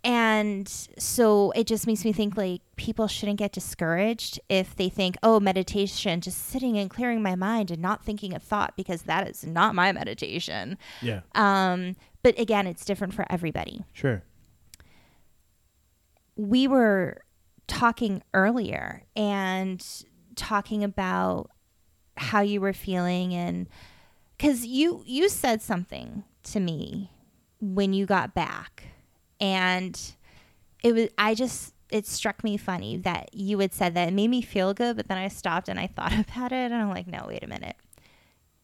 and 0.05 0.67
so 0.97 1.51
it 1.51 1.65
just 1.65 1.87
makes 1.87 2.03
me 2.03 2.11
think 2.11 2.35
like 2.35 2.61
people 2.75 3.07
shouldn't 3.07 3.39
get 3.39 3.53
discouraged 3.53 4.37
if 4.49 4.75
they 4.75 4.89
think, 4.89 5.15
oh, 5.23 5.39
meditation, 5.39 6.19
just 6.19 6.45
sitting 6.49 6.77
and 6.77 6.89
clearing 6.89 7.23
my 7.23 7.35
mind 7.35 7.71
and 7.71 7.81
not 7.81 8.03
thinking 8.03 8.33
a 8.33 8.39
thought, 8.39 8.75
because 8.75 9.03
that 9.03 9.29
is 9.29 9.45
not 9.45 9.75
my 9.75 9.93
meditation. 9.93 10.77
yeah, 11.01 11.21
Um, 11.35 11.95
but 12.21 12.37
again, 12.37 12.67
it's 12.67 12.83
different 12.83 13.13
for 13.13 13.25
everybody. 13.29 13.85
sure. 13.93 14.23
We 16.35 16.67
were 16.67 17.23
talking 17.67 18.23
earlier 18.33 19.03
and 19.15 19.85
talking 20.35 20.83
about 20.83 21.49
how 22.17 22.41
you 22.41 22.61
were 22.61 22.73
feeling 22.73 23.33
and 23.33 23.67
because 24.37 24.65
you 24.65 25.03
you 25.05 25.29
said 25.29 25.61
something 25.61 26.23
to 26.43 26.59
me 26.59 27.09
when 27.59 27.93
you 27.93 28.05
got 28.05 28.33
back 28.33 28.83
and 29.39 30.13
it 30.83 30.93
was 30.93 31.09
i 31.17 31.33
just 31.33 31.73
it 31.89 32.05
struck 32.05 32.43
me 32.43 32.57
funny 32.57 32.97
that 32.97 33.29
you 33.33 33.59
had 33.59 33.73
said 33.73 33.93
that. 33.93 34.07
It 34.07 34.13
made 34.13 34.29
me 34.29 34.41
feel 34.41 34.73
good 34.73 34.95
but 34.95 35.07
then 35.07 35.17
i 35.17 35.27
stopped 35.27 35.69
and 35.69 35.79
i 35.79 35.87
thought 35.87 36.13
about 36.27 36.51
it 36.51 36.71
and 36.71 36.75
i'm 36.75 36.89
like 36.89 37.07
no 37.07 37.25
wait 37.27 37.43
a 37.43 37.47
minute 37.47 37.75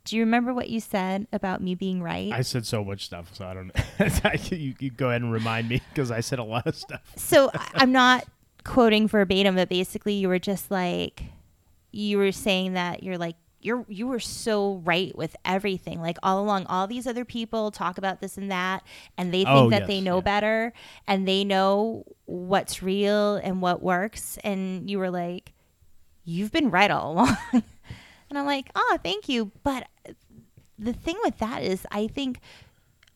Do 0.09 0.15
you 0.17 0.23
remember 0.23 0.53
what 0.55 0.69
you 0.69 0.79
said 0.79 1.27
about 1.31 1.61
me 1.61 1.75
being 1.75 2.01
right? 2.01 2.31
I 2.33 2.41
said 2.41 2.65
so 2.65 2.83
much 2.83 3.05
stuff, 3.05 3.29
so 3.35 3.45
I 3.45 3.53
don't 3.53 3.67
know. 3.67 4.31
you, 4.57 4.73
you 4.79 4.89
go 4.89 5.09
ahead 5.09 5.21
and 5.21 5.31
remind 5.31 5.69
me 5.69 5.81
because 5.93 6.09
I 6.09 6.21
said 6.21 6.39
a 6.39 6.43
lot 6.43 6.65
of 6.65 6.75
stuff. 6.75 7.01
so 7.15 7.51
I'm 7.75 7.91
not 7.91 8.25
quoting 8.63 9.07
verbatim, 9.07 9.53
but 9.55 9.69
basically 9.69 10.13
you 10.13 10.27
were 10.27 10.39
just 10.39 10.71
like 10.71 11.21
you 11.91 12.17
were 12.17 12.31
saying 12.31 12.73
that 12.73 13.03
you're 13.03 13.19
like 13.19 13.35
you're 13.61 13.85
you 13.87 14.07
were 14.07 14.19
so 14.19 14.81
right 14.83 15.15
with 15.15 15.35
everything. 15.45 16.01
Like 16.01 16.17
all 16.23 16.41
along, 16.41 16.65
all 16.65 16.87
these 16.87 17.05
other 17.05 17.25
people 17.25 17.69
talk 17.69 17.99
about 17.99 18.19
this 18.19 18.35
and 18.35 18.49
that, 18.51 18.83
and 19.15 19.31
they 19.31 19.43
think 19.43 19.49
Oh, 19.49 19.69
that 19.69 19.81
yes, 19.81 19.87
they 19.87 20.01
know 20.01 20.15
yeah. 20.17 20.21
better 20.21 20.73
and 21.07 21.27
they 21.27 21.43
know 21.43 22.03
what's 22.25 22.81
real 22.81 23.35
and 23.35 23.61
what 23.61 23.83
works. 23.83 24.39
And 24.43 24.89
you 24.89 24.97
were 24.97 25.11
like, 25.11 25.53
You've 26.25 26.51
been 26.51 26.71
right 26.71 26.89
all 26.89 27.11
along. 27.13 27.37
and 28.29 28.37
I'm 28.37 28.45
like, 28.45 28.69
Oh, 28.75 28.97
thank 29.03 29.27
you. 29.29 29.51
But 29.63 29.87
the 30.77 30.93
thing 30.93 31.17
with 31.23 31.37
that 31.39 31.63
is 31.63 31.85
I 31.91 32.07
think 32.07 32.39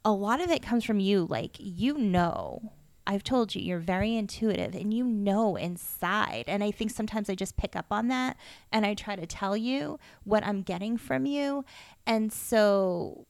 a 0.06 0.12
lot 0.12 0.42
of 0.42 0.50
it 0.50 0.62
comes 0.62 0.84
from 0.84 1.00
you. 1.00 1.26
Like, 1.30 1.56
you 1.60 1.98
know, 1.98 2.74
I've 3.06 3.24
told 3.24 3.54
you, 3.56 3.62
you're 3.62 3.80
very 3.80 4.16
intuitive 4.16 4.76
and 4.76 4.94
you 4.94 5.04
know 5.06 5.56
inside. 5.56 6.46
And 6.48 6.64
I 6.64 6.72
think 6.72 6.92
sometimes 6.92 7.30
I 7.30 7.36
just 7.36 7.58
pick 7.58 7.76
up 7.76 7.88
on 7.92 8.08
that 8.10 8.38
and 8.72 8.86
I 8.86 8.94
try 8.94 9.16
to 9.16 9.26
tell 9.26 9.56
you 9.58 10.00
what 10.24 10.46
I'm 10.46 10.62
getting 10.62 10.98
from 10.98 11.26
you. 11.26 11.64
And 12.06 12.32
so 12.34 13.28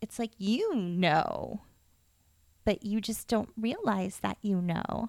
it's 0.00 0.18
like, 0.18 0.32
you 0.38 0.74
know, 0.74 1.60
but 2.64 2.84
you 2.84 3.00
just 3.00 3.28
don't 3.28 3.48
realize 3.56 4.18
that 4.22 4.36
you 4.42 4.60
know. 4.60 5.08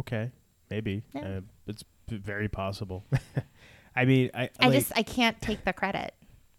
Okay, 0.00 0.30
maybe 0.70 1.02
Yeah. 1.14 1.38
uh, 1.38 1.40
it's 1.66 1.82
very 2.08 2.48
possible. 2.48 3.04
I 3.98 4.04
mean, 4.04 4.30
I, 4.32 4.50
I 4.60 4.66
like- 4.66 4.78
just, 4.78 4.92
I 4.96 5.02
can't 5.02 5.40
take 5.40 5.64
the 5.64 5.72
credit. 5.72 6.14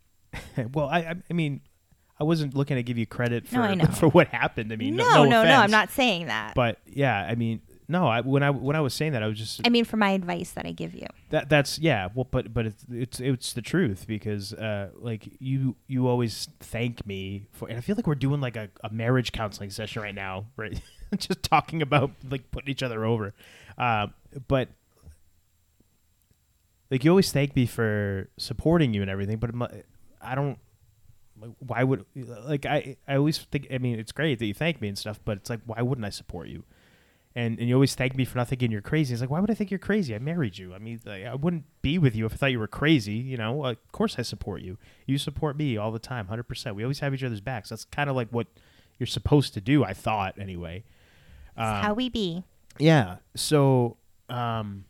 well, 0.73 0.87
I, 0.87 1.15
I- 1.29 1.33
mean, 1.33 1.61
I 2.19 2.25
wasn't 2.25 2.53
looking 2.53 2.75
to 2.75 2.83
give 2.83 2.97
you 2.97 3.05
credit 3.05 3.47
for 3.47 3.75
No, 3.75 3.85
for 3.95 4.09
what 4.09 4.27
happened. 4.27 4.73
I 4.73 4.75
mean, 4.75 4.95
no, 4.97 5.23
no, 5.23 5.23
no, 5.23 5.43
no, 5.43 5.55
I'm 5.55 5.71
not 5.71 5.89
saying 5.89 6.27
that. 6.27 6.53
But 6.53 6.79
yeah, 6.85 7.25
I 7.25 7.35
mean, 7.35 7.61
no. 7.87 8.07
I, 8.07 8.19
when 8.19 8.43
I 8.43 8.49
when 8.49 8.75
I 8.75 8.81
was 8.81 8.93
saying 8.93 9.13
that, 9.13 9.23
I 9.23 9.27
was 9.27 9.37
just 9.37 9.61
I 9.65 9.69
mean, 9.69 9.85
for 9.85 9.95
my 9.95 10.09
advice 10.09 10.51
that 10.51 10.65
I 10.65 10.71
give 10.71 10.93
you. 10.93 11.07
that 11.29 11.47
that's 11.47 11.79
yeah. 11.79 12.09
Well, 12.13 12.27
but 12.29 12.53
but 12.53 12.65
it's 12.65 12.85
it's 12.91 13.19
it's 13.21 13.53
the 13.53 13.61
truth 13.61 14.05
because 14.05 14.51
uh 14.53 14.89
like 14.95 15.29
you 15.39 15.77
you 15.87 16.09
always 16.09 16.49
thank 16.59 17.05
me 17.07 17.45
for, 17.53 17.69
and 17.69 17.77
I 17.77 17.81
feel 17.81 17.95
like 17.95 18.05
we're 18.05 18.15
doing 18.15 18.41
like 18.41 18.57
a, 18.57 18.69
a 18.83 18.89
marriage 18.91 19.31
counseling 19.31 19.69
session 19.69 20.01
right 20.01 20.15
now, 20.15 20.47
right? 20.57 20.79
just 21.17 21.41
talking 21.41 21.81
about 21.81 22.11
like 22.29 22.51
putting 22.51 22.69
each 22.69 22.83
other 22.83 23.05
over, 23.05 23.33
uh, 23.77 24.07
but 24.49 24.67
like 26.91 27.03
you 27.03 27.11
always 27.11 27.31
thank 27.31 27.55
me 27.55 27.65
for 27.65 28.29
supporting 28.37 28.93
you 28.93 29.01
and 29.01 29.09
everything, 29.11 29.37
but 29.37 29.51
I 30.21 30.35
don't. 30.35 30.57
like, 31.39 31.51
Why 31.59 31.83
would 31.83 32.05
like 32.15 32.65
I? 32.65 32.97
I 33.07 33.15
always 33.15 33.37
think. 33.37 33.67
I 33.71 33.77
mean, 33.77 33.99
it's 33.99 34.11
great 34.11 34.39
that 34.39 34.45
you 34.45 34.53
thank 34.53 34.81
me 34.81 34.87
and 34.87 34.97
stuff, 34.97 35.19
but 35.23 35.37
it's 35.37 35.49
like, 35.49 35.61
why 35.65 35.81
wouldn't 35.81 36.05
I 36.05 36.09
support 36.09 36.47
you? 36.47 36.63
And 37.35 37.59
and 37.59 37.69
you 37.69 37.75
always 37.75 37.93
thank 37.93 38.15
me 38.15 38.25
for 38.25 38.39
not 38.39 38.47
thinking 38.47 38.71
you're 38.71 38.81
crazy. 38.81 39.13
It's 39.13 39.21
like, 39.21 39.29
why 39.29 39.39
would 39.39 39.51
I 39.51 39.53
think 39.53 39.69
you're 39.69 39.77
crazy? 39.77 40.15
I 40.15 40.19
married 40.19 40.57
you. 40.57 40.73
I 40.73 40.79
mean, 40.79 40.99
like, 41.05 41.25
I 41.25 41.35
wouldn't 41.35 41.65
be 41.83 41.99
with 41.99 42.15
you 42.15 42.25
if 42.25 42.33
I 42.33 42.35
thought 42.37 42.51
you 42.51 42.59
were 42.59 42.67
crazy. 42.67 43.13
You 43.13 43.37
know, 43.37 43.65
of 43.65 43.77
course 43.91 44.15
I 44.17 44.23
support 44.23 44.61
you. 44.61 44.77
You 45.05 45.19
support 45.19 45.55
me 45.55 45.77
all 45.77 45.91
the 45.91 45.99
time, 45.99 46.27
hundred 46.27 46.43
percent. 46.47 46.75
We 46.75 46.83
always 46.83 46.99
have 46.99 47.13
each 47.13 47.23
other's 47.23 47.39
backs. 47.41 47.69
That's 47.69 47.85
kind 47.85 48.09
of 48.09 48.15
like 48.15 48.29
what 48.29 48.47
you're 48.97 49.07
supposed 49.07 49.53
to 49.53 49.61
do. 49.61 49.83
I 49.83 49.93
thought 49.93 50.39
anyway. 50.39 50.83
Um, 51.55 51.83
how 51.83 51.93
we 51.93 52.09
be. 52.09 52.43
yeah. 52.79 53.17
So, 53.35 53.97
um, 54.29 54.85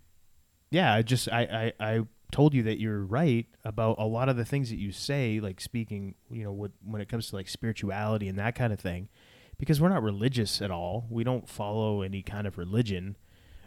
yeah, 0.72 0.94
I 0.94 1.02
just 1.02 1.30
I, 1.30 1.74
I 1.80 1.88
I 1.88 2.02
told 2.32 2.54
you 2.54 2.64
that 2.64 2.80
you're 2.80 3.04
right 3.04 3.48
about 3.64 3.98
a 4.00 4.06
lot 4.06 4.30
of 4.30 4.38
the 4.38 4.46
things 4.46 4.70
that 4.70 4.78
you 4.78 4.92
say, 4.92 5.40
like 5.40 5.60
speaking, 5.60 6.16
you 6.30 6.44
know, 6.44 6.52
with, 6.52 6.72
when 6.86 7.02
it 7.02 7.10
comes 7.10 7.30
to 7.30 7.36
like 7.36 7.50
spirituality 7.50 8.28
and 8.28 8.38
that 8.38 8.56
kind 8.56 8.72
of 8.72 8.80
thing, 8.80 9.10
because 9.58 9.82
we're 9.82 9.90
not 9.90 10.04
religious 10.04 10.62
at 10.62 10.72
all. 10.72 11.08
We 11.10 11.24
don't 11.24 11.50
follow 11.50 12.02
any 12.02 12.22
kind 12.22 12.46
of 12.46 12.58
religion 12.58 13.18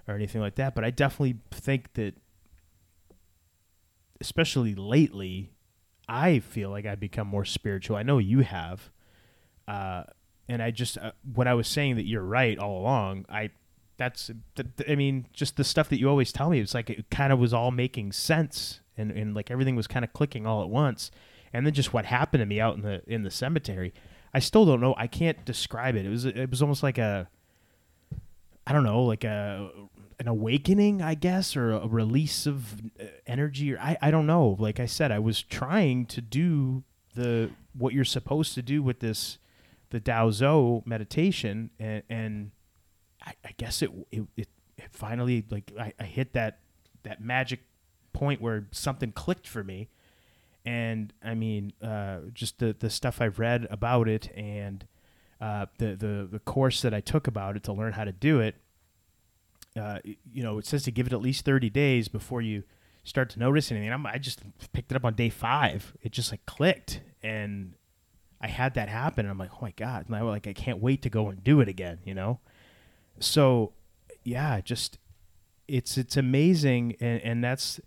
or 0.06 0.14
anything 0.14 0.40
like 0.40 0.54
that. 0.56 0.74
But 0.74 0.84
I 0.84 0.90
definitely 0.90 1.38
think 1.50 1.94
that, 1.94 2.14
especially 4.20 4.74
lately, 4.74 5.50
I 6.08 6.38
feel 6.38 6.70
like 6.70 6.86
I've 6.86 7.00
become 7.00 7.26
more 7.26 7.44
spiritual. 7.44 7.96
I 7.96 8.02
know 8.02 8.18
you 8.18 8.40
have. 8.40 8.90
Uh, 9.66 10.04
and 10.48 10.62
I 10.62 10.70
just 10.70 10.98
uh, 10.98 11.12
when 11.34 11.48
I 11.48 11.54
was 11.54 11.66
saying 11.66 11.96
that 11.96 12.06
you're 12.06 12.22
right 12.22 12.58
all 12.58 12.80
along, 12.80 13.26
I 13.28 13.50
that's 13.96 14.31
th- 14.55 14.68
th- 14.76 14.90
I 14.90 14.94
mean 14.94 15.26
just 15.33 15.57
the 15.57 15.64
stuff 15.64 15.88
that 15.88 15.98
you 15.98 16.09
always 16.09 16.33
tell 16.33 16.50
me. 16.50 16.61
It's 16.61 16.74
like 16.74 16.90
it 16.90 17.11
kind 17.11 17.33
of 17.33 17.38
was 17.38 17.52
all 17.52 17.70
making 17.70 18.12
sense, 18.12 18.81
and 18.96 19.11
and 19.11 19.35
like 19.35 19.50
everything 19.50 19.76
was 19.76 19.87
kind 19.87 20.05
of 20.05 20.12
clicking 20.12 20.46
all 20.46 20.62
at 20.62 20.68
once. 20.68 21.11
And 21.52 21.66
then 21.66 21.74
just 21.74 21.92
what 21.92 22.07
happened 22.07 22.40
to 22.40 22.46
me 22.46 22.61
out 22.61 22.76
in 22.76 22.83
the 22.83 23.02
in 23.07 23.22
the 23.22 23.31
cemetery, 23.31 23.92
I 24.33 24.38
still 24.38 24.64
don't 24.64 24.81
know. 24.81 24.94
I 24.96 25.07
can't 25.07 25.44
describe 25.44 25.96
it. 25.96 26.07
It 26.07 26.09
was 26.09 26.24
it 26.24 26.50
was 26.50 26.62
almost 26.62 26.83
like 26.83 26.98
a 26.98 27.28
I 28.66 28.72
don't 28.72 28.85
know, 28.85 29.02
like 29.02 29.24
a 29.24 29.70
an 30.18 30.28
awakening, 30.28 31.02
I 31.02 31.14
guess, 31.14 31.57
or 31.57 31.72
a 31.72 31.88
release 31.88 32.46
of 32.46 32.81
uh, 33.00 33.07
energy, 33.26 33.74
or 33.74 33.81
I, 33.81 33.96
I 34.00 34.11
don't 34.11 34.26
know. 34.26 34.57
Like 34.59 34.78
I 34.78 34.87
said, 34.87 35.11
I 35.11 35.18
was 35.18 35.42
trying 35.42 36.07
to 36.07 36.20
do 36.20 36.85
the 37.14 37.50
what 37.76 37.92
you're 37.92 38.05
supposed 38.05 38.55
to 38.55 38.62
do 38.62 38.83
with 38.83 39.00
this 39.00 39.38
the 39.90 40.00
Dao 40.00 40.33
Zou 40.33 40.83
meditation, 40.87 41.70
and, 41.78 42.02
and 42.09 42.50
I, 43.24 43.35
I 43.44 43.50
guess 43.56 43.82
it, 43.82 43.90
it 44.11 44.24
it 44.37 44.48
finally 44.90 45.44
like 45.50 45.72
I, 45.78 45.92
I 45.98 46.04
hit 46.04 46.32
that 46.32 46.61
that 47.02 47.20
magic 47.20 47.61
point 48.12 48.40
where 48.40 48.66
something 48.70 49.12
clicked 49.12 49.46
for 49.46 49.64
me, 49.64 49.88
and 50.64 51.12
I 51.22 51.35
mean, 51.35 51.72
uh, 51.82 52.20
just 52.32 52.58
the 52.58 52.74
the 52.78 52.90
stuff 52.90 53.20
I've 53.20 53.38
read 53.38 53.66
about 53.70 54.08
it 54.08 54.30
and 54.37 54.87
uh, 55.40 55.66
the 55.78 55.96
the 55.96 56.28
the 56.30 56.38
course 56.38 56.82
that 56.82 56.94
I 56.94 57.00
took 57.00 57.26
about 57.26 57.56
it 57.56 57.64
to 57.64 57.72
learn 57.72 57.92
how 57.92 58.04
to 58.04 58.12
do 58.12 58.40
it. 58.40 58.56
Uh, 59.74 59.98
you 60.04 60.42
know, 60.42 60.58
it 60.58 60.66
says 60.66 60.82
to 60.85 60.90
give 60.90 61.06
it 61.06 61.12
at 61.12 61.20
least 61.20 61.44
thirty 61.44 61.70
days 61.70 62.08
before 62.08 62.42
you 62.42 62.62
start 63.04 63.30
to 63.30 63.38
notice 63.38 63.72
anything. 63.72 63.92
I'm, 63.92 64.06
I 64.06 64.18
just 64.18 64.40
picked 64.72 64.92
it 64.92 64.96
up 64.96 65.04
on 65.04 65.14
day 65.14 65.30
five. 65.30 65.94
It 66.02 66.12
just 66.12 66.30
like 66.30 66.44
clicked, 66.46 67.00
and 67.22 67.74
I 68.40 68.48
had 68.48 68.74
that 68.74 68.88
happen. 68.88 69.24
And 69.24 69.30
I'm 69.30 69.38
like, 69.38 69.50
oh 69.54 69.58
my 69.62 69.72
god! 69.72 70.06
And 70.06 70.14
I 70.14 70.22
like 70.22 70.46
I 70.46 70.52
can't 70.52 70.78
wait 70.78 71.02
to 71.02 71.11
go 71.11 71.28
and 71.28 71.42
do 71.42 71.61
it 71.61 71.68
again. 71.68 71.98
You 72.04 72.14
know, 72.14 72.40
so 73.18 73.72
yeah, 74.25 74.61
just 74.61 74.98
it's 75.68 75.96
it's 75.96 76.16
amazing, 76.16 76.96
and 77.01 77.20
and 77.22 77.44
that's 77.44 77.81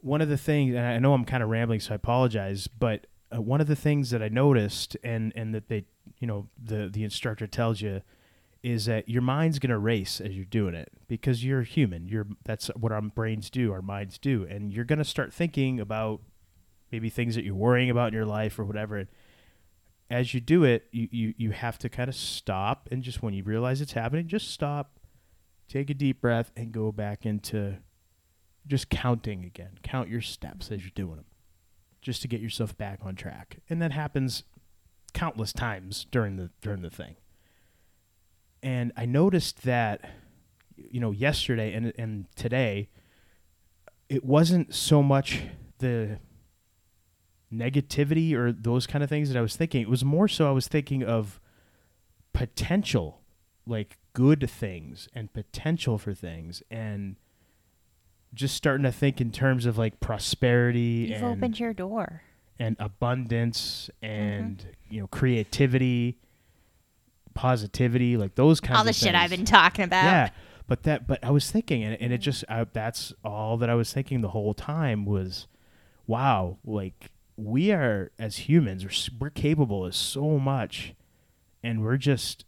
one 0.00 0.20
of 0.20 0.28
the 0.28 0.36
things. 0.38 0.74
And 0.74 0.84
I 0.84 0.98
know 0.98 1.14
I'm 1.14 1.24
kind 1.24 1.42
of 1.42 1.48
rambling, 1.48 1.80
so 1.80 1.92
I 1.92 1.96
apologize. 1.96 2.66
But 2.66 3.06
uh, 3.34 3.40
one 3.40 3.60
of 3.60 3.66
the 3.66 3.76
things 3.76 4.10
that 4.10 4.22
I 4.22 4.28
noticed, 4.28 4.96
and 5.02 5.32
and 5.36 5.54
that 5.54 5.68
they, 5.68 5.84
you 6.18 6.26
know, 6.26 6.48
the 6.62 6.88
the 6.88 7.04
instructor 7.04 7.46
tells 7.46 7.80
you, 7.80 8.02
is 8.62 8.86
that 8.86 9.08
your 9.08 9.22
mind's 9.22 9.58
gonna 9.58 9.78
race 9.78 10.20
as 10.20 10.34
you're 10.34 10.44
doing 10.44 10.74
it 10.74 10.90
because 11.08 11.44
you're 11.44 11.62
human. 11.62 12.06
You're 12.06 12.26
that's 12.44 12.68
what 12.68 12.92
our 12.92 13.02
brains 13.02 13.50
do, 13.50 13.72
our 13.72 13.82
minds 13.82 14.18
do, 14.18 14.46
and 14.48 14.72
you're 14.72 14.84
gonna 14.84 15.04
start 15.04 15.32
thinking 15.32 15.80
about 15.80 16.20
maybe 16.92 17.08
things 17.08 17.34
that 17.34 17.44
you're 17.44 17.54
worrying 17.54 17.90
about 17.90 18.08
in 18.08 18.14
your 18.14 18.26
life 18.26 18.58
or 18.58 18.64
whatever. 18.64 19.06
As 20.10 20.34
you 20.34 20.40
do 20.40 20.64
it, 20.64 20.88
you, 20.90 21.08
you, 21.12 21.34
you 21.36 21.50
have 21.52 21.78
to 21.78 21.88
kind 21.88 22.08
of 22.08 22.16
stop 22.16 22.88
and 22.90 23.02
just 23.02 23.22
when 23.22 23.32
you 23.32 23.44
realize 23.44 23.80
it's 23.80 23.92
happening, 23.92 24.26
just 24.26 24.50
stop, 24.50 24.98
take 25.68 25.88
a 25.88 25.94
deep 25.94 26.20
breath, 26.20 26.50
and 26.56 26.72
go 26.72 26.90
back 26.90 27.24
into 27.24 27.76
just 28.66 28.90
counting 28.90 29.44
again. 29.44 29.78
Count 29.82 30.08
your 30.08 30.20
steps 30.20 30.70
as 30.72 30.82
you're 30.82 30.90
doing 30.94 31.16
them, 31.16 31.26
just 32.02 32.22
to 32.22 32.28
get 32.28 32.40
yourself 32.40 32.76
back 32.76 33.00
on 33.04 33.14
track. 33.14 33.58
And 33.70 33.80
that 33.80 33.92
happens 33.92 34.42
countless 35.12 35.52
times 35.52 36.06
during 36.10 36.36
the 36.36 36.50
during 36.60 36.82
the 36.82 36.90
thing. 36.90 37.16
And 38.62 38.92
I 38.96 39.06
noticed 39.06 39.62
that, 39.62 40.10
you 40.76 41.00
know, 41.00 41.12
yesterday 41.12 41.72
and 41.72 41.92
and 41.96 42.26
today, 42.36 42.88
it 44.08 44.24
wasn't 44.24 44.74
so 44.74 45.02
much 45.02 45.42
the 45.78 46.18
negativity 47.52 48.34
or 48.34 48.52
those 48.52 48.86
kind 48.86 49.02
of 49.02 49.10
things 49.10 49.28
that 49.28 49.38
I 49.38 49.42
was 49.42 49.56
thinking. 49.56 49.82
It 49.82 49.88
was 49.88 50.04
more 50.04 50.28
so 50.28 50.48
I 50.48 50.52
was 50.52 50.68
thinking 50.68 51.02
of 51.02 51.40
potential, 52.32 53.20
like 53.66 53.98
good 54.12 54.48
things 54.48 55.08
and 55.14 55.32
potential 55.32 55.98
for 55.98 56.14
things, 56.14 56.62
and 56.70 57.16
just 58.32 58.54
starting 58.54 58.84
to 58.84 58.92
think 58.92 59.20
in 59.20 59.32
terms 59.32 59.66
of 59.66 59.76
like 59.76 59.98
prosperity 60.00 61.08
You've 61.10 61.22
and 61.22 61.36
opened 61.36 61.58
your 61.58 61.72
door. 61.72 62.22
and 62.60 62.76
abundance 62.78 63.90
and 64.00 64.58
mm-hmm. 64.58 64.94
you 64.94 65.00
know 65.00 65.06
creativity, 65.08 66.18
positivity, 67.34 68.16
like 68.16 68.36
those 68.36 68.60
kinds 68.60 68.78
All 68.78 68.84
the 68.84 68.90
of 68.90 68.96
shit 68.96 69.14
I've 69.14 69.30
been 69.30 69.44
talking 69.44 69.84
about. 69.84 70.04
Yeah, 70.04 70.30
but 70.68 70.84
that, 70.84 71.08
but 71.08 71.24
I 71.24 71.30
was 71.30 71.50
thinking, 71.50 71.82
and, 71.82 72.00
and 72.00 72.12
it 72.12 72.20
mm. 72.20 72.24
just, 72.24 72.44
I, 72.48 72.64
that's 72.64 73.12
all 73.24 73.56
that 73.56 73.68
I 73.68 73.74
was 73.74 73.92
thinking 73.92 74.20
the 74.20 74.28
whole 74.28 74.54
time 74.54 75.04
was, 75.04 75.48
wow, 76.06 76.58
like 76.64 77.10
we 77.40 77.72
are 77.72 78.10
as 78.18 78.48
humans, 78.48 78.84
we're, 78.84 79.18
we're 79.26 79.30
capable 79.30 79.86
of 79.86 79.94
so 79.94 80.38
much, 80.38 80.94
and 81.62 81.82
we're 81.82 81.96
just 81.96 82.44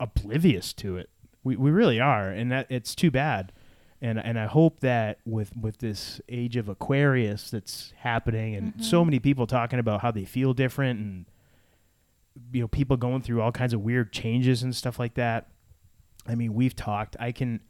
oblivious 0.00 0.72
to 0.74 0.96
it. 0.96 1.08
We 1.44 1.56
we 1.56 1.70
really 1.70 2.00
are, 2.00 2.28
and 2.30 2.50
that 2.52 2.66
it's 2.70 2.94
too 2.94 3.10
bad. 3.10 3.52
and 4.00 4.18
and 4.18 4.38
I 4.38 4.46
hope 4.46 4.80
that 4.80 5.18
with 5.24 5.56
with 5.56 5.78
this 5.78 6.20
age 6.28 6.56
of 6.56 6.68
Aquarius 6.68 7.50
that's 7.50 7.92
happening, 7.98 8.54
and 8.54 8.72
Mm-hmm. 8.74 8.82
so 8.82 9.04
many 9.04 9.18
people 9.18 9.46
talking 9.46 9.78
about 9.78 10.02
how 10.02 10.10
they 10.10 10.24
feel 10.24 10.54
different, 10.54 11.00
and 11.00 11.26
you 12.52 12.60
know 12.62 12.68
people 12.68 12.96
going 12.96 13.22
through 13.22 13.40
all 13.42 13.52
kinds 13.52 13.72
of 13.72 13.80
weird 13.80 14.12
changes 14.12 14.62
and 14.62 14.74
stuff 14.74 14.98
like 14.98 15.14
that. 15.14 15.48
I 16.26 16.34
mean, 16.36 16.54
we've 16.54 16.76
talked. 16.76 17.16
I 17.18 17.32
can 17.32 17.60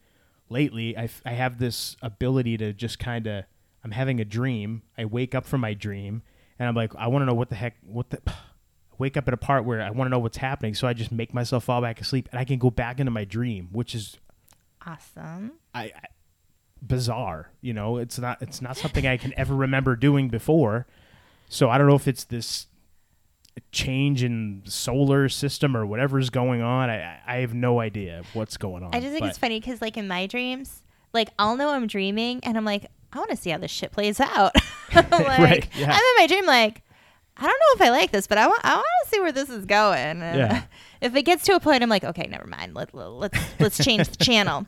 lately. 0.50 0.96
I, 0.98 1.08
I 1.24 1.32
have 1.32 1.58
this 1.58 1.96
ability 2.02 2.56
to 2.58 2.72
just 2.72 2.98
kind 2.98 3.26
of. 3.26 3.44
I'm 3.84 3.90
having 3.92 4.20
a 4.20 4.24
dream. 4.24 4.82
I 4.96 5.06
wake 5.06 5.34
up 5.34 5.44
from 5.44 5.60
my 5.62 5.74
dream, 5.74 6.22
and 6.62 6.68
I'm 6.68 6.76
like, 6.76 6.94
I 6.94 7.08
want 7.08 7.22
to 7.22 7.26
know 7.26 7.34
what 7.34 7.48
the 7.48 7.56
heck. 7.56 7.76
What 7.82 8.10
the. 8.10 8.20
Wake 8.98 9.16
up 9.16 9.26
at 9.26 9.34
a 9.34 9.38
part 9.38 9.64
where 9.64 9.82
I 9.82 9.90
want 9.90 10.06
to 10.06 10.10
know 10.10 10.20
what's 10.20 10.36
happening, 10.36 10.74
so 10.74 10.86
I 10.86 10.92
just 10.92 11.10
make 11.10 11.34
myself 11.34 11.64
fall 11.64 11.80
back 11.80 12.00
asleep, 12.00 12.28
and 12.30 12.38
I 12.38 12.44
can 12.44 12.58
go 12.58 12.70
back 12.70 13.00
into 13.00 13.10
my 13.10 13.24
dream, 13.24 13.68
which 13.72 13.96
is 13.96 14.16
Awesome. 14.86 15.54
I, 15.74 15.84
I 15.86 16.06
bizarre. 16.80 17.50
You 17.62 17.72
know, 17.72 17.96
it's 17.96 18.16
not 18.20 18.40
it's 18.42 18.62
not 18.62 18.76
something 18.76 19.04
I 19.04 19.16
can 19.16 19.34
ever 19.36 19.56
remember 19.56 19.96
doing 19.96 20.28
before. 20.28 20.86
So 21.48 21.68
I 21.68 21.78
don't 21.78 21.88
know 21.88 21.96
if 21.96 22.06
it's 22.06 22.22
this 22.22 22.68
change 23.72 24.22
in 24.22 24.62
solar 24.66 25.28
system 25.28 25.76
or 25.76 25.84
whatever's 25.84 26.30
going 26.30 26.62
on. 26.62 26.88
I 26.88 27.18
I 27.26 27.36
have 27.38 27.54
no 27.54 27.80
idea 27.80 28.22
what's 28.34 28.56
going 28.56 28.84
on. 28.84 28.94
I 28.94 29.00
just 29.00 29.12
think 29.12 29.24
it's 29.24 29.38
funny 29.38 29.58
because, 29.58 29.82
like, 29.82 29.96
in 29.96 30.06
my 30.06 30.28
dreams, 30.28 30.84
like, 31.12 31.30
I'll 31.40 31.56
know 31.56 31.70
I'm 31.70 31.88
dreaming 31.88 32.38
and 32.44 32.56
I'm 32.56 32.64
like, 32.64 32.86
I 33.12 33.18
want 33.18 33.30
to 33.30 33.36
see 33.36 33.50
how 33.50 33.58
this 33.58 33.70
shit 33.70 33.92
plays 33.92 34.20
out. 34.20 34.54
like, 34.94 35.10
Right, 35.10 35.68
yeah. 35.76 35.90
I'm 35.90 35.96
in 35.96 36.14
my 36.18 36.26
dream, 36.28 36.46
like, 36.46 36.82
I 37.36 37.42
don't 37.42 37.48
know 37.48 37.74
if 37.74 37.80
I 37.80 37.90
like 37.90 38.10
this, 38.10 38.26
but 38.26 38.36
I 38.36 38.46
want 38.46 38.60
I 38.62 38.74
want 38.74 38.86
to 39.04 39.10
see 39.10 39.20
where 39.20 39.32
this 39.32 39.48
is 39.48 39.64
going. 39.64 40.22
And 40.22 40.38
Yeah. 40.38 40.62
if 41.00 41.16
it 41.16 41.22
gets 41.22 41.44
to 41.44 41.54
a 41.54 41.60
point, 41.60 41.82
I'm 41.82 41.88
like, 41.88 42.04
okay, 42.04 42.26
never 42.30 42.46
mind. 42.46 42.74
Let, 42.74 42.94
let, 42.94 43.10
let's 43.10 43.38
let's 43.58 43.84
change 43.84 44.08
the 44.08 44.22
channel. 44.22 44.66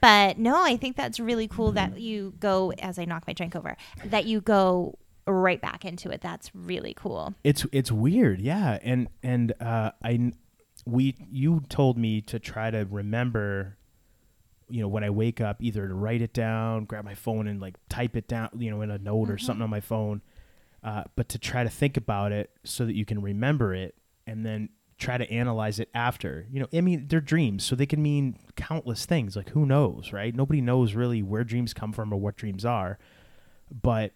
But 0.00 0.38
no, 0.38 0.62
I 0.62 0.76
think 0.76 0.96
that's 0.96 1.20
really 1.20 1.46
cool 1.46 1.72
that 1.72 2.00
you 2.00 2.34
go 2.40 2.72
as 2.78 2.98
I 2.98 3.04
knock 3.04 3.24
my 3.26 3.32
drink 3.32 3.54
over. 3.54 3.76
That 4.06 4.24
you 4.24 4.40
go 4.40 4.98
right 5.26 5.60
back 5.60 5.84
into 5.84 6.10
it. 6.10 6.20
That's 6.20 6.50
really 6.54 6.94
cool. 6.94 7.34
It's 7.44 7.66
it's 7.70 7.92
weird, 7.92 8.40
yeah. 8.40 8.78
And 8.82 9.08
and 9.22 9.52
uh, 9.60 9.90
I 10.02 10.32
we 10.86 11.16
you 11.30 11.62
told 11.68 11.98
me 11.98 12.22
to 12.22 12.38
try 12.38 12.70
to 12.70 12.86
remember, 12.90 13.75
you 14.68 14.80
know, 14.80 14.88
when 14.88 15.04
I 15.04 15.10
wake 15.10 15.40
up, 15.40 15.62
either 15.62 15.86
to 15.86 15.94
write 15.94 16.22
it 16.22 16.32
down, 16.32 16.84
grab 16.84 17.04
my 17.04 17.14
phone 17.14 17.46
and 17.46 17.60
like 17.60 17.74
type 17.88 18.16
it 18.16 18.28
down, 18.28 18.50
you 18.58 18.70
know, 18.70 18.82
in 18.82 18.90
a 18.90 18.98
note 18.98 19.30
or 19.30 19.38
something 19.38 19.62
on 19.62 19.70
my 19.70 19.80
phone, 19.80 20.22
uh, 20.82 21.04
but 21.14 21.28
to 21.30 21.38
try 21.38 21.62
to 21.62 21.70
think 21.70 21.96
about 21.96 22.32
it 22.32 22.50
so 22.64 22.84
that 22.84 22.94
you 22.94 23.04
can 23.04 23.22
remember 23.22 23.74
it 23.74 23.94
and 24.26 24.44
then 24.44 24.68
try 24.98 25.18
to 25.18 25.30
analyze 25.30 25.78
it 25.78 25.88
after. 25.94 26.46
You 26.50 26.60
know, 26.60 26.68
I 26.72 26.80
mean, 26.80 27.06
they're 27.08 27.20
dreams, 27.20 27.64
so 27.64 27.76
they 27.76 27.86
can 27.86 28.02
mean 28.02 28.38
countless 28.56 29.06
things. 29.06 29.36
Like 29.36 29.50
who 29.50 29.66
knows, 29.66 30.12
right? 30.12 30.34
Nobody 30.34 30.60
knows 30.60 30.94
really 30.94 31.22
where 31.22 31.44
dreams 31.44 31.74
come 31.74 31.92
from 31.92 32.12
or 32.12 32.16
what 32.16 32.36
dreams 32.36 32.64
are, 32.64 32.98
but 33.70 34.12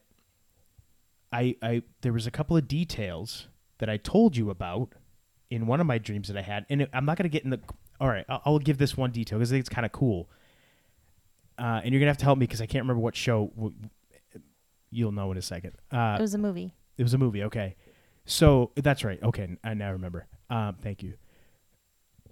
I, 1.32 1.56
I 1.62 1.82
there 2.00 2.12
was 2.12 2.26
a 2.26 2.30
couple 2.30 2.56
of 2.56 2.66
details 2.66 3.48
that 3.78 3.88
I 3.88 3.96
told 3.96 4.36
you 4.36 4.50
about 4.50 4.94
in 5.50 5.66
one 5.66 5.80
of 5.80 5.86
my 5.86 5.98
dreams 5.98 6.28
that 6.28 6.36
I 6.36 6.42
had, 6.42 6.66
and 6.68 6.88
I'm 6.92 7.04
not 7.04 7.16
gonna 7.16 7.28
get 7.28 7.44
in 7.44 7.50
the. 7.50 7.60
All 8.00 8.08
right, 8.08 8.24
I'll, 8.28 8.42
I'll 8.46 8.58
give 8.58 8.78
this 8.78 8.96
one 8.96 9.10
detail 9.10 9.38
because 9.38 9.52
I 9.52 9.54
think 9.54 9.60
it's 9.60 9.74
kind 9.74 9.84
of 9.84 9.92
cool. 9.92 10.28
Uh, 11.60 11.80
and 11.84 11.92
you're 11.92 12.00
gonna 12.00 12.10
have 12.10 12.16
to 12.18 12.24
help 12.24 12.38
me 12.38 12.46
because 12.46 12.62
I 12.62 12.66
can't 12.66 12.84
remember 12.84 13.00
what 13.02 13.14
show. 13.14 13.52
W- 13.54 13.74
you'll 14.90 15.12
know 15.12 15.30
in 15.30 15.36
a 15.38 15.42
second. 15.42 15.72
Uh, 15.92 16.16
It 16.18 16.22
was 16.22 16.34
a 16.34 16.38
movie. 16.38 16.72
it 16.96 17.02
was 17.02 17.12
a 17.14 17.18
movie. 17.18 17.44
Okay, 17.44 17.76
so 18.24 18.72
that's 18.76 19.04
right. 19.04 19.22
Okay, 19.22 19.56
I 19.62 19.74
now 19.74 19.92
remember. 19.92 20.26
Um, 20.48 20.76
thank 20.82 21.02
you. 21.02 21.14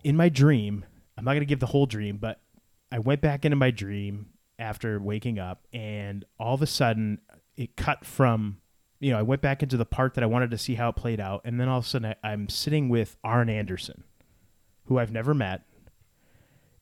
In 0.03 0.17
my 0.17 0.29
dream, 0.29 0.85
I'm 1.17 1.25
not 1.25 1.35
gonna 1.35 1.45
give 1.45 1.61
the 1.61 1.67
whole 1.67 1.87
dream, 1.87 2.17
but 2.17 2.41
I 2.91 2.99
went 3.01 3.21
back 3.21 3.45
into 3.45 3.57
my 3.57 3.71
dream 3.71 4.31
after 4.59 4.99
waking 5.01 5.39
up, 5.39 5.67
and 5.73 6.25
all 6.39 6.55
of 6.55 6.63
a 6.63 6.67
sudden, 6.67 7.19
it 7.57 7.77
cut 7.77 8.05
from. 8.05 8.59
You 9.01 9.13
know, 9.13 9.19
I 9.19 9.23
went 9.23 9.43
back 9.43 9.63
into 9.63 9.77
the 9.77 9.85
part 9.87 10.15
that 10.15 10.25
I 10.25 10.27
wanted 10.27 10.51
to 10.51 10.59
see 10.59 10.75
how 10.75 10.89
it 10.89 10.97
played 10.97 11.21
out, 11.21 11.43
and 11.45 11.61
then 11.61 11.69
all 11.69 11.79
of 11.79 11.85
a 11.85 11.89
sudden, 11.89 12.15
I, 12.25 12.29
I'm 12.33 12.49
sitting 12.49 12.89
with 12.89 13.17
Arn 13.23 13.49
Anderson, 13.49 14.03
who 14.87 14.99
I've 14.99 15.13
never 15.13 15.35
met. 15.35 15.63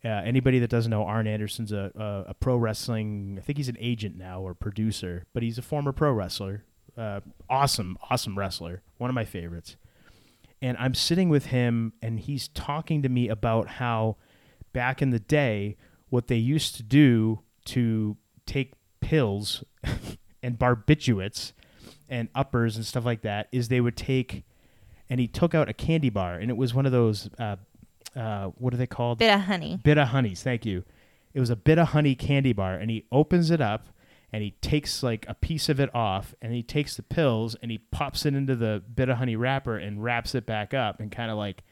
Uh, 0.07 0.23
anybody 0.25 0.61
that 0.61 0.71
doesn't 0.71 0.91
know, 0.91 1.03
Arn 1.03 1.27
Anderson's 1.27 1.73
a, 1.73 1.91
a, 1.97 2.31
a 2.31 2.35
pro 2.35 2.57
wrestling. 2.57 3.39
I 3.41 3.43
think 3.43 3.59
he's 3.59 3.69
an 3.69 3.79
agent 3.81 4.17
now 4.17 4.41
or 4.41 4.55
producer, 4.55 5.27
but 5.33 5.43
he's 5.43 5.59
a 5.59 5.63
former 5.63 5.91
pro 5.91 6.13
wrestler. 6.13 6.63
Uh, 6.97 7.21
awesome, 7.51 7.99
awesome 8.09 8.39
wrestler. 8.39 8.83
One 8.99 9.11
of 9.11 9.15
my 9.15 9.25
favorites. 9.25 9.75
And 10.63 10.77
I'm 10.79 10.95
sitting 10.95 11.29
with 11.29 11.47
him, 11.47 11.93
and 12.01 12.21
he's 12.21 12.47
talking 12.47 13.03
to 13.03 13.09
me 13.09 13.29
about 13.29 13.67
how 13.69 14.17
back 14.73 15.03
in 15.03 15.11
the 15.11 15.19
day, 15.19 15.77
what 16.09 16.29
they 16.29 16.37
used 16.37 16.77
to 16.77 16.85
do 16.85 17.41
to 17.65 18.17
take 18.47 18.75
pills 19.01 19.65
and 20.43 20.57
barbiturates 20.57 21.53
and 22.09 22.29
uppers 22.33 22.77
and 22.77 22.87
stuff 22.87 23.05
like 23.05 23.23
that 23.23 23.49
is 23.51 23.69
they 23.69 23.81
would 23.81 23.97
take, 23.97 24.45
and 25.11 25.19
he 25.19 25.27
took 25.27 25.53
out 25.53 25.69
a 25.69 25.75
candy 25.75 26.11
bar, 26.11 26.35
and 26.35 26.49
it 26.49 26.57
was 26.57 26.73
one 26.73 26.87
of 26.87 26.93
those. 26.93 27.29
Uh, 27.41 27.57
uh, 28.17 28.47
what 28.57 28.73
are 28.73 28.77
they 28.77 28.87
called? 28.87 29.19
Bit-O-Honey. 29.19 29.81
Bit 29.83 29.99
of 29.99 30.09
honeys, 30.09 30.43
thank 30.43 30.64
you. 30.64 30.85
It 31.35 31.41
was 31.41 31.51
a 31.51 31.57
Bit-O-Honey 31.57 32.14
candy 32.14 32.53
bar, 32.53 32.75
and 32.75 32.91
he 32.91 33.05
opens 33.12 33.51
it 33.51 33.61
up 33.61 33.89
and 34.33 34.43
he 34.43 34.53
takes 34.61 35.03
like 35.03 35.25
a 35.29 35.35
piece 35.35 35.69
of 35.69 35.79
it 35.79 35.95
off, 35.95 36.35
and 36.43 36.53
he 36.53 36.62
takes 36.62 36.97
the 36.97 37.03
pills 37.03 37.57
and 37.62 37.71
he 37.71 37.79
pops 37.79 38.27
it 38.27 38.35
into 38.35 38.57
the 38.57 38.83
Bit-O-Honey 38.93 39.37
wrapper 39.37 39.77
and 39.77 40.03
wraps 40.03 40.35
it 40.35 40.45
back 40.47 40.75
up 40.75 40.99
and 40.99 41.12
kind 41.12 41.31
of 41.31 41.39
like 41.39 41.62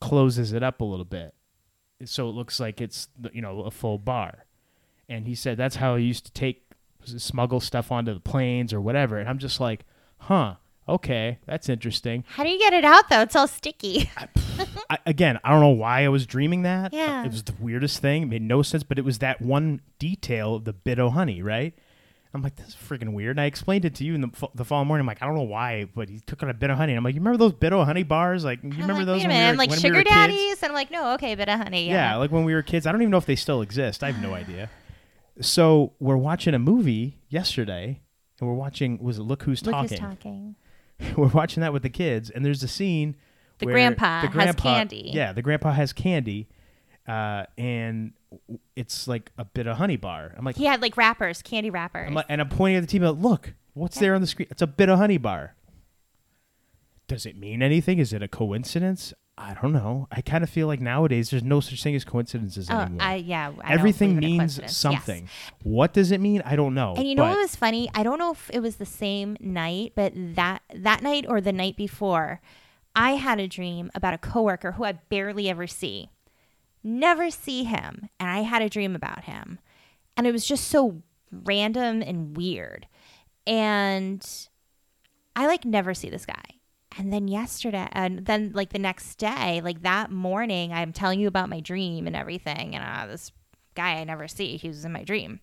closes 0.00 0.52
it 0.52 0.62
up 0.62 0.80
a 0.80 0.84
little 0.84 1.04
bit, 1.04 1.34
so 2.04 2.28
it 2.28 2.32
looks 2.32 2.60
like 2.60 2.80
it's 2.80 3.08
you 3.32 3.42
know 3.42 3.62
a 3.62 3.70
full 3.70 3.98
bar. 3.98 4.44
And 5.08 5.26
he 5.26 5.34
said 5.34 5.56
that's 5.56 5.76
how 5.76 5.96
he 5.96 6.04
used 6.04 6.26
to 6.26 6.32
take 6.32 6.62
smuggle 7.04 7.60
stuff 7.60 7.90
onto 7.90 8.14
the 8.14 8.20
planes 8.20 8.72
or 8.72 8.80
whatever. 8.80 9.18
And 9.18 9.28
I'm 9.28 9.38
just 9.38 9.60
like, 9.60 9.84
huh, 10.18 10.54
okay, 10.88 11.38
that's 11.46 11.68
interesting. 11.68 12.24
How 12.28 12.42
do 12.44 12.50
you 12.50 12.58
get 12.58 12.72
it 12.72 12.84
out 12.84 13.08
though? 13.08 13.20
It's 13.20 13.36
all 13.36 13.46
sticky. 13.48 14.10
I, 14.90 14.98
again, 15.06 15.38
I 15.44 15.50
don't 15.50 15.60
know 15.60 15.68
why 15.68 16.04
I 16.04 16.08
was 16.08 16.26
dreaming 16.26 16.62
that. 16.62 16.92
Uh, 16.92 16.96
yeah. 16.96 17.24
It 17.24 17.30
was 17.30 17.42
the 17.44 17.54
weirdest 17.60 18.00
thing. 18.00 18.22
It 18.22 18.26
made 18.26 18.42
no 18.42 18.62
sense, 18.62 18.82
but 18.82 18.98
it 18.98 19.04
was 19.04 19.18
that 19.18 19.40
one 19.40 19.80
detail 19.98 20.56
of 20.56 20.64
the 20.64 20.72
Bit-O-Honey, 20.72 21.42
right? 21.42 21.74
I'm 22.34 22.42
like, 22.42 22.56
this 22.56 22.68
is 22.68 22.74
freaking 22.74 23.12
weird. 23.14 23.32
And 23.32 23.40
I 23.40 23.44
explained 23.46 23.84
it 23.84 23.94
to 23.96 24.04
you 24.04 24.14
in 24.14 24.20
the, 24.20 24.28
fo- 24.28 24.50
the 24.54 24.64
following 24.64 24.88
morning. 24.88 25.02
I'm 25.02 25.06
like, 25.06 25.22
I 25.22 25.26
don't 25.26 25.34
know 25.34 25.42
why, 25.42 25.86
but 25.94 26.08
he 26.08 26.20
took 26.20 26.42
out 26.42 26.50
a 26.50 26.54
Bit-O-Honey. 26.54 26.92
And 26.92 26.98
I'm 26.98 27.04
like, 27.04 27.14
you 27.14 27.20
remember 27.20 27.38
those 27.38 27.52
Bit-O-Honey 27.54 28.02
bars? 28.02 28.44
Like, 28.44 28.62
you 28.62 28.70
I'm 28.70 28.80
remember 28.80 28.94
like, 28.94 29.06
those 29.06 29.18
Wait 29.20 29.24
a 29.26 29.28
minute. 29.28 29.44
we 29.46 29.52
were, 29.52 29.56
like 29.58 29.70
when 29.70 29.76
we 29.78 29.80
sugar 29.82 30.02
kids? 30.02 30.10
daddies, 30.10 30.62
and 30.62 30.70
I'm 30.70 30.74
like, 30.74 30.90
no, 30.90 31.14
okay, 31.14 31.34
Bit-O-Honey. 31.34 31.86
Yeah. 31.86 32.10
Yeah. 32.12 32.16
like 32.16 32.30
when 32.30 32.44
we 32.44 32.52
were 32.54 32.62
kids. 32.62 32.86
I 32.86 32.92
don't 32.92 33.00
even 33.00 33.10
know 33.10 33.16
if 33.18 33.26
they 33.26 33.36
still 33.36 33.62
exist. 33.62 34.02
I 34.04 34.10
have 34.10 34.20
no 34.22 34.34
idea. 34.34 34.68
So 35.40 35.92
we're 36.00 36.16
watching 36.16 36.52
a 36.54 36.58
movie 36.58 37.18
yesterday, 37.28 38.00
and 38.40 38.48
we're 38.48 38.54
watching. 38.56 38.98
Was 39.02 39.18
it 39.18 39.22
Look 39.22 39.44
Who's 39.44 39.64
Look 39.64 39.72
Talking? 39.72 39.88
who's 39.90 39.98
talking. 40.00 40.54
we're 41.16 41.28
watching 41.28 41.60
that 41.62 41.72
with 41.72 41.82
the 41.82 41.90
kids, 41.90 42.30
and 42.30 42.44
there's 42.44 42.62
a 42.62 42.68
scene. 42.68 43.16
Where 43.60 43.72
the 43.72 43.72
grandpa 43.72 44.20
the 44.20 44.26
has 44.28 44.32
grandpa- 44.34 44.62
candy. 44.62 45.10
Yeah, 45.12 45.32
the 45.32 45.42
grandpa 45.42 45.72
has 45.72 45.92
candy, 45.92 46.48
uh, 47.06 47.44
and 47.56 48.12
it's 48.76 49.08
like 49.08 49.30
a 49.38 49.44
Bit-O-Honey 49.44 49.96
bar. 49.96 50.34
I'm 50.36 50.44
like, 50.44 50.56
He 50.56 50.64
had 50.66 50.80
like 50.82 50.96
wrappers, 50.96 51.42
candy 51.42 51.70
wrappers. 51.70 52.06
I'm 52.06 52.14
like, 52.14 52.26
and 52.28 52.40
I'm 52.40 52.48
pointing 52.48 52.76
at 52.76 52.80
the 52.82 52.86
team. 52.86 53.02
Like, 53.02 53.16
Look, 53.16 53.54
what's 53.74 53.98
there 53.98 54.14
on 54.14 54.20
the 54.20 54.26
screen? 54.26 54.48
It's 54.50 54.62
a 54.62 54.66
Bit-O-Honey 54.66 55.18
bar. 55.18 55.54
Does 57.08 57.24
it 57.24 57.36
mean 57.36 57.62
anything? 57.62 57.98
Is 57.98 58.12
it 58.12 58.22
a 58.22 58.28
coincidence? 58.28 59.14
I 59.40 59.56
don't 59.60 59.72
know. 59.72 60.08
I 60.10 60.20
kind 60.20 60.42
of 60.42 60.50
feel 60.50 60.66
like 60.66 60.80
nowadays 60.80 61.30
there's 61.30 61.44
no 61.44 61.60
such 61.60 61.82
thing 61.82 61.94
as 61.94 62.04
coincidences 62.04 62.68
oh, 62.70 62.80
anymore. 62.80 63.02
I 63.02 63.14
yeah. 63.16 63.52
I 63.62 63.72
Everything 63.72 64.16
believe 64.16 64.18
in 64.18 64.24
a 64.24 64.26
means 64.26 64.38
coincidence. 64.40 64.72
Yes. 64.72 64.76
something. 64.76 65.28
What 65.62 65.92
does 65.92 66.10
it 66.10 66.20
mean? 66.20 66.42
I 66.44 66.56
don't 66.56 66.74
know. 66.74 66.94
And 66.96 67.08
you 67.08 67.14
know 67.14 67.22
what 67.22 67.38
was 67.38 67.54
funny? 67.54 67.88
I 67.94 68.02
don't 68.02 68.18
know 68.18 68.32
if 68.32 68.50
it 68.52 68.60
was 68.60 68.76
the 68.76 68.86
same 68.86 69.36
night, 69.40 69.92
but 69.94 70.12
that 70.14 70.62
that 70.74 71.02
night 71.02 71.24
or 71.28 71.40
the 71.40 71.52
night 71.52 71.76
before, 71.76 72.40
I 72.96 73.12
had 73.12 73.38
a 73.38 73.46
dream 73.46 73.90
about 73.94 74.14
a 74.14 74.18
coworker 74.18 74.72
who 74.72 74.84
I 74.84 74.92
barely 74.92 75.48
ever 75.48 75.66
see. 75.66 76.10
Never 76.82 77.30
see 77.30 77.64
him, 77.64 78.08
and 78.18 78.28
I 78.30 78.40
had 78.40 78.62
a 78.62 78.68
dream 78.68 78.96
about 78.96 79.24
him. 79.24 79.60
And 80.16 80.26
it 80.26 80.32
was 80.32 80.44
just 80.44 80.68
so 80.68 81.02
random 81.30 82.02
and 82.02 82.36
weird. 82.36 82.86
And 83.46 84.26
I 85.36 85.46
like 85.46 85.64
never 85.64 85.94
see 85.94 86.10
this 86.10 86.26
guy. 86.26 86.57
And 86.98 87.12
then 87.12 87.28
yesterday, 87.28 87.88
and 87.92 88.26
then 88.26 88.50
like 88.54 88.72
the 88.72 88.78
next 88.78 89.14
day, 89.16 89.60
like 89.62 89.82
that 89.82 90.10
morning, 90.10 90.72
I'm 90.72 90.92
telling 90.92 91.20
you 91.20 91.28
about 91.28 91.48
my 91.48 91.60
dream 91.60 92.08
and 92.08 92.16
everything. 92.16 92.74
And 92.74 92.84
uh, 92.84 93.06
this 93.06 93.30
guy 93.76 93.94
I 93.94 94.04
never 94.04 94.26
see, 94.26 94.56
he 94.56 94.66
was 94.66 94.84
in 94.84 94.92
my 94.92 95.04
dream. 95.04 95.38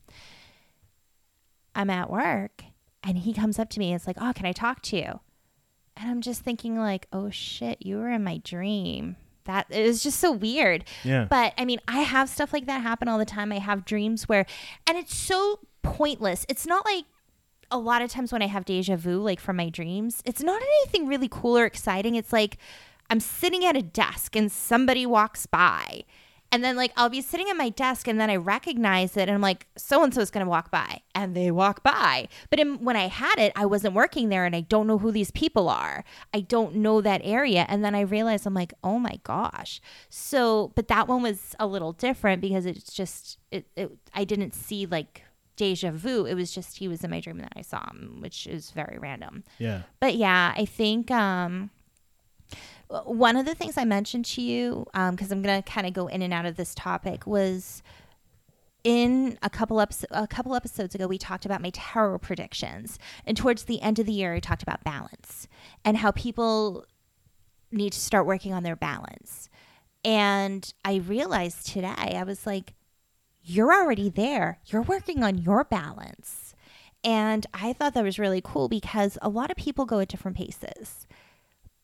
I'm 1.74 1.90
at 1.90 2.10
work 2.10 2.64
and 3.04 3.18
he 3.18 3.34
comes 3.34 3.58
up 3.58 3.70
to 3.70 3.80
me 3.80 3.92
and 3.92 3.96
it's 3.96 4.08
like, 4.08 4.18
"Oh, 4.20 4.34
can 4.36 4.46
I 4.46 4.52
talk 4.52 4.82
to 4.84 4.98
you?" 4.98 5.20
And 5.96 6.10
I'm 6.12 6.22
just 6.22 6.42
thinking 6.42 6.78
like, 6.78 7.08
"Oh 7.14 7.30
shit, 7.30 7.86
you 7.86 7.98
were 7.98 8.10
in 8.10 8.24
my 8.24 8.38
dream." 8.44 9.16
That 9.46 9.68
it 9.70 9.86
was 9.86 10.02
just 10.04 10.20
so 10.20 10.32
weird. 10.32 10.84
Yeah. 11.04 11.26
But 11.30 11.54
I 11.58 11.66
mean, 11.66 11.80
I 11.88 12.00
have 12.00 12.30
stuff 12.30 12.52
like 12.52 12.66
that 12.66 12.82
happen 12.82 13.08
all 13.08 13.20
the 13.20 13.26
time. 13.26 13.52
I 13.52 13.60
have 13.60 13.86
dreams 13.86 14.28
where 14.28 14.46
and 14.88 14.98
it's 14.98 15.16
so 15.16 15.60
pointless. 15.84 16.46
It's 16.50 16.66
not 16.66 16.84
like 16.86 17.06
a 17.72 17.78
lot 17.78 18.02
of 18.02 18.10
times 18.12 18.32
when 18.32 18.42
I 18.42 18.48
have 18.48 18.66
deja 18.66 18.96
vu 18.96 19.20
like 19.20 19.40
from 19.40 19.58
my 19.58 19.70
dreams, 19.70 20.22
it's 20.26 20.44
not 20.44 20.62
anything 20.62 21.08
really 21.08 21.28
cool 21.30 21.58
or 21.58 21.66
exciting. 21.66 22.16
It's 22.16 22.34
like 22.34 22.58
I'm 23.10 23.20
sitting 23.20 23.66
at 23.66 23.78
a 23.78 23.82
desk 23.82 24.36
and 24.36 24.52
somebody 24.52 25.06
walks 25.06 25.46
by 25.46 26.06
And 26.52 26.64
then 26.64 26.78
like 26.78 26.94
I'll 26.96 27.10
be 27.10 27.22
sitting 27.22 27.50
at 27.50 27.58
my 27.58 27.70
desk 27.70 28.08
and 28.08 28.20
then 28.20 28.30
I 28.30 28.38
recognize 28.38 29.18
it 29.18 29.24
and 29.24 29.32
I'm 29.32 29.42
like, 29.42 29.68
so 29.78 30.04
and 30.04 30.14
so 30.14 30.22
is 30.22 30.32
gonna 30.32 30.48
walk 30.48 30.72
by. 30.72 31.02
And 31.14 31.36
they 31.36 31.52
walk 31.52 31.84
by. 31.84 32.30
But 32.50 32.60
in, 32.60 32.84
when 32.84 32.96
I 32.96 33.08
had 33.08 33.38
it, 33.40 33.52
I 33.58 33.66
wasn't 33.66 33.94
working 33.94 34.30
there 34.30 34.46
and 34.46 34.56
I 34.56 34.62
don't 34.62 34.88
know 34.88 34.98
who 35.00 35.12
these 35.12 35.32
people 35.32 35.68
are. 35.70 36.06
I 36.34 36.42
don't 36.42 36.76
know 36.76 37.02
that 37.02 37.22
area. 37.26 37.66
And 37.68 37.84
then 37.84 37.94
I 37.96 38.02
realized 38.02 38.46
I'm 38.46 38.54
like, 38.54 38.74
oh 38.84 39.00
my 39.00 39.20
gosh. 39.24 39.82
So 40.10 40.72
but 40.76 40.88
that 40.88 41.08
one 41.10 41.22
was 41.24 41.56
a 41.60 41.68
little 41.68 41.92
different 41.92 42.42
because 42.42 42.66
it's 42.66 42.94
just 42.94 43.38
it, 43.52 43.68
it 43.76 43.92
I 44.14 44.24
didn't 44.24 44.54
see 44.54 44.86
like 44.86 45.24
deja 45.56 45.92
vu. 45.92 46.26
It 46.26 46.34
was 46.34 46.52
just 46.52 46.78
he 46.78 46.88
was 46.88 47.04
in 47.04 47.12
my 47.12 47.20
dream 47.20 47.38
and 47.38 47.46
then 47.46 47.52
I 47.56 47.62
saw 47.62 47.90
him, 47.90 48.18
which 48.20 48.48
is 48.48 48.72
very 48.72 48.98
random. 49.00 49.44
Yeah. 49.58 49.84
But 50.00 50.16
yeah, 50.16 50.54
I 50.56 50.66
think 50.66 51.12
um, 51.12 51.70
one 53.06 53.36
of 53.36 53.46
the 53.46 53.56
things 53.56 53.78
I 53.78 53.86
mentioned 53.86 54.26
to 54.26 54.42
you, 54.42 54.86
because 54.94 55.32
I'm 55.32 55.42
gonna 55.42 55.64
kind 55.64 55.88
of 55.88 55.94
go 55.94 56.08
in 56.08 56.22
and 56.22 56.34
out 56.34 56.46
of 56.46 56.56
this 56.56 56.76
topic, 56.76 57.26
was 57.26 57.82
in 58.84 59.40
a 59.42 59.50
couple 59.50 59.82
episodes 59.82 60.12
a 60.12 60.28
couple 60.28 60.54
episodes 60.56 60.94
ago 60.94 61.08
we 61.08 61.18
talked 61.18 61.46
about 61.46 61.62
my 61.62 61.72
tarot 61.72 62.20
predictions, 62.20 63.00
and 63.26 63.36
towards 63.36 63.64
the 63.64 63.82
end 63.82 64.00
of 64.00 64.06
the 64.06 64.14
year, 64.14 64.34
I 64.34 64.40
talked 64.40 64.64
about 64.64 64.84
balance 64.84 65.48
and 65.84 65.98
how 65.98 66.12
people 66.12 66.86
need 67.72 67.94
to 67.94 68.00
start 68.00 68.26
working 68.26 68.54
on 68.54 68.64
their 68.64 68.76
balance. 68.76 69.50
And 70.04 70.72
I 70.86 70.98
realized 70.98 71.66
today, 71.66 71.88
I 72.16 72.24
was 72.24 72.46
like, 72.46 72.76
you're 73.46 73.74
already 73.74 74.10
there. 74.10 74.60
You're 74.66 74.82
working 74.82 75.24
on 75.24 75.38
your 75.38 75.64
balance. 75.64 76.56
And 77.04 77.46
I 77.54 77.74
thought 77.74 77.94
that 77.94 78.04
was 78.04 78.18
really 78.18 78.42
cool 78.44 78.68
because 78.68 79.18
a 79.22 79.30
lot 79.30 79.52
of 79.52 79.58
people 79.58 79.86
go 79.86 80.00
at 80.00 80.08
different 80.08 80.38
paces. 80.38 81.06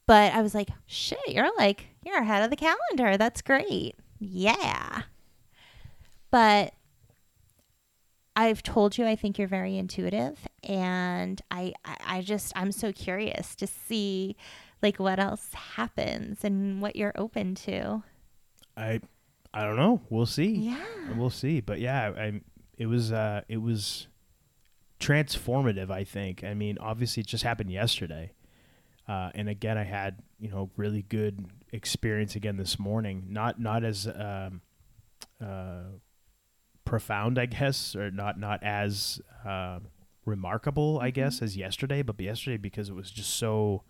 But 0.07 0.33
I 0.33 0.41
was 0.41 0.55
like, 0.55 0.69
shit, 0.87 1.19
you're 1.27 1.55
like, 1.57 1.87
you're 2.03 2.21
ahead 2.21 2.43
of 2.43 2.49
the 2.49 2.55
calendar. 2.55 3.17
That's 3.17 3.41
great. 3.41 3.95
Yeah. 4.19 5.03
But 6.31 6.73
I've 8.35 8.63
told 8.63 8.97
you 8.97 9.05
I 9.05 9.15
think 9.15 9.37
you're 9.37 9.47
very 9.47 9.77
intuitive 9.77 10.47
and 10.63 11.41
I, 11.51 11.73
I 11.83 11.97
I 12.05 12.21
just 12.21 12.53
I'm 12.55 12.71
so 12.71 12.93
curious 12.93 13.55
to 13.55 13.67
see 13.67 14.37
like 14.81 14.97
what 14.99 15.19
else 15.19 15.53
happens 15.53 16.43
and 16.43 16.81
what 16.81 16.95
you're 16.95 17.13
open 17.15 17.55
to. 17.55 18.03
I 18.77 19.01
I 19.53 19.63
don't 19.63 19.75
know. 19.75 20.01
We'll 20.09 20.25
see. 20.25 20.51
Yeah. 20.51 20.85
We'll 21.15 21.29
see. 21.29 21.59
But 21.59 21.79
yeah, 21.79 22.11
I 22.17 22.41
it 22.77 22.85
was 22.85 23.11
uh 23.11 23.41
it 23.47 23.57
was 23.57 24.07
transformative, 24.99 25.89
I 25.91 26.03
think. 26.03 26.43
I 26.43 26.53
mean, 26.53 26.77
obviously 26.79 27.21
it 27.21 27.27
just 27.27 27.43
happened 27.43 27.71
yesterday. 27.71 28.33
Uh, 29.07 29.29
and 29.35 29.49
again, 29.49 29.77
I 29.77 29.83
had, 29.83 30.21
you 30.39 30.49
know, 30.49 30.69
really 30.77 31.01
good 31.01 31.45
experience 31.73 32.35
again 32.35 32.55
this 32.55 32.79
morning. 32.79 33.25
Not 33.29 33.59
not 33.59 33.83
as 33.83 34.07
um, 34.07 34.61
uh, 35.43 35.97
profound, 36.85 37.37
I 37.37 37.47
guess, 37.47 37.95
or 37.95 38.11
not 38.11 38.39
not 38.39 38.63
as 38.63 39.19
uh, 39.45 39.79
remarkable, 40.23 40.99
I 41.01 41.09
guess, 41.09 41.41
as 41.41 41.57
yesterday. 41.57 42.03
But 42.03 42.19
yesterday 42.21 42.57
because 42.57 42.89
it 42.89 42.95
was 42.95 43.11
just 43.11 43.31
so 43.31 43.83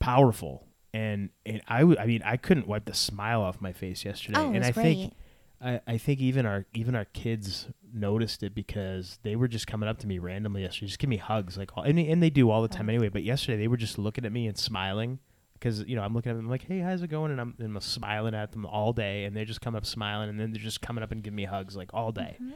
powerful, 0.00 0.66
and 0.96 1.30
and 1.44 1.60
I 1.68 1.80
w- 1.80 1.98
I 1.98 2.06
mean, 2.06 2.22
I 2.24 2.38
couldn't 2.38 2.66
wipe 2.66 2.86
the 2.86 2.94
smile 2.94 3.42
off 3.42 3.60
my 3.60 3.72
face 3.72 4.04
yesterday. 4.04 4.38
Oh, 4.38 4.52
and 4.52 4.64
I 4.64 4.70
great. 4.70 4.82
think 4.82 5.14
I, 5.60 5.80
I 5.86 5.98
think 5.98 6.20
even 6.20 6.46
our 6.46 6.64
even 6.72 6.94
our 6.94 7.04
kids 7.06 7.68
noticed 7.92 8.42
it 8.42 8.54
because 8.54 9.18
they 9.22 9.36
were 9.36 9.48
just 9.48 9.66
coming 9.66 9.88
up 9.88 9.98
to 9.98 10.06
me 10.06 10.18
randomly 10.18 10.62
yesterday, 10.62 10.86
just 10.86 10.98
give 10.98 11.10
me 11.10 11.18
hugs, 11.18 11.58
like 11.58 11.76
all, 11.76 11.84
and, 11.84 11.98
and 11.98 12.22
they 12.22 12.30
do 12.30 12.50
all 12.50 12.62
the 12.62 12.68
time 12.68 12.88
anyway. 12.88 13.10
But 13.10 13.24
yesterday 13.24 13.58
they 13.58 13.68
were 13.68 13.76
just 13.76 13.98
looking 13.98 14.24
at 14.24 14.32
me 14.32 14.46
and 14.46 14.56
smiling 14.56 15.18
because 15.54 15.82
you 15.86 15.96
know 15.96 16.02
I'm 16.02 16.14
looking 16.14 16.30
at 16.30 16.36
them 16.36 16.48
like, 16.48 16.64
hey, 16.66 16.78
how's 16.78 17.02
it 17.02 17.08
going? 17.08 17.30
And 17.30 17.40
I'm, 17.40 17.54
and 17.58 17.76
I'm 17.76 17.80
smiling 17.82 18.34
at 18.34 18.52
them 18.52 18.64
all 18.64 18.94
day, 18.94 19.24
and 19.24 19.36
they're 19.36 19.44
just 19.44 19.60
come 19.60 19.76
up 19.76 19.84
smiling, 19.84 20.30
and 20.30 20.40
then 20.40 20.52
they're 20.52 20.62
just 20.62 20.80
coming 20.80 21.04
up 21.04 21.12
and 21.12 21.22
giving 21.22 21.36
me 21.36 21.44
hugs 21.44 21.76
like 21.76 21.92
all 21.92 22.10
day. 22.10 22.38
Mm-hmm. 22.40 22.54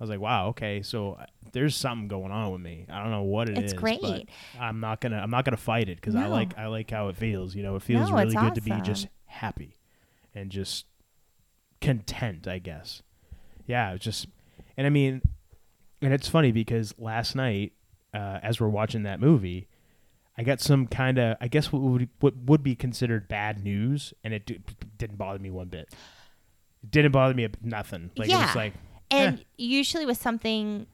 I 0.00 0.02
was 0.02 0.08
like, 0.08 0.20
wow, 0.20 0.48
okay, 0.48 0.80
so 0.80 1.12
uh, 1.20 1.26
there's 1.52 1.76
something 1.76 2.08
going 2.08 2.32
on 2.32 2.52
with 2.52 2.62
me. 2.62 2.86
I 2.88 3.02
don't 3.02 3.10
know 3.10 3.22
what 3.22 3.50
it 3.50 3.58
is. 3.58 3.64
It's 3.64 3.72
but 3.74 3.80
great. 3.82 4.30
I'm 4.58 4.80
not 4.80 5.02
gonna 5.02 5.18
I'm 5.18 5.30
not 5.30 5.44
gonna 5.44 5.58
fight 5.58 5.90
it 5.90 5.96
because 5.96 6.14
I 6.14 6.26
like 6.26 6.56
I 6.56 6.68
like 6.68 6.90
how 6.90 7.08
it 7.08 7.16
feels. 7.16 7.54
You 7.54 7.62
know, 7.62 7.76
it 7.76 7.82
feels 7.82 8.08
No, 8.08 8.16
really 8.16 8.34
good 8.34 8.54
to 8.54 8.62
be 8.62 8.80
just 8.80 9.08
happy 9.26 9.76
and 10.34 10.48
just 10.50 10.86
content. 11.82 12.48
I 12.48 12.60
guess. 12.60 13.02
Yeah, 13.66 13.92
it's 13.92 14.04
just, 14.04 14.26
and 14.76 14.86
I 14.86 14.90
mean, 14.90 15.20
and 16.00 16.14
it's 16.14 16.28
funny 16.28 16.50
because 16.50 16.94
last 16.98 17.36
night, 17.36 17.72
uh, 18.14 18.40
as 18.42 18.58
we're 18.58 18.68
watching 18.68 19.02
that 19.02 19.20
movie, 19.20 19.68
I 20.36 20.42
got 20.44 20.60
some 20.60 20.86
kind 20.86 21.18
of 21.18 21.36
I 21.42 21.48
guess 21.48 21.70
what 21.70 21.82
would 21.82 22.08
what 22.20 22.34
would 22.46 22.62
be 22.62 22.74
considered 22.74 23.28
bad 23.28 23.62
news, 23.62 24.14
and 24.24 24.32
it 24.32 24.46
d- 24.46 24.60
didn't 24.96 25.18
bother 25.18 25.38
me 25.38 25.50
one 25.50 25.68
bit. 25.68 25.92
It 26.82 26.90
didn't 26.90 27.12
bother 27.12 27.34
me 27.34 27.44
a, 27.44 27.50
nothing. 27.62 28.10
Like 28.16 28.30
it 28.30 28.46
was 28.46 28.56
like 28.56 28.72
And 29.10 29.44
usually 29.56 30.06
with 30.06 30.20
something 30.20 30.86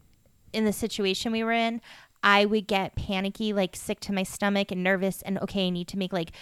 in 0.53 0.65
the 0.65 0.73
situation 0.73 1.33
we 1.33 1.45
were 1.45 1.53
in, 1.53 1.81
I 2.23 2.45
would 2.45 2.67
get 2.67 2.97
panicky, 2.97 3.53
like 3.53 3.77
sick 3.77 4.01
to 4.01 4.13
my 4.13 4.23
stomach 4.23 4.73
and 4.73 4.83
nervous 4.83 5.23
and 5.23 5.39
okay, 5.41 5.67
I 5.67 5.71
need 5.71 5.89
to 5.89 5.99
make 5.99 6.13
like 6.13 6.33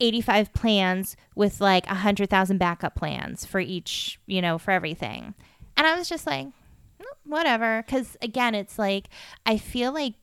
85 0.00 0.52
plans 0.52 1.16
with 1.34 1.60
like 1.60 1.86
100,000 1.86 2.58
backup 2.58 2.94
plans 2.94 3.44
for 3.44 3.60
each, 3.60 4.20
you 4.26 4.42
know, 4.42 4.58
for 4.58 4.70
everything. 4.70 5.34
And 5.76 5.86
I 5.86 5.96
was 5.96 6.08
just 6.08 6.26
like, 6.26 6.46
"Mm, 6.46 6.52
whatever. 7.24 7.84
Cause 7.88 8.16
again, 8.20 8.54
it's 8.54 8.78
like, 8.78 9.08
I 9.46 9.56
feel 9.56 9.92
like 9.92 10.14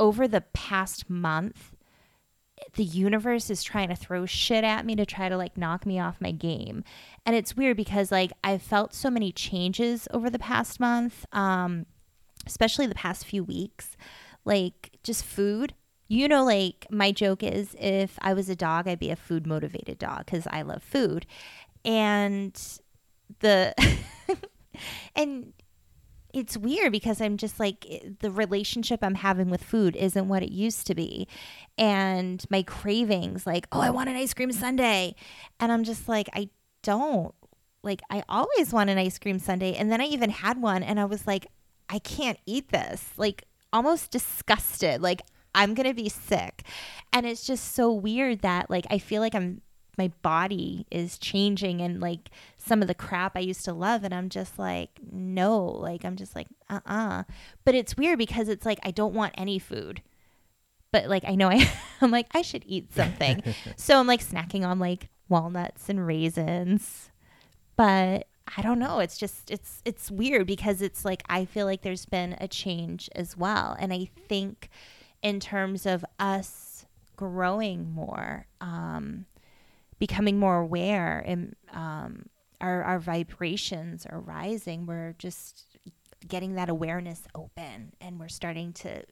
over 0.00 0.26
the 0.28 0.40
past 0.40 1.08
month, 1.08 1.75
the 2.74 2.84
universe 2.84 3.50
is 3.50 3.62
trying 3.62 3.88
to 3.88 3.96
throw 3.96 4.26
shit 4.26 4.64
at 4.64 4.86
me 4.86 4.96
to 4.96 5.06
try 5.06 5.28
to 5.28 5.36
like 5.36 5.56
knock 5.56 5.86
me 5.86 5.98
off 5.98 6.20
my 6.20 6.30
game. 6.30 6.84
And 7.24 7.36
it's 7.36 7.56
weird 7.56 7.76
because 7.76 8.10
like 8.10 8.32
I've 8.42 8.62
felt 8.62 8.94
so 8.94 9.10
many 9.10 9.32
changes 9.32 10.08
over 10.10 10.30
the 10.30 10.38
past 10.38 10.80
month, 10.80 11.26
um, 11.32 11.86
especially 12.46 12.86
the 12.86 12.94
past 12.94 13.26
few 13.26 13.44
weeks. 13.44 13.96
Like 14.44 14.92
just 15.02 15.24
food. 15.24 15.74
You 16.08 16.28
know, 16.28 16.44
like 16.44 16.86
my 16.90 17.10
joke 17.10 17.42
is 17.42 17.74
if 17.78 18.18
I 18.22 18.32
was 18.32 18.48
a 18.48 18.56
dog, 18.56 18.86
I'd 18.86 19.00
be 19.00 19.10
a 19.10 19.16
food 19.16 19.46
motivated 19.46 19.98
dog 19.98 20.26
because 20.26 20.46
I 20.46 20.62
love 20.62 20.82
food. 20.82 21.26
And 21.84 22.56
the 23.40 23.74
and 25.16 25.52
it's 26.36 26.54
weird 26.56 26.92
because 26.92 27.20
I'm 27.22 27.38
just 27.38 27.58
like 27.58 27.86
eh, 27.88 28.10
the 28.20 28.30
relationship 28.30 29.00
I'm 29.02 29.14
having 29.14 29.48
with 29.48 29.64
food 29.64 29.96
isn't 29.96 30.28
what 30.28 30.42
it 30.42 30.52
used 30.52 30.86
to 30.88 30.94
be. 30.94 31.26
And 31.78 32.44
my 32.50 32.62
cravings 32.62 33.46
like, 33.46 33.66
"Oh, 33.72 33.80
I 33.80 33.90
want 33.90 34.10
an 34.10 34.16
ice 34.16 34.34
cream 34.34 34.52
sundae." 34.52 35.14
And 35.58 35.72
I'm 35.72 35.82
just 35.82 36.08
like, 36.08 36.28
"I 36.34 36.50
don't. 36.82 37.34
Like 37.82 38.02
I 38.10 38.22
always 38.28 38.72
want 38.72 38.90
an 38.90 38.98
ice 38.98 39.18
cream 39.18 39.38
sundae." 39.38 39.74
And 39.74 39.90
then 39.90 40.00
I 40.00 40.04
even 40.06 40.30
had 40.30 40.60
one 40.60 40.82
and 40.82 41.00
I 41.00 41.06
was 41.06 41.26
like, 41.26 41.46
"I 41.88 41.98
can't 42.00 42.38
eat 42.44 42.68
this." 42.70 43.12
Like 43.16 43.44
almost 43.72 44.10
disgusted. 44.10 45.00
Like 45.00 45.22
I'm 45.54 45.72
going 45.72 45.88
to 45.88 45.94
be 45.94 46.10
sick. 46.10 46.64
And 47.14 47.24
it's 47.24 47.46
just 47.46 47.74
so 47.74 47.90
weird 47.92 48.40
that 48.40 48.68
like 48.68 48.86
I 48.90 48.98
feel 48.98 49.22
like 49.22 49.34
I'm 49.34 49.62
my 49.98 50.08
body 50.22 50.86
is 50.90 51.18
changing 51.18 51.80
and 51.80 52.00
like 52.00 52.30
some 52.58 52.82
of 52.82 52.88
the 52.88 52.94
crap 52.94 53.36
I 53.36 53.40
used 53.40 53.64
to 53.64 53.72
love 53.72 54.04
and 54.04 54.12
I'm 54.14 54.28
just 54.28 54.58
like 54.58 54.90
no 55.10 55.64
like 55.64 56.04
I'm 56.04 56.16
just 56.16 56.34
like 56.36 56.48
uh-uh. 56.68 57.24
But 57.64 57.74
it's 57.74 57.96
weird 57.96 58.18
because 58.18 58.48
it's 58.48 58.66
like 58.66 58.78
I 58.82 58.90
don't 58.90 59.14
want 59.14 59.34
any 59.38 59.58
food. 59.58 60.02
But 60.92 61.08
like 61.08 61.24
I 61.26 61.34
know 61.34 61.48
I 61.50 61.70
I'm 62.00 62.10
like 62.10 62.26
I 62.32 62.42
should 62.42 62.64
eat 62.66 62.92
something. 62.94 63.42
So 63.76 63.98
I'm 63.98 64.06
like 64.06 64.24
snacking 64.24 64.66
on 64.66 64.78
like 64.78 65.08
walnuts 65.28 65.88
and 65.88 66.06
raisins. 66.06 67.10
But 67.76 68.26
I 68.56 68.62
don't 68.62 68.78
know 68.78 69.00
it's 69.00 69.18
just 69.18 69.50
it's 69.50 69.80
it's 69.84 70.10
weird 70.10 70.46
because 70.46 70.82
it's 70.82 71.04
like 71.04 71.22
I 71.28 71.46
feel 71.46 71.66
like 71.66 71.82
there's 71.82 72.06
been 72.06 72.36
a 72.40 72.48
change 72.48 73.08
as 73.14 73.36
well. 73.36 73.76
And 73.78 73.92
I 73.92 74.10
think 74.28 74.68
in 75.22 75.40
terms 75.40 75.86
of 75.86 76.04
us 76.18 76.84
growing 77.16 77.90
more 77.94 78.46
um 78.60 79.24
becoming 79.98 80.38
more 80.38 80.58
aware 80.58 81.22
and 81.26 81.54
um, 81.72 82.26
our, 82.60 82.82
our 82.82 82.98
vibrations 82.98 84.06
are 84.06 84.20
rising. 84.20 84.86
We're 84.86 85.14
just 85.18 85.78
getting 86.26 86.54
that 86.54 86.68
awareness 86.68 87.22
open 87.34 87.92
and 88.00 88.18
we're 88.18 88.28
starting 88.28 88.72
to 88.72 89.02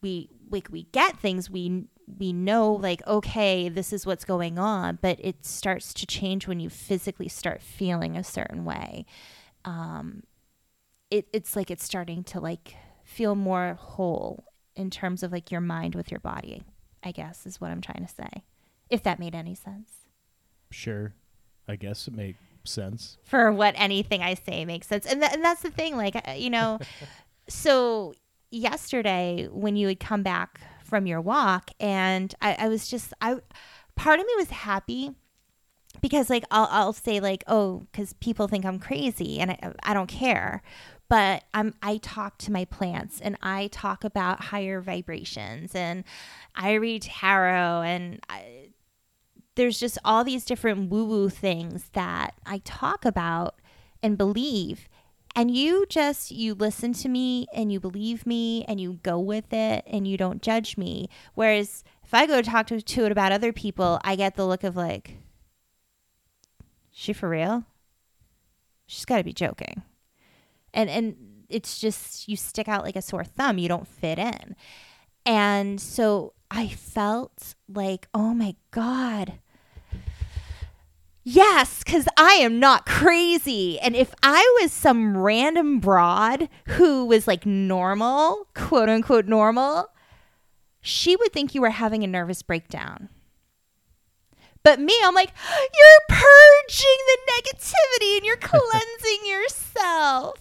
we 0.00 0.30
like 0.48 0.68
we 0.70 0.84
get 0.84 1.18
things 1.18 1.50
we 1.50 1.84
we 2.18 2.32
know 2.32 2.72
like 2.72 3.06
okay 3.06 3.68
this 3.68 3.92
is 3.92 4.06
what's 4.06 4.24
going 4.24 4.58
on 4.58 4.98
but 5.02 5.18
it 5.20 5.44
starts 5.44 5.92
to 5.92 6.06
change 6.06 6.46
when 6.46 6.60
you 6.60 6.70
physically 6.70 7.28
start 7.28 7.60
feeling 7.60 8.16
a 8.16 8.24
certain 8.24 8.64
way 8.64 9.04
um 9.64 10.22
it, 11.10 11.26
it's 11.32 11.56
like 11.56 11.70
it's 11.70 11.84
starting 11.84 12.22
to 12.22 12.40
like 12.40 12.74
feel 13.04 13.34
more 13.34 13.76
whole 13.78 14.44
in 14.76 14.88
terms 14.88 15.22
of 15.22 15.32
like 15.32 15.50
your 15.50 15.60
mind 15.60 15.94
with 15.94 16.10
your 16.10 16.20
body 16.20 16.62
i 17.02 17.10
guess 17.10 17.44
is 17.44 17.60
what 17.60 17.70
i'm 17.70 17.80
trying 17.80 18.06
to 18.06 18.12
say 18.14 18.44
if 18.90 19.02
that 19.02 19.18
made 19.18 19.34
any 19.34 19.54
sense 19.54 19.98
sure. 20.70 21.14
I 21.66 21.76
guess 21.76 22.08
it 22.08 22.14
made 22.14 22.36
sense. 22.64 23.18
for 23.24 23.52
what 23.52 23.74
anything 23.76 24.22
I 24.22 24.34
say 24.34 24.64
makes 24.64 24.86
sense. 24.86 25.06
And, 25.06 25.20
th- 25.20 25.32
and 25.32 25.44
that's 25.44 25.62
the 25.62 25.70
thing, 25.70 25.96
like, 25.96 26.16
uh, 26.16 26.32
you 26.32 26.50
know, 26.50 26.78
so 27.48 28.14
yesterday 28.50 29.48
when 29.50 29.76
you 29.76 29.86
would 29.86 30.00
come 30.00 30.22
back 30.22 30.60
from 30.84 31.06
your 31.06 31.20
walk, 31.20 31.70
and 31.78 32.34
I, 32.40 32.56
I 32.60 32.68
was 32.68 32.88
just, 32.88 33.12
I, 33.20 33.36
part 33.96 34.20
of 34.20 34.26
me 34.26 34.32
was 34.36 34.50
happy 34.50 35.14
because 36.00 36.30
like 36.30 36.44
I'll 36.50 36.68
I'll 36.70 36.92
say 36.92 37.18
like 37.18 37.42
oh 37.48 37.86
because 37.90 38.12
people 38.14 38.46
think 38.46 38.64
I'm 38.64 38.78
crazy 38.78 39.40
and 39.40 39.50
I 39.50 39.72
I 39.82 39.94
don't 39.94 40.06
care, 40.06 40.62
but 41.08 41.44
I'm 41.54 41.74
I 41.82 41.96
talk 41.96 42.38
to 42.38 42.52
my 42.52 42.64
plants 42.66 43.20
and 43.20 43.36
I 43.42 43.68
talk 43.72 44.04
about 44.04 44.44
higher 44.44 44.80
vibrations 44.80 45.74
and 45.74 46.04
I 46.54 46.74
read 46.74 47.02
tarot 47.02 47.82
and 47.82 48.20
I, 48.28 48.57
there's 49.58 49.80
just 49.80 49.98
all 50.04 50.22
these 50.22 50.44
different 50.44 50.88
woo 50.88 51.04
woo 51.04 51.28
things 51.28 51.90
that 51.92 52.32
I 52.46 52.62
talk 52.64 53.04
about 53.04 53.56
and 54.00 54.16
believe. 54.16 54.88
And 55.34 55.50
you 55.50 55.84
just 55.88 56.30
you 56.30 56.54
listen 56.54 56.92
to 56.92 57.08
me 57.08 57.48
and 57.52 57.72
you 57.72 57.80
believe 57.80 58.24
me 58.24 58.64
and 58.68 58.80
you 58.80 59.00
go 59.02 59.18
with 59.18 59.52
it 59.52 59.82
and 59.84 60.06
you 60.06 60.16
don't 60.16 60.42
judge 60.42 60.76
me. 60.76 61.08
Whereas 61.34 61.82
if 62.04 62.14
I 62.14 62.24
go 62.24 62.40
talk 62.40 62.68
to, 62.68 62.80
to 62.80 63.04
it 63.06 63.10
about 63.10 63.32
other 63.32 63.52
people, 63.52 64.00
I 64.04 64.14
get 64.14 64.36
the 64.36 64.46
look 64.46 64.62
of 64.62 64.76
like, 64.76 65.18
she 66.92 67.12
for 67.12 67.28
real? 67.28 67.64
She's 68.86 69.04
got 69.04 69.18
to 69.18 69.24
be 69.24 69.32
joking. 69.32 69.82
And 70.72 70.88
and 70.88 71.16
it's 71.48 71.80
just 71.80 72.28
you 72.28 72.36
stick 72.36 72.68
out 72.68 72.84
like 72.84 72.96
a 72.96 73.02
sore 73.02 73.24
thumb. 73.24 73.58
You 73.58 73.68
don't 73.68 73.88
fit 73.88 74.20
in. 74.20 74.54
And 75.26 75.80
so 75.80 76.34
I 76.48 76.68
felt 76.68 77.56
like, 77.68 78.06
oh 78.14 78.34
my 78.34 78.54
god. 78.70 79.40
Yes, 81.30 81.84
cuz 81.84 82.06
I 82.16 82.34
am 82.34 82.58
not 82.58 82.86
crazy. 82.86 83.78
And 83.80 83.94
if 83.94 84.14
I 84.22 84.58
was 84.62 84.72
some 84.72 85.16
random 85.16 85.78
broad 85.78 86.48
who 86.68 87.04
was 87.04 87.26
like 87.26 87.44
normal, 87.44 88.46
quote 88.54 88.88
unquote 88.88 89.26
normal, 89.26 89.90
she 90.80 91.16
would 91.16 91.32
think 91.32 91.54
you 91.54 91.60
were 91.60 91.70
having 91.70 92.02
a 92.02 92.06
nervous 92.06 92.40
breakdown. 92.42 93.10
But 94.62 94.80
me, 94.80 94.94
I'm 95.04 95.14
like, 95.14 95.32
you're 95.50 96.06
purging 96.08 96.98
the 97.06 97.18
negativity 97.32 98.16
and 98.16 98.24
you're 98.26 98.36
cleansing 98.40 99.26
yourself. 99.26 100.38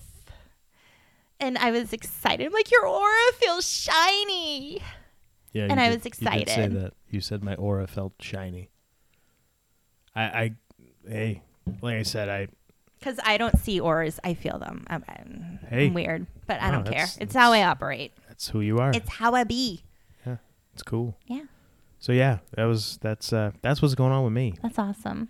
And 1.39 1.57
I 1.57 1.71
was 1.71 1.91
excited. 1.93 2.47
I'm 2.47 2.53
like, 2.53 2.71
your 2.71 2.85
aura 2.88 3.31
feels 3.35 3.69
shiny. 3.69 4.81
Yeah, 5.51 5.67
And 5.69 5.79
I 5.79 5.89
did- 5.89 6.03
was 6.03 6.05
You 6.21 6.29
did 6.45 6.49
say 6.49 6.67
that. 6.67 6.93
You 7.09 7.19
said 7.21 7.43
my 7.43 7.55
aura 7.55 7.88
felt 7.88 8.13
shiny. 8.21 8.69
I, 10.15 10.23
I, 10.23 10.55
hey, 11.07 11.41
like 11.81 11.95
I 11.97 12.03
said, 12.03 12.29
I, 12.29 12.47
Because 12.99 13.19
I 13.23 13.37
don't 13.37 13.57
see 13.59 13.79
auras, 13.79 14.19
I 14.23 14.33
feel 14.33 14.59
them. 14.59 14.85
I'm, 14.87 15.03
I'm, 15.07 15.59
Hey. 15.69 15.87
I'm 15.87 15.93
weird, 15.93 16.27
but 16.45 16.61
I 16.61 16.67
No, 16.71 16.77
don't 16.77 16.83
care. 16.85 16.93
that's- 16.93 17.17
It's 17.19 17.35
how 17.35 17.51
I 17.51 17.63
operate. 17.63 18.11
that's 18.27 18.49
who 18.49 18.61
you 18.61 18.77
are. 18.79 18.91
It's 18.91 19.09
how 19.09 19.33
I 19.33 19.43
be. 19.43 19.83
Yeah, 20.25 20.37
it's 20.73 20.83
cool. 20.83 21.17
Yeah, 21.27 21.43
So 21.99 22.11
yeah, 22.11 22.39
that 22.55 22.65
was 22.65 22.97
that's 23.01 23.33
uh 23.33 23.51
that's 23.61 23.81
what's 23.81 23.95
going 23.95 24.11
on 24.13 24.23
with 24.23 24.33
me. 24.33 24.53
that's 24.61 24.77
awesome. 24.79 25.29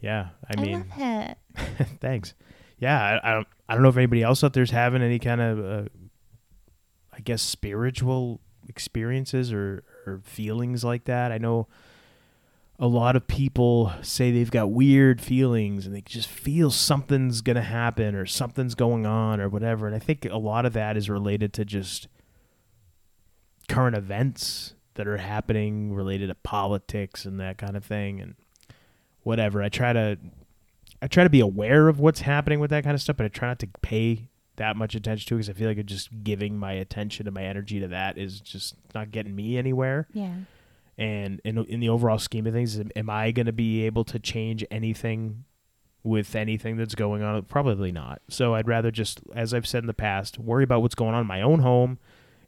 Yeah, 0.00 0.28
I 0.48 0.58
I, 0.58 0.60
mean, 0.60 0.72
love 0.72 0.86
it. 0.98 1.38
thanks. 2.00 2.34
Yeah, 2.78 3.00
I, 3.24 3.30
I 3.30 3.34
don't 3.34 3.46
I 3.68 3.74
don't 3.74 3.82
know 3.82 3.88
if 3.88 3.96
anybody 3.96 4.22
else 4.22 4.44
out 4.44 4.52
there's 4.52 4.70
having 4.70 5.02
any 5.02 5.18
kind 5.18 5.40
of 5.40 5.58
uh, 5.64 5.88
I 7.12 7.20
guess 7.20 7.42
spiritual 7.42 8.40
experiences 8.68 9.52
or 9.52 9.82
or 10.06 10.20
feelings 10.24 10.84
like 10.84 11.04
that. 11.04 11.32
I 11.32 11.38
know 11.38 11.66
a 12.78 12.86
lot 12.86 13.16
of 13.16 13.26
people 13.26 13.92
say 14.02 14.30
they've 14.30 14.50
got 14.50 14.70
weird 14.70 15.20
feelings 15.20 15.86
and 15.86 15.94
they 15.94 16.02
just 16.02 16.28
feel 16.28 16.70
something's 16.70 17.40
going 17.40 17.56
to 17.56 17.62
happen 17.62 18.14
or 18.14 18.26
something's 18.26 18.74
going 18.74 19.06
on 19.06 19.40
or 19.40 19.48
whatever. 19.48 19.86
And 19.86 19.96
I 19.96 19.98
think 19.98 20.26
a 20.26 20.36
lot 20.36 20.66
of 20.66 20.74
that 20.74 20.96
is 20.96 21.08
related 21.08 21.52
to 21.54 21.64
just 21.64 22.08
current 23.68 23.96
events 23.96 24.74
that 24.94 25.06
are 25.06 25.16
happening 25.16 25.94
related 25.94 26.28
to 26.28 26.34
politics 26.34 27.24
and 27.24 27.40
that 27.40 27.56
kind 27.58 27.76
of 27.76 27.84
thing 27.84 28.20
and 28.20 28.34
whatever. 29.22 29.62
I 29.62 29.68
try 29.68 29.92
to 29.92 30.18
I 31.00 31.06
try 31.08 31.24
to 31.24 31.30
be 31.30 31.40
aware 31.40 31.88
of 31.88 31.98
what's 31.98 32.20
happening 32.20 32.60
with 32.60 32.70
that 32.70 32.84
kind 32.84 32.94
of 32.94 33.00
stuff, 33.00 33.16
but 33.16 33.26
I 33.26 33.28
try 33.28 33.48
not 33.48 33.58
to 33.60 33.68
pay 33.82 34.28
that 34.56 34.76
much 34.76 34.94
attention 34.94 35.28
to 35.28 35.34
it 35.34 35.38
because 35.38 35.50
I 35.50 35.52
feel 35.52 35.68
like 35.68 35.84
just 35.86 36.24
giving 36.24 36.58
my 36.58 36.72
attention 36.72 37.26
and 37.26 37.34
my 37.34 37.42
energy 37.42 37.80
to 37.80 37.88
that 37.88 38.16
is 38.18 38.40
just 38.40 38.74
not 38.94 39.10
getting 39.10 39.34
me 39.34 39.58
anywhere. 39.58 40.08
Yeah. 40.12 40.34
And 40.98 41.40
in 41.44 41.58
in 41.66 41.80
the 41.80 41.88
overall 41.90 42.18
scheme 42.18 42.46
of 42.46 42.54
things, 42.54 42.78
am- 42.96 43.10
I 43.10 43.30
going 43.30 43.46
to 43.46 43.52
be 43.52 43.84
able 43.84 44.04
to 44.04 44.18
change 44.18 44.64
anything 44.70 45.44
with 46.02 46.34
anything 46.34 46.76
that's 46.76 46.94
going 46.94 47.22
on? 47.22 47.42
Probably 47.42 47.92
not. 47.92 48.22
So 48.28 48.54
I'd 48.54 48.66
rather 48.68 48.90
just, 48.90 49.20
as 49.34 49.52
I've 49.52 49.66
said 49.66 49.82
in 49.82 49.86
the 49.88 49.92
past, 49.94 50.38
worry 50.38 50.64
about 50.64 50.80
what's 50.80 50.94
going 50.94 51.14
on 51.14 51.20
in 51.22 51.26
my 51.26 51.42
own 51.42 51.58
home, 51.60 51.98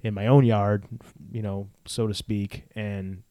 in 0.03 0.15
my 0.15 0.27
own 0.27 0.45
yard, 0.47 0.85
you 1.33 1.43
know, 1.43 1.69
so 1.85 2.07
to 2.07 2.15
speak, 2.15 2.65
and 2.75 3.23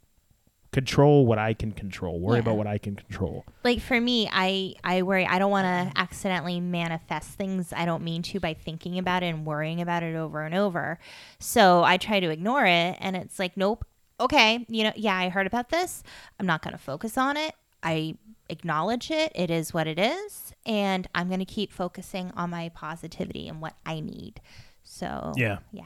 control 0.72 1.26
what 1.26 1.39
I 1.39 1.53
can 1.53 1.72
control. 1.72 2.20
Worry 2.20 2.36
Yeah. 2.36 2.41
about 2.41 2.57
what 2.57 2.68
I 2.68 2.78
can 2.78 2.95
control. 2.95 3.45
like 3.63 3.80
for 3.82 3.99
me 3.99 4.30
i 4.32 4.74
i 4.84 5.01
worry 5.01 5.26
i 5.26 5.39
don't 5.39 5.49
want 5.49 5.65
to 5.65 5.99
accidentally 5.99 6.59
manifest 6.59 7.30
things 7.32 7.74
i 7.76 7.84
don't 7.86 8.03
mean 8.03 8.22
to 8.22 8.39
by 8.39 8.53
thinking 8.53 8.97
about 8.99 9.24
it 9.24 9.28
and 9.28 9.45
worrying 9.45 9.82
about 9.82 10.03
it 10.03 10.15
over 10.15 10.43
and 10.43 10.53
over 10.53 10.99
so 11.39 11.84
i 11.84 11.97
try 11.97 12.20
to 12.20 12.30
ignore 12.30 12.65
it 12.65 12.95
and 12.99 13.15
it's 13.15 13.39
like 13.39 13.57
nope 13.57 13.86
okay 14.20 14.65
you 14.70 14.84
know 14.84 14.91
yeah 14.95 15.15
i 15.15 15.30
heard 15.30 15.47
about 15.47 15.70
this 15.70 16.03
i'm 16.39 16.45
not 16.45 16.61
going 16.61 16.72
to 16.72 16.78
focus 16.78 17.18
on 17.18 17.38
it 17.38 17.53
i 17.84 18.15
acknowledge 18.49 19.11
it 19.11 19.32
it 19.36 19.51
is 19.51 19.74
what 19.74 19.88
it 19.88 19.99
is 19.99 20.53
and 20.65 21.07
i'm 21.13 21.28
going 21.28 21.39
to 21.39 21.45
keep 21.45 21.72
focusing 21.72 22.32
on 22.36 22.49
my 22.49 22.70
positivity 22.70 23.47
and 23.47 23.61
what 23.61 23.74
i 23.86 23.99
need 23.99 24.39
so 24.84 25.34
Yeah. 25.36 25.59
yeah 25.72 25.86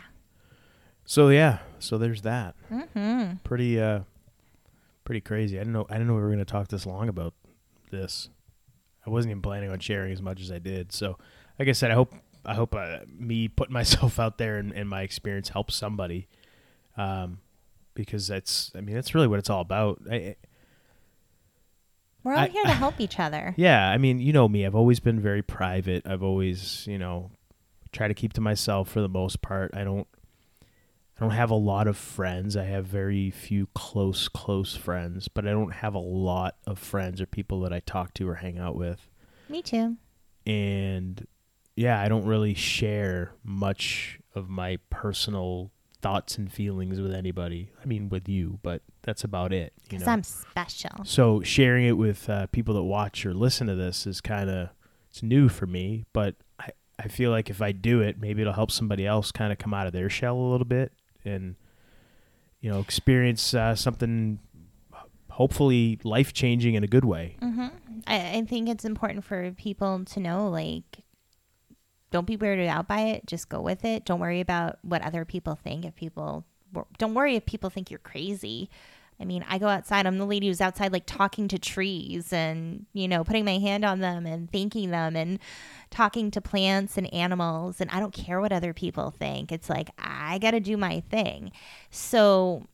So 1.05 1.29
yeah, 1.29 1.57
so 1.79 1.97
there's 1.97 2.21
that. 2.21 2.55
mm-hmm. 2.71 3.35
Pretty 3.43 3.81
uh 3.81 4.01
pretty 5.03 5.21
crazy. 5.21 5.57
I 5.57 5.61
didn't 5.61 5.73
know 5.73 5.85
I 5.89 5.93
didn't 5.93 6.07
know 6.07 6.13
we 6.13 6.21
were 6.21 6.27
going 6.27 6.39
to 6.39 6.45
talk 6.45 6.67
this 6.69 6.85
long 6.85 7.09
about 7.09 7.33
this. 7.89 8.29
I 9.05 9.09
wasn't 9.09 9.31
even 9.31 9.41
planning 9.41 9.71
on 9.71 9.79
sharing 9.79 10.13
as 10.13 10.21
much 10.21 10.39
as 10.39 10.51
I 10.51 10.59
did. 10.59 10.91
So, 10.93 11.17
like 11.57 11.67
I 11.67 11.71
said, 11.73 11.89
I 11.91 11.95
hope 11.95 12.13
I 12.45 12.53
hope 12.53 12.75
uh, 12.75 12.99
me 13.07 13.47
putting 13.49 13.73
myself 13.81 14.19
out 14.19 14.37
there 14.37 14.57
and, 14.57 14.71
and 14.71 14.87
my 14.87 15.01
experience 15.01 15.49
helps 15.49 15.75
somebody. 15.75 16.27
Um 16.95 17.39
because 17.93 18.27
that's 18.27 18.71
I 18.75 18.81
mean 18.81 18.95
that's 18.95 19.13
really 19.15 19.27
what 19.27 19.39
it's 19.39 19.49
all 19.49 19.61
about. 19.61 19.99
I, 20.09 20.15
I- 20.15 20.35
we're 22.23 22.33
all 22.33 22.39
I- 22.39 22.47
here 22.49 22.63
to 22.63 22.69
help 22.73 22.99
each 22.99 23.19
other 23.19 23.53
yeah, 23.57 23.89
I 23.89 23.97
mean, 23.97 24.19
you 24.19 24.31
know 24.33 24.47
me. 24.47 24.65
I've 24.65 24.75
always 24.75 24.99
been 24.99 25.19
very 25.19 25.41
private. 25.41 26.05
I've 26.05 26.23
always, 26.23 26.85
you 26.87 26.97
know, 26.99 27.31
try 27.91 28.07
to 28.07 28.13
keep 28.13 28.33
to 28.33 28.41
myself 28.41 28.89
for 28.89 29.01
the 29.01 29.09
most 29.09 29.41
part. 29.41 29.71
I 29.75 29.83
don't 29.83 30.07
I 31.17 31.21
don't 31.21 31.31
have 31.31 31.49
a 31.51 31.55
lot 31.55 31.87
of 31.87 31.97
friends. 31.97 32.55
I 32.57 32.63
have 32.65 32.85
very 32.85 33.29
few 33.31 33.67
close 33.75 34.27
close 34.27 34.75
friends, 34.75 35.27
but 35.27 35.47
I 35.47 35.51
don't 35.51 35.73
have 35.73 35.93
a 35.95 35.99
lot 35.99 36.55
of 36.65 36.77
friends 36.79 37.21
or 37.21 37.25
people 37.25 37.61
that 37.61 37.73
I 37.73 37.79
talk 37.79 38.13
to 38.15 38.27
or 38.29 38.35
hang 38.35 38.57
out 38.59 38.75
with. 38.75 39.09
me 39.49 39.61
too 39.61 39.97
And 40.45 41.25
yeah, 41.75 41.99
I 41.99 42.07
don't 42.07 42.25
really 42.25 42.53
share 42.53 43.33
much 43.43 44.19
of 44.35 44.47
my 44.49 44.77
personal 44.89 45.71
thoughts 46.01 46.37
and 46.37 46.51
feelings 46.51 46.99
with 46.99 47.13
anybody. 47.13 47.71
I 47.81 47.85
mean, 47.85 48.09
with 48.09 48.27
you, 48.27 48.59
but 48.63 48.81
that's 49.03 49.23
about 49.23 49.53
it. 49.53 49.73
Because 49.83 50.07
i'm 50.07 50.23
special 50.23 50.91
So 51.05 51.41
sharing 51.41 51.85
it 51.85 51.97
with 51.97 52.29
uh, 52.29 52.47
people 52.47 52.73
that 52.75 52.83
watch 52.83 53.25
or 53.25 53.33
listen 53.33 53.67
to 53.67 53.75
this 53.75 54.05
is 54.07 54.21
kind 54.21 54.49
of 54.49 54.69
it's 55.09 55.21
new 55.21 55.49
for 55.49 55.65
me, 55.67 56.05
but 56.13 56.35
I 56.59 56.69
I 56.99 57.07
feel 57.07 57.31
like 57.31 57.49
if 57.49 57.61
I 57.61 57.71
do 57.71 58.01
it, 58.01 58.19
maybe 58.19 58.41
it'll 58.41 58.53
help 58.53 58.71
somebody 58.71 59.05
else 59.07 59.31
kind 59.31 59.51
of 59.51 59.57
come 59.57 59.73
out 59.73 59.87
of 59.87 59.93
their 59.93 60.09
shell 60.09 60.37
a 60.37 60.49
little 60.51 60.65
bit 60.65 60.91
and 61.25 61.55
you 62.59 62.69
know 62.71 62.79
experience 62.79 63.53
uh, 63.53 63.75
something 63.75 64.39
hopefully 65.29 65.99
life 66.03 66.33
changing 66.33 66.75
in 66.75 66.83
a 66.83 66.87
good 66.87 67.05
way. 67.05 67.37
hmm 67.39 67.67
I, 68.07 68.37
I 68.37 68.45
think 68.45 68.67
it's 68.69 68.83
important 68.85 69.23
for 69.23 69.51
people 69.51 70.03
to 70.05 70.19
know, 70.19 70.49
like, 70.49 71.03
don't 72.11 72.27
be 72.27 72.37
weirded 72.37 72.67
out 72.67 72.87
by 72.87 73.01
it. 73.01 73.25
Just 73.25 73.49
go 73.49 73.61
with 73.61 73.83
it. 73.83 74.05
Don't 74.05 74.19
worry 74.19 74.41
about 74.41 74.77
what 74.83 75.01
other 75.01 75.25
people 75.25 75.55
think. 75.55 75.85
If 75.85 75.95
people, 75.95 76.45
don't 76.97 77.13
worry 77.13 77.35
if 77.35 77.45
people 77.45 77.69
think 77.69 77.89
you're 77.89 77.99
crazy. 77.99 78.69
I 79.19 79.25
mean, 79.25 79.45
I 79.47 79.59
go 79.59 79.67
outside. 79.67 80.07
I'm 80.07 80.17
the 80.17 80.25
lady 80.25 80.47
who's 80.47 80.61
outside, 80.61 80.91
like 80.91 81.05
talking 81.05 81.47
to 81.49 81.59
trees 81.59 82.33
and, 82.33 82.87
you 82.91 83.07
know, 83.07 83.23
putting 83.23 83.45
my 83.45 83.59
hand 83.59 83.85
on 83.85 83.99
them 83.99 84.25
and 84.25 84.51
thanking 84.51 84.89
them 84.89 85.15
and 85.15 85.37
talking 85.91 86.31
to 86.31 86.41
plants 86.41 86.97
and 86.97 87.13
animals. 87.13 87.79
And 87.79 87.91
I 87.91 87.99
don't 87.99 88.13
care 88.13 88.41
what 88.41 88.51
other 88.51 88.73
people 88.73 89.11
think. 89.11 89.51
It's 89.51 89.69
like, 89.69 89.91
I 89.99 90.39
got 90.39 90.51
to 90.51 90.59
do 90.59 90.75
my 90.75 91.01
thing. 91.11 91.51
So, 91.91 92.65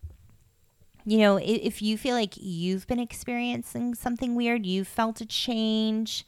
you 1.05 1.17
know, 1.17 1.35
if 1.35 1.81
you 1.81 1.97
feel 1.97 2.15
like 2.15 2.35
you've 2.37 2.87
been 2.87 2.99
experiencing 2.99 3.93
something 3.93 4.33
weird, 4.33 4.65
you've 4.65 4.87
felt 4.87 5.19
a 5.19 5.25
change, 5.25 6.25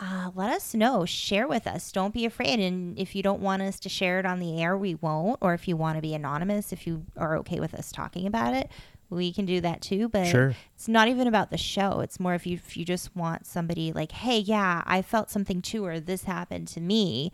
uh, 0.00 0.30
let 0.34 0.50
us 0.50 0.74
know. 0.74 1.04
Share 1.04 1.46
with 1.46 1.66
us. 1.66 1.92
Don't 1.92 2.14
be 2.14 2.24
afraid. 2.24 2.58
And 2.60 2.98
if 2.98 3.14
you 3.14 3.22
don't 3.22 3.40
want 3.40 3.62
us 3.62 3.78
to 3.80 3.88
share 3.88 4.18
it 4.18 4.26
on 4.26 4.40
the 4.40 4.60
air, 4.60 4.76
we 4.76 4.94
won't. 4.96 5.38
Or 5.40 5.54
if 5.54 5.68
you 5.68 5.76
want 5.76 5.96
to 5.96 6.02
be 6.02 6.14
anonymous, 6.14 6.72
if 6.72 6.86
you 6.86 7.04
are 7.16 7.36
okay 7.38 7.60
with 7.60 7.74
us 7.74 7.92
talking 7.92 8.26
about 8.26 8.54
it, 8.54 8.68
we 9.10 9.32
can 9.32 9.44
do 9.44 9.60
that 9.60 9.80
too. 9.82 10.08
But 10.08 10.26
Sure. 10.26 10.54
it's 10.74 10.88
not 10.88 11.08
even 11.08 11.26
about 11.28 11.50
the 11.50 11.58
show. 11.58 12.00
It's 12.00 12.18
more 12.18 12.34
if 12.34 12.46
you 12.46 12.54
if 12.56 12.76
you 12.76 12.84
just 12.84 13.14
want 13.14 13.46
somebody 13.46 13.92
like, 13.92 14.12
hey, 14.12 14.38
yeah, 14.38 14.82
I 14.86 15.02
felt 15.02 15.30
something 15.30 15.60
too, 15.62 15.84
or 15.84 16.00
this 16.00 16.24
happened 16.24 16.68
to 16.68 16.80
me. 16.80 17.30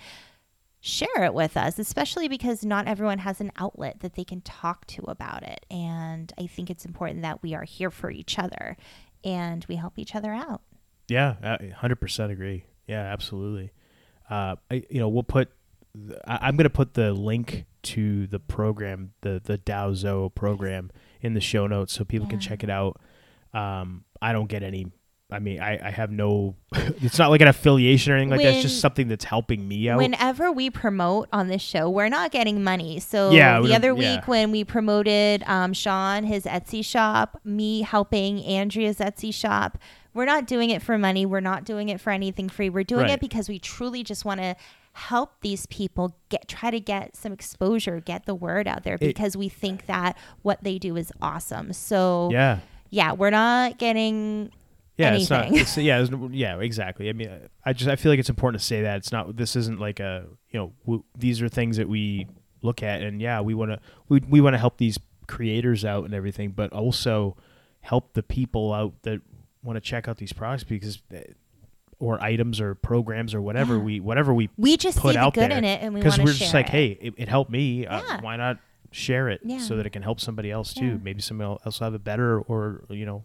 Share 0.81 1.25
it 1.25 1.35
with 1.35 1.57
us, 1.57 1.79
especially 1.79 2.29
because 2.29 2.65
not 2.65 2.87
everyone 2.87 3.19
has 3.19 3.41
an 3.41 3.51
outlet 3.57 3.99
that 4.01 4.15
they 4.15 4.23
can 4.23 4.41
talk 4.43 4.87
to 4.89 5.03
about 5.09 5.43
it. 5.43 5.67
And 5.71 6.33
I 6.39 6.47
think 6.47 6.71
it's 6.71 6.85
important 6.85 7.23
that 7.23 7.43
we 7.43 7.53
are 7.55 7.65
here 7.65 7.91
for 7.91 8.11
each 8.13 8.39
other 8.39 8.77
and 9.25 9.65
we 9.69 9.75
help 9.75 9.99
each 9.99 10.15
other 10.15 10.33
out. 10.33 10.63
Yeah, 11.09 11.57
hundred 11.77 11.97
percent 11.97 12.33
agree. 12.33 12.65
Yeah, 12.87 13.03
absolutely. 13.03 13.73
Uh, 14.31 14.57
I, 14.71 14.85
you 14.91 15.01
know, 15.01 15.09
we'll 15.09 15.23
put. 15.23 15.51
I, 16.27 16.39
I'm 16.43 16.57
going 16.57 16.65
to 16.65 16.71
put 16.71 16.95
the 16.95 17.13
link 17.13 17.65
to 17.85 18.27
the 18.27 18.39
program, 18.39 19.13
the 19.23 19.41
the 19.43 19.59
Dao 19.59 19.95
Zou 19.95 20.31
program, 20.31 20.91
in 21.21 21.35
the 21.35 21.41
show 21.41 21.67
notes 21.67 21.93
so 21.93 22.05
people 22.05 22.27
can 22.27 22.41
check 22.41 22.63
it 22.63 22.71
out. 22.71 23.01
Um, 23.55 24.05
I 24.21 24.33
don't 24.33 24.49
get 24.49 24.63
any. 24.63 24.93
I 25.31 25.41
mean, 25.41 25.61
I, 25.61 25.89
I 25.89 25.91
have 25.91 26.11
no. 26.11 26.57
it's 26.75 27.19
not 27.19 27.29
like 27.29 27.43
an 27.43 27.49
affiliation 27.49 28.13
or 28.13 28.17
anything 28.17 28.31
like 28.31 28.41
that. 28.41 28.55
It's 28.55 28.63
just 28.63 28.81
something 28.81 29.09
that's 29.09 29.27
helping 29.27 29.67
me 29.69 29.89
out. 29.91 29.99
Whenever 29.99 30.51
we 30.51 30.71
promote 30.71 31.29
on 31.35 31.49
this 31.49 31.61
show, 31.61 31.91
we're 31.91 32.09
not 32.09 32.31
getting 32.31 32.65
money. 32.65 32.99
So 33.01 33.31
Yeah, 33.31 33.61
the 33.61 33.75
other 33.75 33.93
yeah. 33.93 34.17
week 34.17 34.29
when 34.29 34.51
we 34.51 34.65
promoted 34.65 35.43
um, 35.47 35.75
Sean, 35.75 36.25
his 36.25 36.45
Etsy 36.45 36.83
shop, 36.83 37.41
me 37.45 37.83
helping 37.83 38.43
Andrea's 38.43 38.99
Etsy 38.99 39.33
shop, 39.33 39.77
we're 40.15 40.25
not 40.25 40.47
doing 40.47 40.71
it 40.71 40.83
for 40.83 40.99
money. 40.99 41.27
We're 41.27 41.41
not 41.41 41.65
doing 41.65 41.89
it 41.89 42.01
for 42.01 42.11
anything 42.11 42.49
free. 42.49 42.71
We're 42.71 42.85
doing 42.85 43.03
Right. 43.05 43.13
it 43.13 43.21
because 43.21 43.49
we 43.49 43.59
truly 43.59 44.03
just 44.03 44.25
want 44.25 44.41
to 44.41 44.57
help 44.93 45.41
these 45.43 45.67
people 45.67 46.17
get 46.29 46.49
try 46.49 46.71
to 46.71 46.81
get 46.81 47.15
some 47.15 47.33
exposure, 47.33 48.01
get 48.01 48.27
the 48.27 48.35
word 48.35 48.67
out 48.67 48.83
there 48.83 48.99
because 48.99 49.37
we 49.37 49.49
think 49.49 49.87
that 49.87 50.17
what 50.43 50.65
they 50.65 50.79
do 50.79 50.97
is 50.97 51.13
awesome. 51.23 51.73
So 51.73 52.31
yeah. 52.33 52.59
yeah, 52.91 53.13
we're 53.13 53.31
not 53.31 53.79
getting 53.79 54.51
yeah, 54.97 55.15
it's 55.15 55.31
not. 55.31 55.43
anything. 55.47 55.61
It's, 55.61 55.77
yeah, 55.77 56.01
it's, 56.01 56.11
yeah, 56.33 56.59
exactly. 56.59 57.09
I 57.09 57.13
mean, 57.13 57.31
I 57.65 57.73
just 57.73 57.89
I 57.89 57.95
feel 57.95 58.11
like 58.11 58.19
it's 58.19 58.31
important 58.31 58.61
to 58.61 58.67
say 58.67 58.83
that 58.83 58.97
it's 58.97 59.13
not. 59.13 59.37
This 59.37 59.55
isn't 59.55 59.79
like 59.79 60.01
a 60.01 60.25
you 60.51 60.59
know. 60.59 60.73
W- 60.85 61.05
these 61.17 61.41
are 61.41 61.49
things 61.49 61.77
that 61.77 61.89
we 61.89 62.27
look 62.63 62.83
at, 62.83 63.01
and 63.03 63.23
yeah, 63.23 63.41
we 63.41 63.55
want 63.55 63.71
to 63.71 63.79
we 64.09 64.19
we 64.29 64.41
want 64.41 64.55
to 64.55 64.59
help 64.59 64.79
these 64.79 64.99
creators 65.29 65.85
out 65.85 66.05
and 66.05 66.15
everything, 66.15 66.51
but 66.51 66.73
also 66.73 67.37
help 67.83 68.15
the 68.15 68.25
people 68.25 68.73
out 68.73 68.95
that 69.03 69.21
want 69.63 69.77
to 69.77 69.81
check 69.81 70.09
out 70.09 70.17
these 70.19 70.33
products 70.33 70.65
because. 70.65 71.01
eh, 71.13 71.23
Or 72.01 72.23
items 72.23 72.61
or 72.61 72.77
programs 72.77 73.35
or 73.35 73.43
whatever 73.43 73.75
Yeah. 73.77 73.83
we 73.83 73.99
whatever 73.99 74.33
we 74.33 74.51
we 74.57 74.77
just 74.77 74.99
put 75.01 75.09
see 75.09 75.13
the 75.15 75.19
out 75.25 75.35
good 75.35 75.51
there 75.51 75.59
in 75.59 75.65
it 75.65 75.83
and 75.83 75.93
we 75.95 75.99
because 76.01 76.17
we're 76.17 76.27
share 76.29 76.35
just 76.47 76.55
like 76.55 76.67
it. 76.67 76.71
hey 76.71 76.87
it, 77.01 77.15
it 77.17 77.29
helped 77.29 77.51
me 77.51 77.89
uh, 77.89 78.21
why 78.21 78.37
not 78.37 78.59
share 78.93 79.29
it 79.29 79.41
Yeah. 79.43 79.59
so 79.59 79.75
that 79.77 79.85
it 79.85 79.91
can 79.91 80.03
help 80.05 80.21
somebody 80.21 80.49
else 80.53 80.73
too 80.73 80.87
Yeah. 80.87 80.97
maybe 81.03 81.21
somebody 81.21 81.59
else 81.67 81.81
will 81.81 81.87
have 81.87 81.95
a 81.95 81.99
better 81.99 82.39
or 82.43 82.85
you 82.91 83.05
know 83.05 83.25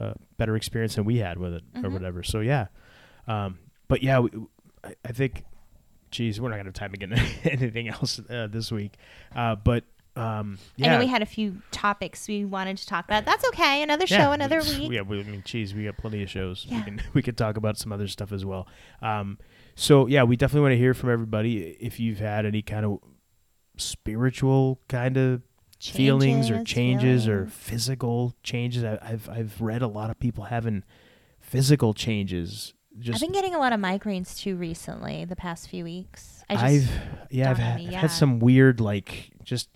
uh, 0.00 0.14
better 0.36 0.56
experience 0.56 0.96
than 0.96 1.04
we 1.04 1.18
had 1.18 1.38
with 1.38 1.54
it 1.54 1.62
or 1.76 1.82
Mhm. 1.82 1.92
whatever 1.92 2.24
so 2.24 2.40
yeah 2.40 2.66
um, 3.28 3.60
but 3.86 4.02
yeah 4.02 4.18
we, 4.18 4.30
I, 4.82 4.94
I 5.04 5.12
think 5.12 5.44
geez 6.10 6.40
we're 6.40 6.48
not 6.48 6.56
gonna 6.56 6.70
have 6.70 6.74
time 6.74 6.90
to 6.90 6.98
get 6.98 7.12
anything 7.44 7.86
else 7.88 8.20
uh, 8.28 8.48
this 8.50 8.72
week 8.72 8.94
uh, 9.36 9.54
but 9.54 9.84
um, 10.14 10.58
I 10.60 10.70
yeah 10.76 10.92
know 10.94 10.98
we 11.00 11.06
had 11.06 11.22
a 11.22 11.26
few 11.26 11.62
topics 11.70 12.28
we 12.28 12.44
wanted 12.44 12.76
to 12.78 12.86
talk 12.86 13.04
about. 13.06 13.24
That's 13.24 13.44
okay. 13.48 13.82
Another 13.82 14.06
show, 14.06 14.16
yeah, 14.16 14.34
another 14.34 14.60
we- 14.60 14.78
week. 14.80 14.92
Yeah, 14.92 15.02
we, 15.02 15.20
I 15.20 15.22
mean, 15.22 15.42
geez, 15.44 15.74
we 15.74 15.84
got 15.84 15.96
plenty 15.96 16.22
of 16.22 16.28
shows. 16.30 16.66
We 16.70 16.76
Yeah. 16.76 16.82
can 16.82 17.02
we 17.14 17.22
could 17.22 17.38
talk 17.38 17.56
about 17.56 17.78
some 17.78 17.92
other 17.92 18.08
stuff 18.08 18.30
as 18.32 18.44
well. 18.44 18.66
Um, 19.00 19.38
so 19.74 20.06
yeah, 20.06 20.22
we 20.24 20.36
definitely 20.36 20.62
want 20.62 20.72
to 20.72 20.78
hear 20.78 20.92
from 20.94 21.10
everybody 21.10 21.76
if 21.80 21.98
you've 21.98 22.18
had 22.18 22.44
any 22.44 22.60
kind 22.62 22.84
of 22.84 22.98
spiritual 23.76 24.80
kind 24.88 25.16
of 25.16 25.42
feelings 25.80 26.50
or 26.50 26.62
changes 26.64 27.26
or 27.26 27.46
physical 27.46 28.34
changes. 28.42 28.84
I, 28.84 28.98
I've 29.02 29.28
I've 29.28 29.60
read 29.60 29.82
a 29.82 29.88
lot 29.88 30.10
of 30.10 30.18
people 30.18 30.44
having 30.44 30.84
physical 31.40 31.94
changes. 31.94 32.74
Just 32.98 33.16
I've 33.16 33.20
been 33.22 33.32
getting 33.32 33.54
a 33.54 33.58
lot 33.58 33.72
of 33.72 33.80
migraines 33.80 34.36
too 34.36 34.54
recently. 34.56 35.24
The 35.24 35.36
past 35.36 35.68
few 35.68 35.84
weeks. 35.84 36.44
I 36.50 36.54
just, 36.54 36.64
I've 36.64 37.00
yeah, 37.30 37.50
I've, 37.50 37.58
had, 37.58 37.80
I've 37.80 37.92
had 37.94 38.10
some 38.10 38.38
weird 38.38 38.80
like 38.80 39.30
just 39.42 39.70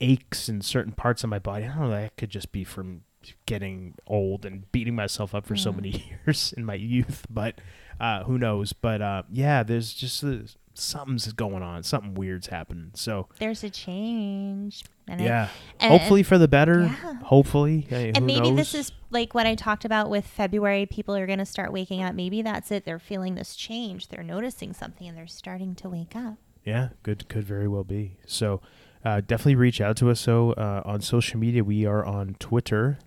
aches 0.00 0.48
in 0.48 0.60
certain 0.62 0.92
parts 0.92 1.22
of 1.24 1.30
my 1.30 1.38
body. 1.38 1.64
I 1.64 1.68
don't 1.68 1.80
know. 1.80 1.90
That 1.90 2.16
could 2.16 2.30
just 2.30 2.52
be 2.52 2.64
from 2.64 3.02
getting 3.46 3.94
old 4.06 4.46
and 4.46 4.70
beating 4.72 4.94
myself 4.94 5.34
up 5.34 5.46
for 5.46 5.56
so 5.56 5.70
Mm. 5.72 5.76
many 5.76 6.14
years 6.26 6.54
in 6.56 6.64
my 6.64 6.74
youth. 6.74 7.26
But 7.28 7.60
uh, 8.00 8.24
who 8.24 8.38
knows? 8.38 8.72
But 8.72 9.02
uh, 9.02 9.22
yeah, 9.30 9.62
there's 9.62 9.92
just 9.92 10.24
uh, 10.24 10.38
something's 10.74 11.30
going 11.34 11.62
on. 11.62 11.82
Something 11.82 12.14
weird's 12.14 12.46
happening. 12.46 12.92
So 12.94 13.28
there's 13.38 13.62
a 13.62 13.68
change. 13.70 14.84
And 15.06 15.20
I- 15.20 15.24
yeah, 15.24 15.48
and- 15.80 15.92
hopefully 15.92 16.22
for 16.22 16.38
the 16.38 16.48
better. 16.48 16.82
Yeah. 16.84 17.14
Hopefully, 17.24 17.86
Hey, 17.88 18.12
and 18.14 18.24
maybe 18.26 18.52
this 18.52 18.74
is 18.74 18.92
like 19.10 19.34
what 19.34 19.46
I 19.46 19.54
talked 19.54 19.84
about 19.84 20.08
with 20.08 20.26
February. 20.26 20.86
People 20.86 21.14
are 21.16 21.26
going 21.26 21.38
to 21.40 21.44
start 21.46 21.72
waking 21.72 22.02
up. 22.02 22.14
Maybe 22.14 22.42
that's 22.42 22.70
it. 22.70 22.84
They're 22.84 22.98
feeling 22.98 23.34
this 23.34 23.54
change. 23.56 24.08
They're 24.08 24.22
noticing 24.22 24.72
something 24.72 25.06
and 25.06 25.16
they're 25.16 25.26
starting 25.26 25.74
to 25.76 25.88
wake 25.90 26.14
up. 26.16 26.36
Yeah, 26.64 26.90
good, 27.02 27.28
could 27.28 27.44
very 27.44 27.66
well 27.68 27.84
be. 27.84 28.18
So, 28.26 28.60
uh, 29.04 29.20
definitely 29.20 29.54
reach 29.56 29.80
out 29.80 29.96
to 29.98 30.10
us. 30.10 30.20
So, 30.20 30.52
uh, 30.52 30.82
on 30.84 31.00
social 31.00 31.38
media, 31.38 31.64
we 31.64 31.86
are 31.86 32.04
on 32.04 32.36
Twitter, 32.38 32.98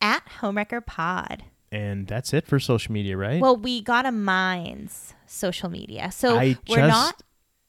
At 0.00 0.24
Homewrecker 0.40 0.84
Pod. 0.84 1.44
and 1.70 2.06
that's 2.06 2.32
it 2.32 2.46
for 2.46 2.58
social 2.60 2.92
media, 2.92 3.16
right? 3.16 3.40
Well, 3.40 3.56
we 3.56 3.80
got 3.82 4.06
a 4.06 4.12
Minds 4.12 5.14
social 5.26 5.68
media. 5.68 6.10
So 6.12 6.36
I 6.38 6.56
we're 6.68 6.76
just- 6.76 6.88
not 6.88 7.22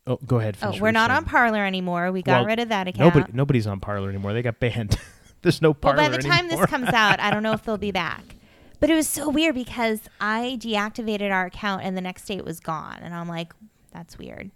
oh, 0.08 0.20
go 0.26 0.40
ahead. 0.40 0.58
Oh, 0.62 0.74
we're 0.80 0.92
not 0.92 1.12
on 1.12 1.26
Parler 1.26 1.66
anymore. 1.66 2.12
We 2.12 2.22
got 2.22 2.40
Well, 2.42 2.46
rid 2.48 2.60
of 2.60 2.70
that 2.70 2.88
account. 2.88 3.16
Nobody, 3.16 3.34
nobody's 3.34 3.68
on 3.68 3.80
Parler 3.80 4.10
anymore. 4.10 4.34
They 4.34 4.42
got 4.42 4.60
banned. 4.60 4.98
There's 5.42 5.62
no 5.62 5.70
well, 5.70 5.74
Parler 5.76 5.98
by 5.98 6.10
the 6.10 6.18
time 6.20 6.46
anymore. 6.46 6.62
this 6.62 6.70
comes 6.70 6.90
out, 6.90 7.20
I 7.20 7.30
don't 7.32 7.44
know 7.44 7.54
if 7.54 7.64
they'll 7.64 7.78
be 7.78 7.92
back. 8.06 8.36
But 8.80 8.90
it 8.90 8.96
was 8.96 9.08
so 9.08 9.30
weird 9.30 9.56
because 9.56 10.02
I 10.20 10.58
deactivated 10.60 11.32
our 11.32 11.46
account 11.46 11.84
and 11.84 11.96
the 11.96 12.02
next 12.02 12.26
day 12.26 12.36
it 12.36 12.44
was 12.46 12.60
gone, 12.60 13.00
and 13.02 13.14
I'm 13.14 13.30
like, 13.30 13.54
that's 13.94 14.18
weird. 14.18 14.52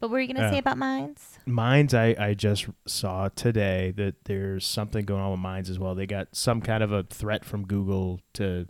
But 0.00 0.08
what 0.08 0.12
were 0.14 0.20
you 0.20 0.32
gonna 0.32 0.46
Yeah. 0.46 0.50
say 0.52 0.58
about 0.58 0.78
Minds? 0.78 1.38
Mines, 1.46 1.92
I, 1.94 2.16
I 2.18 2.34
just 2.34 2.66
saw 2.86 3.28
today 3.28 3.92
that 3.96 4.24
there's 4.24 4.66
something 4.66 5.04
going 5.04 5.20
on 5.22 5.30
with 5.30 5.40
Minds 5.40 5.68
as 5.70 5.78
well. 5.78 5.94
They 5.94 6.06
got 6.06 6.28
some 6.32 6.60
kind 6.62 6.82
of 6.82 6.90
a 6.90 7.02
threat 7.04 7.44
from 7.44 7.66
Google 7.66 8.20
to 8.34 8.66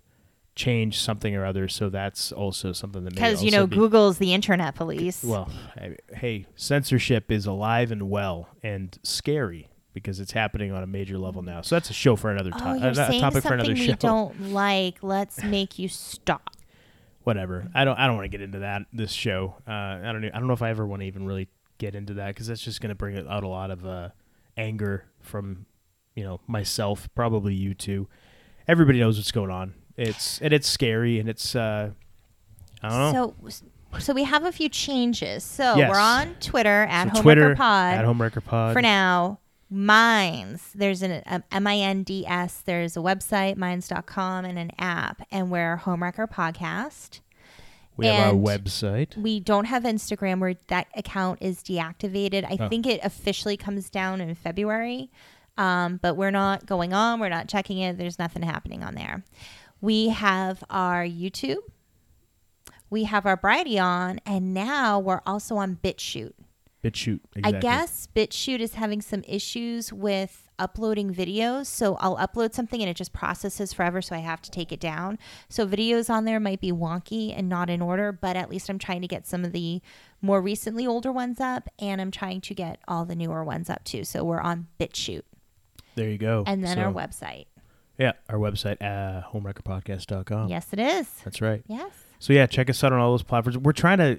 change 0.57 0.99
something 0.99 1.35
or 1.37 1.45
other. 1.47 1.69
So 1.69 1.89
that's 1.89 2.33
also 2.33 2.73
something 2.73 3.05
that 3.05 3.15
Because 3.15 3.43
you 3.45 3.51
know 3.53 3.67
be- 3.67 3.77
Google's 3.77 4.19
the 4.19 4.35
internet 4.35 4.75
police. 4.75 5.23
Well, 5.23 5.49
I- 5.77 5.97
hey, 6.13 6.47
censorship 6.57 7.31
is 7.31 7.47
alive 7.47 7.93
and 7.93 8.11
well 8.11 8.49
and 8.63 8.99
scary 9.05 9.69
because 9.93 10.21
it's 10.21 10.33
happening 10.33 10.73
on 10.73 10.83
a 10.83 10.87
major 10.87 11.17
level 11.19 11.43
now. 11.43 11.63
So 11.63 11.77
that's 11.77 11.91
a 11.91 11.95
show 11.95 12.17
for 12.17 12.31
another 12.31 12.51
oh, 12.55 12.59
time. 12.59 12.81
you're 12.81 12.91
a 12.91 12.95
saying 12.95 13.21
topic 13.21 13.43
for 13.43 13.49
something 13.51 13.67
another 13.67 13.81
we 13.81 13.87
show. 13.87 13.95
don't 13.95 14.51
like. 14.53 15.03
Let's 15.03 15.43
make 15.45 15.79
you 15.79 15.89
stop. 15.89 16.51
Whatever. 17.25 17.69
I 17.75 17.85
don't. 17.85 17.99
I 17.99 18.07
don't 18.07 18.17
want 18.17 18.25
to 18.25 18.29
get 18.37 18.41
into 18.41 18.61
that. 18.61 18.83
This 18.93 19.13
show. 19.13 19.55
Uh, 19.69 19.71
I 19.73 20.01
don't. 20.13 20.25
I 20.25 20.39
don't 20.39 20.47
know 20.47 20.55
if 20.55 20.63
I 20.63 20.71
ever 20.71 20.87
want 20.87 21.03
to 21.03 21.07
even 21.07 21.27
really 21.27 21.49
get 21.79 21.95
into 21.95 22.15
that 22.15 22.29
because 22.29 22.47
that's 22.47 22.63
just 22.63 22.81
going 22.81 22.89
to 22.89 22.95
bring 22.95 23.17
out 23.29 23.45
a 23.45 23.49
lot 23.49 23.71
of 23.71 23.85
uh, 23.87 24.09
anger 24.57 25.05
from 25.21 25.67
you 26.15 26.25
know 26.25 26.41
myself, 26.47 27.09
probably 27.15 27.55
you 27.55 27.75
too. 27.75 28.09
Everybody 28.67 29.01
knows 29.01 29.17
what's 29.19 29.33
going 29.33 29.51
on. 29.51 29.75
It's 29.97 30.41
and 30.41 30.53
it's 30.55 30.69
scary 30.69 31.19
and 31.19 31.29
it's. 31.29 31.55
Uh, 31.55 31.91
I 32.83 32.89
don't 32.89 33.13
know. 33.13 33.35
So, 33.51 33.99
so 33.99 34.15
we 34.15 34.25
have 34.25 34.45
a 34.45 34.53
few 34.53 34.71
changes. 34.71 35.45
So 35.45 35.75
Yes. 35.77 35.91
we're 35.91 35.99
on 36.01 36.35
Twitter 36.41 36.85
at 36.89 37.15
So 37.15 37.23
Homewrecker 37.23 37.57
Pod. 37.57 37.95
at 37.95 38.05
Homewrecker 38.07 38.43
Pod 38.43 38.73
for 38.73 38.81
now 38.81 39.39
minds 39.71 40.73
there's 40.75 41.01
an 41.03 41.23
um, 41.27 41.45
m-i-n-d-s 41.53 42.63
there's 42.67 42.97
a 42.97 43.01
website 43.01 43.57
minds.com 43.57 44.45
and 44.45 44.59
an 44.59 44.71
app 44.79 45.23
and 45.31 45.51
we're 45.51 45.79
homewrecker 45.85 46.29
podcast 46.29 47.21
We 47.97 48.07
have 48.09 48.35
our 48.35 48.39
website. 48.41 49.17
we 49.17 49.39
don't 49.41 49.67
have 49.67 49.85
instagram 49.85 50.41
where 50.41 50.55
that 50.69 50.89
account 50.97 51.39
is 51.41 51.59
deactivated 51.63 52.45
i 52.45 52.57
Oh. 52.61 52.69
think 52.69 52.85
it 52.87 53.01
officially 53.05 53.57
comes 53.57 53.89
down 53.91 54.21
in 54.21 54.35
february 54.35 55.11
um, 55.57 55.99
but 56.03 56.17
we're 56.17 56.31
not 56.33 56.67
going 56.67 56.93
on 56.93 57.21
we're 57.21 57.29
not 57.29 57.49
checking 57.49 57.79
it 57.79 57.97
there's 57.97 58.19
nothing 58.19 58.43
happening 58.43 58.83
on 58.83 58.95
there 58.97 59.23
we 59.81 60.09
have 60.09 60.65
our 60.69 61.05
youtube 61.05 61.59
we 62.93 63.05
have 63.05 63.25
our 63.25 63.37
Brighteon, 63.37 64.19
and 64.27 64.53
now 64.53 64.99
we're 64.99 65.21
also 65.25 65.57
on 65.59 65.79
BitChute. 65.81 66.33
BitChute. 66.83 67.21
Exactly. 67.35 67.43
I 67.45 67.61
guess 67.61 68.09
BitChute 68.15 68.61
is 68.61 68.75
having 68.75 69.01
some 69.03 69.23
issues 69.29 69.93
with 69.93 70.49
uploading 70.59 71.13
videos. 71.15 71.67
So 71.67 71.97
I'll 71.97 72.17
upload 72.17 72.55
something 72.55 72.81
and 72.81 72.89
it 72.91 72.97
just 72.97 73.13
processes 73.13 73.73
forever. 73.73 74.03
So 74.03 74.15
I 74.15 74.19
have 74.19 74.43
to 74.43 74.51
take 74.51 74.73
it 74.73 74.81
down. 74.81 75.19
So 75.49 75.67
videos 75.67 76.11
on 76.11 76.25
there 76.27 76.39
might 76.41 76.61
be 76.61 76.71
wonky 76.73 77.37
and 77.37 77.49
not 77.49 77.71
in 77.71 77.81
order, 77.83 78.13
but 78.13 78.37
at 78.37 78.51
least 78.51 78.69
I'm 78.69 78.79
trying 78.79 79.01
to 79.03 79.09
get 79.09 79.27
some 79.27 79.45
of 79.45 79.53
the 79.53 79.81
more 80.23 80.41
recently 80.41 80.87
older 80.87 81.11
ones 81.13 81.41
up 81.41 81.69
and 81.79 82.01
I'm 82.01 82.11
trying 82.11 82.41
to 82.43 82.55
get 82.55 82.79
all 82.87 83.05
the 83.05 83.17
newer 83.17 83.43
ones 83.45 83.71
up 83.71 83.85
too. 83.85 84.05
So 84.05 84.23
we're 84.23 84.41
on 84.41 84.67
BitChute 84.79 85.23
There 85.95 86.11
you 86.11 86.19
go. 86.19 86.45
and 86.47 86.63
then 86.63 86.79
our 86.79 86.93
website. 86.93 87.47
Yeah, 87.99 88.13
our 88.31 88.39
website, 88.39 88.81
uh, 88.81 89.29
homewreckerpodcast.com. 89.31 90.49
Yes, 90.49 90.69
it 90.73 90.79
is. 90.79 91.07
That's 91.25 91.43
right. 91.43 91.63
Yes. 91.67 91.91
So 92.19 92.33
yeah, 92.33 92.47
check 92.47 92.71
us 92.71 92.83
out 92.85 92.93
on 92.93 92.99
all 92.99 93.11
those 93.13 93.23
platforms. 93.23 93.59
We're 93.59 93.73
trying 93.73 93.99
to 93.99 94.19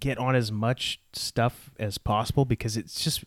get 0.00 0.18
on 0.18 0.34
as 0.34 0.50
much 0.52 1.00
stuff 1.12 1.70
as 1.78 1.98
possible 1.98 2.44
because 2.44 2.76
it's 2.76 3.02
just 3.02 3.24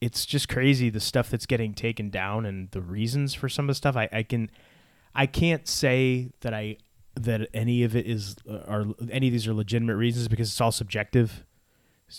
it's 0.00 0.24
just 0.24 0.48
crazy 0.48 0.90
the 0.90 1.00
stuff 1.00 1.28
that's 1.30 1.46
getting 1.46 1.74
taken 1.74 2.08
down 2.10 2.46
and 2.46 2.70
the 2.70 2.80
reasons 2.80 3.34
for 3.34 3.48
some 3.48 3.64
of 3.64 3.68
the 3.68 3.74
stuff. 3.74 3.96
I, 3.96 4.08
I 4.12 4.22
can 4.22 4.50
I 5.14 5.26
can't 5.26 5.66
say 5.66 6.30
that 6.40 6.54
I 6.54 6.76
that 7.14 7.48
any 7.52 7.82
of 7.82 7.96
it 7.96 8.06
is 8.06 8.36
uh, 8.48 8.58
are 8.68 8.86
any 9.10 9.26
of 9.26 9.32
these 9.32 9.46
are 9.48 9.54
legitimate 9.54 9.96
reasons 9.96 10.28
because 10.28 10.48
it's 10.50 10.60
all 10.60 10.70
subjective. 10.72 11.44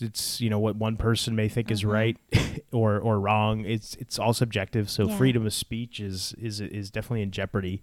It's 0.01 0.39
you 0.41 0.49
know 0.49 0.59
what 0.59 0.75
one 0.75 0.97
person 0.97 1.35
may 1.35 1.47
think 1.47 1.71
is 1.71 1.83
Mhm. 1.83 1.91
right 1.91 2.17
or 2.71 2.99
or 2.99 3.19
wrong. 3.19 3.65
It's 3.65 3.95
it's 3.95 4.19
all 4.19 4.33
subjective. 4.33 4.89
So 4.89 5.07
Yeah. 5.07 5.17
freedom 5.17 5.45
of 5.45 5.53
speech 5.53 5.99
is 5.99 6.33
is 6.37 6.59
is 6.61 6.91
definitely 6.91 7.21
in 7.23 7.31
jeopardy 7.31 7.81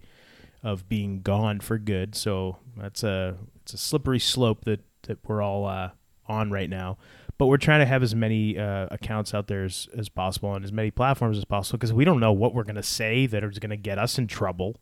of 0.63 0.87
being 0.87 1.21
gone 1.21 1.59
for 1.59 1.77
good. 1.77 2.13
So 2.15 2.57
that's 2.77 3.03
a 3.03 3.37
it's 3.63 3.73
a 3.73 3.77
slippery 3.77 4.19
slope 4.19 4.63
that 4.65 4.81
that 5.07 5.17
we're 5.27 5.41
all 5.41 5.65
uh, 5.65 5.91
on 6.27 6.51
right 6.51 6.69
now. 6.69 6.97
But 7.37 7.47
we're 7.47 7.57
trying 7.57 7.81
to 7.81 7.85
have 7.85 8.01
as 8.01 8.15
many 8.15 8.57
uh, 8.57 8.87
accounts 8.89 9.33
out 9.33 9.47
there 9.47 9.63
as, 9.63 9.87
as 9.95 10.09
possible 10.09 10.49
on 10.49 10.63
as 10.63 10.71
many 10.71 10.89
platforms 10.89 11.37
as 11.37 11.45
possible 11.45 11.77
because 11.77 11.93
we 11.93 12.03
don't 12.03 12.19
know 12.19 12.31
what 12.31 12.53
we're 12.55 12.63
going 12.63 12.75
to 12.75 12.83
say 12.83 13.27
that 13.27 13.43
is 13.43 13.59
going 13.59 13.69
to 13.69 13.77
get 13.77 13.99
us 13.99 14.17
in 14.17 14.25
trouble. 14.25 14.77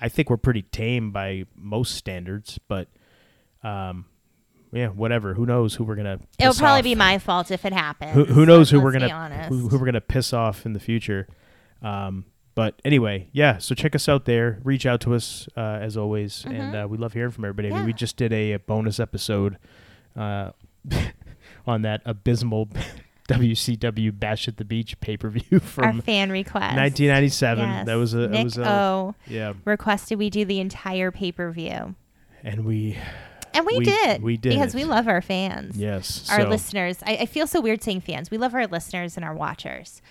I 0.00 0.08
think 0.08 0.30
we're 0.30 0.38
pretty 0.38 0.62
tame 0.62 1.10
by 1.10 1.44
most 1.54 1.94
standards, 1.94 2.58
but 2.68 2.88
um, 3.62 4.06
yeah, 4.72 4.88
whatever. 4.88 5.34
Who 5.34 5.44
knows 5.44 5.74
who 5.74 5.84
we're 5.84 5.96
gonna? 5.96 6.20
It'll 6.38 6.54
probably 6.54 6.82
be 6.82 6.94
my 6.94 7.18
fault 7.18 7.50
if 7.50 7.64
it 7.64 7.72
happens. 7.72 8.12
Who, 8.14 8.24
who 8.24 8.46
knows 8.46 8.70
who 8.70 8.80
we're 8.80 8.92
gonna 8.92 9.46
who, 9.48 9.68
who 9.68 9.78
we're 9.78 9.84
gonna 9.86 10.00
piss 10.00 10.32
off 10.32 10.64
in 10.64 10.72
the 10.72 10.80
future. 10.80 11.28
Um, 11.82 12.24
but 12.54 12.80
anyway, 12.84 13.28
yeah. 13.32 13.58
So 13.58 13.74
check 13.74 13.94
us 13.94 14.08
out 14.08 14.24
there. 14.24 14.58
Reach 14.64 14.84
out 14.86 15.00
to 15.02 15.14
us 15.14 15.48
uh, 15.56 15.60
as 15.80 15.96
always, 15.96 16.44
and 16.44 16.74
uh, 16.76 16.86
we 16.88 16.98
love 16.98 17.12
hearing 17.12 17.30
from 17.30 17.44
everybody. 17.44 17.68
I 17.68 17.70
mean, 17.70 17.78
Mm-hmm. 17.80 17.86
We 17.86 17.92
just 17.92 18.16
did 18.16 18.32
a, 18.32 18.52
a 18.52 18.58
bonus 18.58 18.98
episode 19.00 19.56
uh, 20.16 20.50
on 21.66 21.82
that 21.82 22.02
abysmal 22.04 22.68
WCW 23.28 24.18
Bash 24.18 24.48
at 24.48 24.56
the 24.56 24.64
Beach 24.64 24.98
pay 25.00 25.16
per 25.16 25.28
view 25.30 25.44
Our 25.52 25.60
from 25.60 26.00
fan 26.02 26.30
request. 26.30 26.76
1997. 26.76 27.64
Yes. 27.64 27.86
That 27.86 27.94
was 27.94 28.14
a 28.14 28.22
it 28.24 28.30
Nick 28.30 28.44
was 28.44 28.58
a 28.58 28.68
O 28.70 29.14
yeah, 29.26 29.52
requested 29.64 30.18
we 30.18 30.30
do 30.30 30.44
the 30.44 30.58
entire 30.60 31.10
pay 31.12 31.30
per 31.32 31.50
view, 31.52 31.94
and 32.42 32.64
we 32.64 32.98
and 33.54 33.64
we, 33.66 33.78
We- 33.78 33.84
did. 33.84 34.22
we 34.22 34.36
did 34.36 34.50
because 34.50 34.74
we 34.74 34.84
love 34.84 35.06
our 35.08 35.20
fans. 35.22 35.76
yes 35.76 36.28
our 36.30 36.42
so, 36.42 36.48
listeners. 36.48 36.98
I, 37.06 37.18
I 37.18 37.26
feel 37.26 37.46
so 37.46 37.60
weird 37.60 37.82
saying 37.82 38.00
fans. 38.02 38.30
We 38.30 38.38
love 38.38 38.54
our 38.54 38.66
listeners 38.66 39.16
and 39.16 39.24
our 39.24 39.34
watchers. 39.34 40.02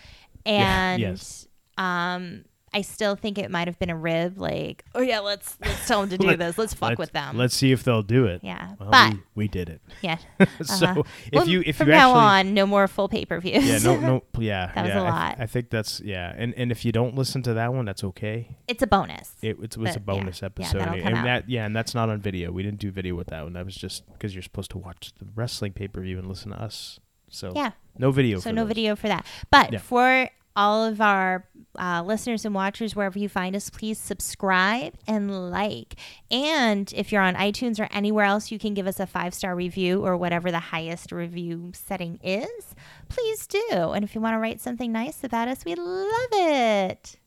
Yeah, 0.45 0.51
And 0.95 1.01
yes. 1.01 1.47
Um 1.79 2.43
I 2.71 2.81
still 2.83 3.15
think 3.15 3.39
it 3.39 3.49
might 3.49 3.67
have 3.67 3.79
been 3.79 3.89
a 3.89 3.95
rib, 3.97 4.37
like, 4.37 4.85
oh 4.93 5.01
yeah, 5.01 5.21
let's 5.21 5.57
let's 5.59 5.87
tell 5.87 6.01
them 6.01 6.09
to 6.11 6.17
do 6.19 6.27
Let- 6.27 6.37
this. 6.37 6.55
Let's 6.55 6.75
fuck 6.75 6.89
let's, 6.89 6.99
with 6.99 7.11
them. 7.13 7.35
Let's 7.35 7.55
see 7.55 7.71
if 7.71 7.83
they'll 7.83 8.03
do 8.03 8.25
it. 8.25 8.41
Yeah, 8.43 8.73
Well, 8.79 8.91
but- 8.91 9.13
we, 9.13 9.19
we 9.33 9.47
did 9.47 9.69
it. 9.69 9.81
yeah. 10.03 10.17
so 10.61 10.85
Uh-huh. 10.85 11.03
if 11.25 11.33
Well, 11.33 11.47
you 11.47 11.63
if 11.65 11.77
from 11.77 11.87
you 11.87 11.93
now 11.93 12.11
actually 12.15 12.49
on, 12.49 12.53
no 12.53 12.67
more 12.67 12.87
full 12.87 13.09
pay 13.09 13.25
per 13.25 13.39
views. 13.39 13.65
yeah 13.65 13.79
no 13.79 13.99
no 13.99 14.23
yeah 14.37 14.71
That 14.75 14.83
was 14.85 14.89
yeah, 14.93 14.99
a 14.99 15.01
I 15.01 15.03
th- 15.03 15.11
lot. 15.11 15.35
I, 15.39 15.45
think 15.47 15.69
that's 15.71 15.99
yeah 16.01 16.31
and 16.37 16.53
and 16.55 16.71
if 16.71 16.85
you 16.85 16.91
don't 16.91 17.15
listen 17.15 17.41
to 17.41 17.55
that 17.55 17.73
one 17.73 17.85
that's 17.85 18.03
okay 18.03 18.55
it's 18.67 18.83
a 18.83 18.87
bonus. 18.87 19.33
it, 19.41 19.57
it 19.59 19.75
was 19.75 19.89
a 19.89 19.93
yeah, 19.93 19.97
bonus 19.97 20.41
yeah, 20.43 20.45
episode 20.45 20.79
that'll 20.81 20.93
and 21.07 21.15
out. 21.17 21.23
that 21.23 21.49
yeah 21.49 21.65
and 21.65 21.75
that's 21.75 21.95
not 21.95 22.09
on 22.09 22.21
video 22.21 22.51
we 22.51 22.61
didn't 22.61 22.79
do 22.79 22.91
video 22.91 23.15
with 23.15 23.29
that 23.29 23.43
one 23.45 23.53
that 23.53 23.65
was 23.65 23.73
just 23.75 24.05
because 24.13 24.35
you're 24.35 24.43
supposed 24.43 24.69
to 24.69 24.77
watch 24.77 25.11
the 25.17 25.25
wrestling 25.33 25.73
pay-per-view 25.73 26.19
and 26.19 26.27
listen 26.27 26.51
to 26.51 26.61
us 26.61 26.99
so 27.31 27.51
yeah. 27.55 27.71
no 27.97 28.11
video 28.11 28.37
So 28.39 28.51
no 28.51 28.61
those. 28.63 28.67
video 28.69 28.95
for 28.95 29.07
that. 29.07 29.25
But 29.51 29.71
Yeah. 29.73 29.79
for 29.79 30.29
all 30.59 30.83
of 30.83 30.99
our 30.99 31.45
uh, 31.79 32.03
listeners 32.05 32.43
and 32.43 32.53
watchers, 32.53 32.95
wherever 32.95 33.17
you 33.17 33.29
find 33.29 33.55
us, 33.55 33.69
please 33.69 33.97
subscribe 33.97 34.93
and 35.07 35.49
like. 35.49 35.95
And 36.29 36.91
if 36.95 37.11
you're 37.11 37.21
on 37.21 37.35
iTunes 37.35 37.79
or 37.79 37.87
anywhere 37.91 38.25
else, 38.25 38.51
you 38.51 38.59
can 38.59 38.73
give 38.73 38.85
us 38.85 38.99
a 38.99 39.07
five 39.07 39.33
star 39.33 39.55
review 39.55 40.05
or 40.05 40.17
whatever 40.17 40.51
the 40.51 40.59
highest 40.59 41.11
review 41.13 41.71
setting 41.73 42.19
is. 42.21 42.75
Please 43.07 43.47
do. 43.47 43.61
And 43.71 44.03
if 44.03 44.13
you 44.13 44.19
want 44.21 44.33
to 44.33 44.39
write 44.39 44.59
something 44.59 44.91
nice 44.91 45.23
about 45.23 45.47
us, 45.47 45.63
we 45.63 45.75
love 45.75 46.29
it. 46.33 47.17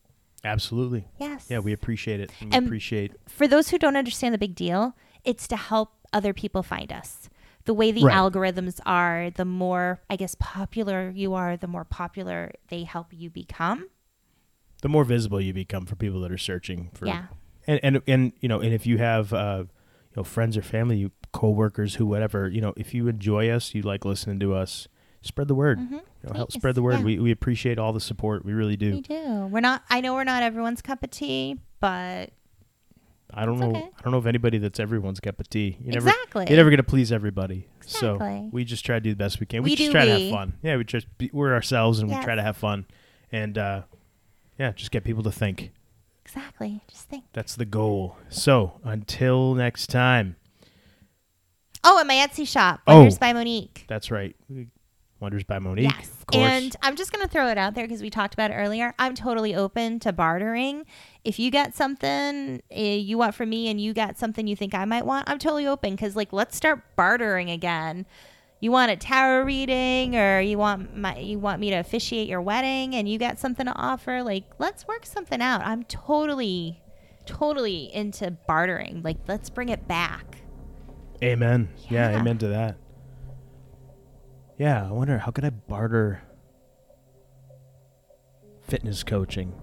absolutely 0.45 1.05
Yes. 1.19 1.47
yeah 1.49 1.59
we 1.59 1.71
appreciate 1.73 2.19
it 2.19 2.29
and 2.41 2.51
we 2.51 2.57
And- 2.57 2.67
appreciate 2.67 3.11
for 3.27 3.47
those 3.47 3.69
who 3.69 3.79
don't 3.79 3.95
understand 3.97 4.33
the 4.33 4.37
big 4.37 4.53
deal, 4.55 4.95
it's 5.23 5.47
to 5.47 5.55
help 5.55 5.89
other 6.11 6.33
people 6.33 6.61
find 6.61 6.91
us. 6.93 7.29
The 7.65 7.73
way 7.73 7.91
the 7.91 8.03
Right. 8.03 8.15
algorithms 8.15 8.79
are, 8.85 9.29
the 9.29 9.45
more, 9.45 10.01
I 10.09 10.15
guess, 10.17 10.35
popular 10.39 11.11
you 11.15 11.33
are, 11.33 11.55
the 11.55 11.67
more 11.67 11.85
popular 11.85 12.51
they 12.69 12.83
help 12.83 13.07
you 13.11 13.29
become. 13.29 13.87
the 14.81 14.89
more 14.89 15.05
visible 15.05 15.39
you 15.39 15.53
become 15.53 15.85
for 15.85 15.95
people 15.95 16.19
that 16.21 16.31
are 16.31 16.37
searching 16.37 16.89
for 16.93 17.05
Yeah. 17.07 17.27
and 17.67 17.79
and 17.83 18.01
and 18.05 18.33
you 18.41 18.49
know 18.49 18.59
and 18.59 18.73
if 18.73 18.85
you 18.85 18.97
have 18.97 19.31
uh 19.31 19.63
you 19.63 20.15
know 20.17 20.23
friends 20.25 20.57
or 20.57 20.61
family 20.61 20.97
you 20.97 21.11
co-workers 21.31 21.95
who 21.95 22.05
whatever 22.05 22.49
you 22.49 22.59
know 22.59 22.73
if 22.75 22.93
you 22.93 23.07
enjoy 23.07 23.47
us 23.49 23.73
you 23.73 23.81
like 23.81 24.03
listening 24.03 24.41
to 24.41 24.53
us 24.53 24.89
spread 25.21 25.47
the 25.47 25.55
word 25.55 25.79
you 25.79 26.01
know, 26.25 26.33
help 26.33 26.51
spread 26.51 26.75
the 26.75 26.81
word 26.83 26.95
Mm-hmm. 26.95 27.07
yeah. 27.07 27.15
we, 27.17 27.23
we 27.23 27.31
appreciate 27.31 27.79
all 27.79 27.93
the 27.93 28.01
support 28.01 28.43
we 28.43 28.51
really 28.51 28.75
do 28.75 28.91
We 28.95 29.01
do. 29.01 29.47
We're 29.49 29.61
not, 29.61 29.83
I 29.89 30.01
know 30.01 30.13
we're 30.15 30.25
not 30.25 30.43
everyone's 30.43 30.81
cup 30.81 31.01
of 31.01 31.11
tea, 31.11 31.61
but 31.79 32.31
i 33.35 33.45
don't 33.45 33.55
It's 33.55 33.61
know 33.61 33.69
okay. 33.71 33.89
i 33.97 34.01
don't 34.01 34.11
know 34.11 34.17
of 34.17 34.27
anybody 34.27 34.57
that's 34.57 34.79
everyone's 34.79 35.19
cup 35.19 35.39
of 35.39 35.49
tea 35.49 35.77
you 35.81 35.91
never 35.91 36.09
Exactly. 36.09 36.45
you're 36.49 36.57
never 36.57 36.69
gonna 36.69 36.83
please 36.83 37.11
everybody 37.11 37.67
Exactly. 37.81 37.99
so 37.99 38.49
we 38.51 38.63
just 38.63 38.85
try 38.85 38.95
to 38.95 39.01
do 39.01 39.09
the 39.11 39.15
best 39.15 39.39
we 39.39 39.45
can 39.45 39.63
we, 39.63 39.71
We 39.71 39.75
just 39.75 39.91
try 39.91 40.05
to 40.05 40.19
have 40.19 40.31
fun 40.31 40.53
yeah 40.61 40.77
we 40.77 40.83
just 40.83 41.07
be, 41.17 41.29
we're 41.33 41.53
ourselves 41.53 41.99
and 41.99 42.09
we 42.09 42.21
try 42.23 42.35
to 42.35 42.41
have 42.41 42.57
fun 42.57 42.85
and 43.31 43.57
uh 43.57 43.81
yeah 44.59 44.71
just 44.73 44.91
get 44.91 45.03
people 45.03 45.23
to 45.23 45.31
think 45.31 45.71
exactly. 46.25 46.81
Just 46.87 47.09
think. 47.09 47.25
that's 47.33 47.55
the 47.55 47.65
goal 47.65 48.17
so 48.29 48.79
until 48.83 49.53
next 49.55 49.87
time 49.87 50.35
Oh, 51.85 51.99
and 51.99 52.07
my 52.07 52.13
Etsy 52.15 52.47
shop, 52.47 52.79
Oh. 52.87 53.09
By 53.19 53.33
Monique. 53.33 53.83
That's 53.89 54.09
right. 54.09 54.37
Wonders 55.23 55.43
by 55.43 55.57
Monique. 55.57 55.89
Yes. 55.89 56.09
Of 56.09 56.27
course. 56.27 56.43
And 56.43 56.75
I'm 56.83 56.95
just 56.95 57.11
going 57.11 57.25
to 57.25 57.31
throw 57.31 57.47
it 57.47 57.57
out 57.57 57.73
there 57.73 57.85
because 57.85 58.01
we 58.01 58.09
talked 58.11 58.33
about 58.33 58.51
it 58.51 58.55
earlier. 58.55 58.93
I'm 58.99 59.15
totally 59.15 59.55
open 59.55 59.99
to 60.01 60.13
bartering. 60.13 60.85
If 61.23 61.39
you 61.39 61.49
got 61.49 61.73
something 61.73 62.61
uh, 62.71 62.79
you 62.79 63.17
want 63.17 63.33
from 63.33 63.49
me 63.49 63.69
and 63.69 63.81
you 63.81 63.93
got 63.93 64.17
something 64.19 64.45
you 64.45 64.55
think 64.55 64.75
I 64.75 64.85
might 64.85 65.05
want, 65.05 65.29
I'm 65.29 65.39
totally 65.39 65.65
open 65.65 65.95
because, 65.95 66.15
like, 66.15 66.31
let's 66.31 66.55
start 66.55 66.83
bartering 66.95 67.49
again. 67.49 68.05
You 68.59 68.71
want 68.71 68.91
a 68.91 68.95
tarot 68.95 69.43
reading 69.43 70.15
or 70.15 70.39
you 70.39 70.57
want 70.57 70.95
my 70.95 71.17
you 71.17 71.37
want 71.37 71.59
me 71.59 71.69
to 71.71 71.75
officiate 71.75 72.29
your 72.29 72.39
wedding 72.41 72.95
and 72.95 73.09
you 73.09 73.19
got 73.19 73.37
something 73.37 73.65
to 73.65 73.73
offer, 73.73 74.23
like 74.23 74.45
let's 74.57 74.87
work 74.87 75.05
something 75.05 75.41
out. 75.41 75.61
I'm 75.65 75.83
totally 75.83 76.81
totally 77.25 77.93
into 77.93 78.31
bartering. 78.31 79.01
Like 79.03 79.17
let's 79.27 79.49
bring 79.49 79.67
it 79.67 79.85
back. 79.85 80.37
amen. 81.21 81.67
Yeah. 81.89 82.11
Yeah. 82.11 82.19
amen 82.19 82.37
to 82.37 82.47
that. 82.49 82.77
Yeah, 84.57 84.87
I 84.87 84.91
wonder 84.91 85.17
how 85.17 85.31
could 85.31 85.45
I 85.45 85.49
barter 85.49 86.21
fitness 88.61 89.03
coaching? 89.03 89.53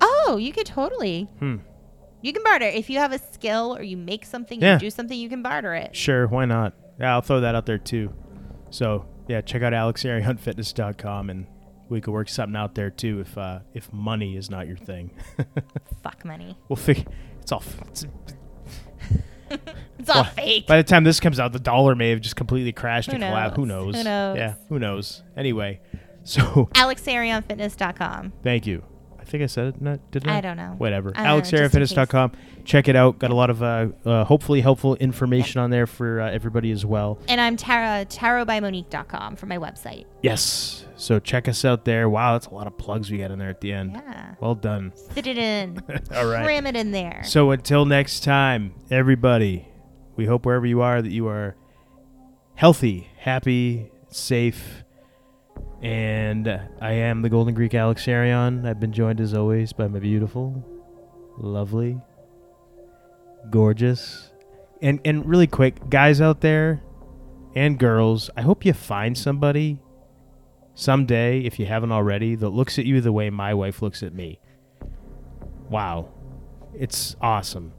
Oh, 0.00 0.36
you 0.40 0.52
could 0.52 0.66
totally. 0.66 1.24
Hmm. 1.38 1.56
You 2.22 2.32
can 2.32 2.42
barter 2.42 2.64
if 2.66 2.90
you 2.90 2.98
have 2.98 3.12
a 3.12 3.18
skill 3.18 3.76
or 3.76 3.82
you 3.82 3.96
make 3.96 4.24
something, 4.24 4.60
Yeah. 4.60 4.74
you 4.74 4.78
do 4.80 4.90
something, 4.90 5.18
you 5.18 5.28
can 5.28 5.42
barter 5.42 5.74
it. 5.74 5.94
Sure, 5.94 6.26
why 6.26 6.44
not? 6.44 6.74
Yeah, 6.98 7.12
I'll 7.14 7.20
throw 7.20 7.40
that 7.40 7.54
out 7.54 7.66
there 7.66 7.78
too. 7.78 8.12
So 8.70 9.06
yeah, 9.28 9.40
check 9.42 9.62
out 9.62 9.72
alexarionfitness.com 9.72 11.30
and 11.30 11.46
we 11.88 12.00
could 12.00 12.12
work 12.12 12.28
something 12.28 12.56
out 12.56 12.74
there 12.74 12.90
too 12.90 13.20
if 13.20 13.36
uh, 13.38 13.60
if 13.74 13.92
money 13.92 14.36
is 14.36 14.50
not 14.50 14.66
your 14.66 14.76
thing. 14.76 15.10
Fuck 16.02 16.24
money. 16.24 16.56
we'll 16.68 16.76
figure. 16.76 17.04
It's 17.40 17.52
all. 17.52 17.62
It's, 17.88 18.04
It's 19.98 20.10
all 20.10 20.22
Well, 20.22 20.32
fake. 20.32 20.66
By 20.66 20.76
the 20.76 20.84
time 20.84 21.04
this 21.04 21.18
comes 21.20 21.40
out, 21.40 21.52
the 21.52 21.58
dollar 21.58 21.94
may 21.94 22.10
have 22.10 22.20
just 22.20 22.36
completely 22.36 22.72
crashed 22.72 23.08
Who 23.08 23.14
and 23.14 23.24
collapsed. 23.24 23.56
Who 23.56 23.66
knows? 23.66 23.96
Who 23.96 24.04
knows? 24.04 24.36
Yeah, 24.36 24.54
who 24.68 24.78
knows? 24.78 25.22
Anyway, 25.36 25.80
so 26.24 26.68
AlexArionFitness.com. 26.74 28.32
thank 28.42 28.66
you. 28.66 28.84
I 29.26 29.28
think 29.28 29.42
I 29.42 29.46
said 29.46 29.66
it. 29.66 29.82
Not, 29.82 30.10
didn't 30.12 30.28
I? 30.28 30.38
I 30.38 30.40
don't 30.40 30.56
know. 30.56 30.74
Whatever. 30.78 31.10
I 31.16 31.24
don't 31.24 31.38
know, 31.38 31.40
just 31.40 31.52
in 31.52 31.82
AlexArionFitness.com. 31.82 32.32
Check 32.64 32.86
it 32.86 32.94
out. 32.94 33.18
Got 33.18 33.32
a 33.32 33.34
lot 33.34 33.50
of 33.50 33.60
uh, 33.60 33.88
uh, 34.04 34.24
hopefully 34.24 34.60
helpful 34.60 34.94
information 34.96 35.60
on 35.60 35.70
there 35.70 35.88
for 35.88 36.20
uh, 36.20 36.30
everybody 36.30 36.70
as 36.70 36.86
well. 36.86 37.18
And 37.26 37.40
I'm 37.40 37.56
Tara, 37.56 38.04
tarotbymonique.com 38.06 39.34
for 39.34 39.46
my 39.46 39.58
website. 39.58 40.06
Yes. 40.22 40.84
So 40.94 41.18
check 41.18 41.48
us 41.48 41.64
out 41.64 41.84
there. 41.84 42.08
Wow, 42.08 42.34
that's 42.34 42.46
a 42.46 42.54
lot 42.54 42.68
of 42.68 42.78
plugs 42.78 43.10
we 43.10 43.18
got 43.18 43.32
in 43.32 43.38
there 43.40 43.50
at 43.50 43.60
the 43.60 43.72
end. 43.72 43.92
Yeah. 43.94 44.34
Well 44.40 44.54
done. 44.54 44.92
Fit 45.10 45.26
it 45.26 45.38
in. 45.38 45.82
All 46.14 46.26
right. 46.26 46.44
Cram 46.44 46.66
it 46.68 46.76
in 46.76 46.92
there. 46.92 47.22
So 47.24 47.50
until 47.50 47.84
next 47.84 48.22
time, 48.22 48.74
everybody, 48.92 49.66
we 50.14 50.26
hope 50.26 50.46
wherever 50.46 50.66
you 50.66 50.82
are 50.82 51.02
that 51.02 51.10
you 51.10 51.26
are 51.26 51.56
healthy, 52.54 53.10
happy, 53.18 53.90
safe. 54.08 54.84
And 55.86 56.48
I 56.80 56.94
am 56.94 57.22
the 57.22 57.28
Golden 57.28 57.54
Greek 57.54 57.72
Alex 57.72 58.08
Arion. 58.08 58.66
I've 58.66 58.80
been 58.80 58.92
joined 58.92 59.20
as 59.20 59.34
always 59.34 59.72
by 59.72 59.86
my 59.86 60.00
beautiful, 60.00 60.66
lovely, 61.38 62.00
gorgeous, 63.50 64.32
and 64.82 64.98
and 65.04 65.24
really 65.24 65.46
quick, 65.46 65.88
guys 65.88 66.20
out 66.20 66.40
there 66.40 66.82
and 67.54 67.78
girls, 67.78 68.30
I 68.36 68.42
hope 68.42 68.64
you 68.64 68.72
find 68.72 69.16
somebody 69.16 69.80
someday, 70.74 71.42
if 71.42 71.60
you 71.60 71.66
haven't 71.66 71.92
already, 71.92 72.34
that 72.34 72.48
looks 72.48 72.80
at 72.80 72.84
you 72.84 73.00
the 73.00 73.12
way 73.12 73.30
my 73.30 73.54
wife 73.54 73.80
looks 73.80 74.02
at 74.02 74.12
me. 74.12 74.40
Wow. 75.70 76.08
It's 76.74 77.14
awesome. 77.20 77.72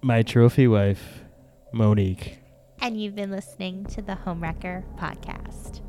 My 0.00 0.22
trophy 0.22 0.68
wife, 0.68 1.24
Monique. 1.72 2.39
And 2.80 3.00
you've 3.00 3.14
been 3.14 3.30
listening 3.30 3.84
to 3.86 4.02
the 4.02 4.18
Homewrecker 4.24 4.84
Podcast. 4.96 5.80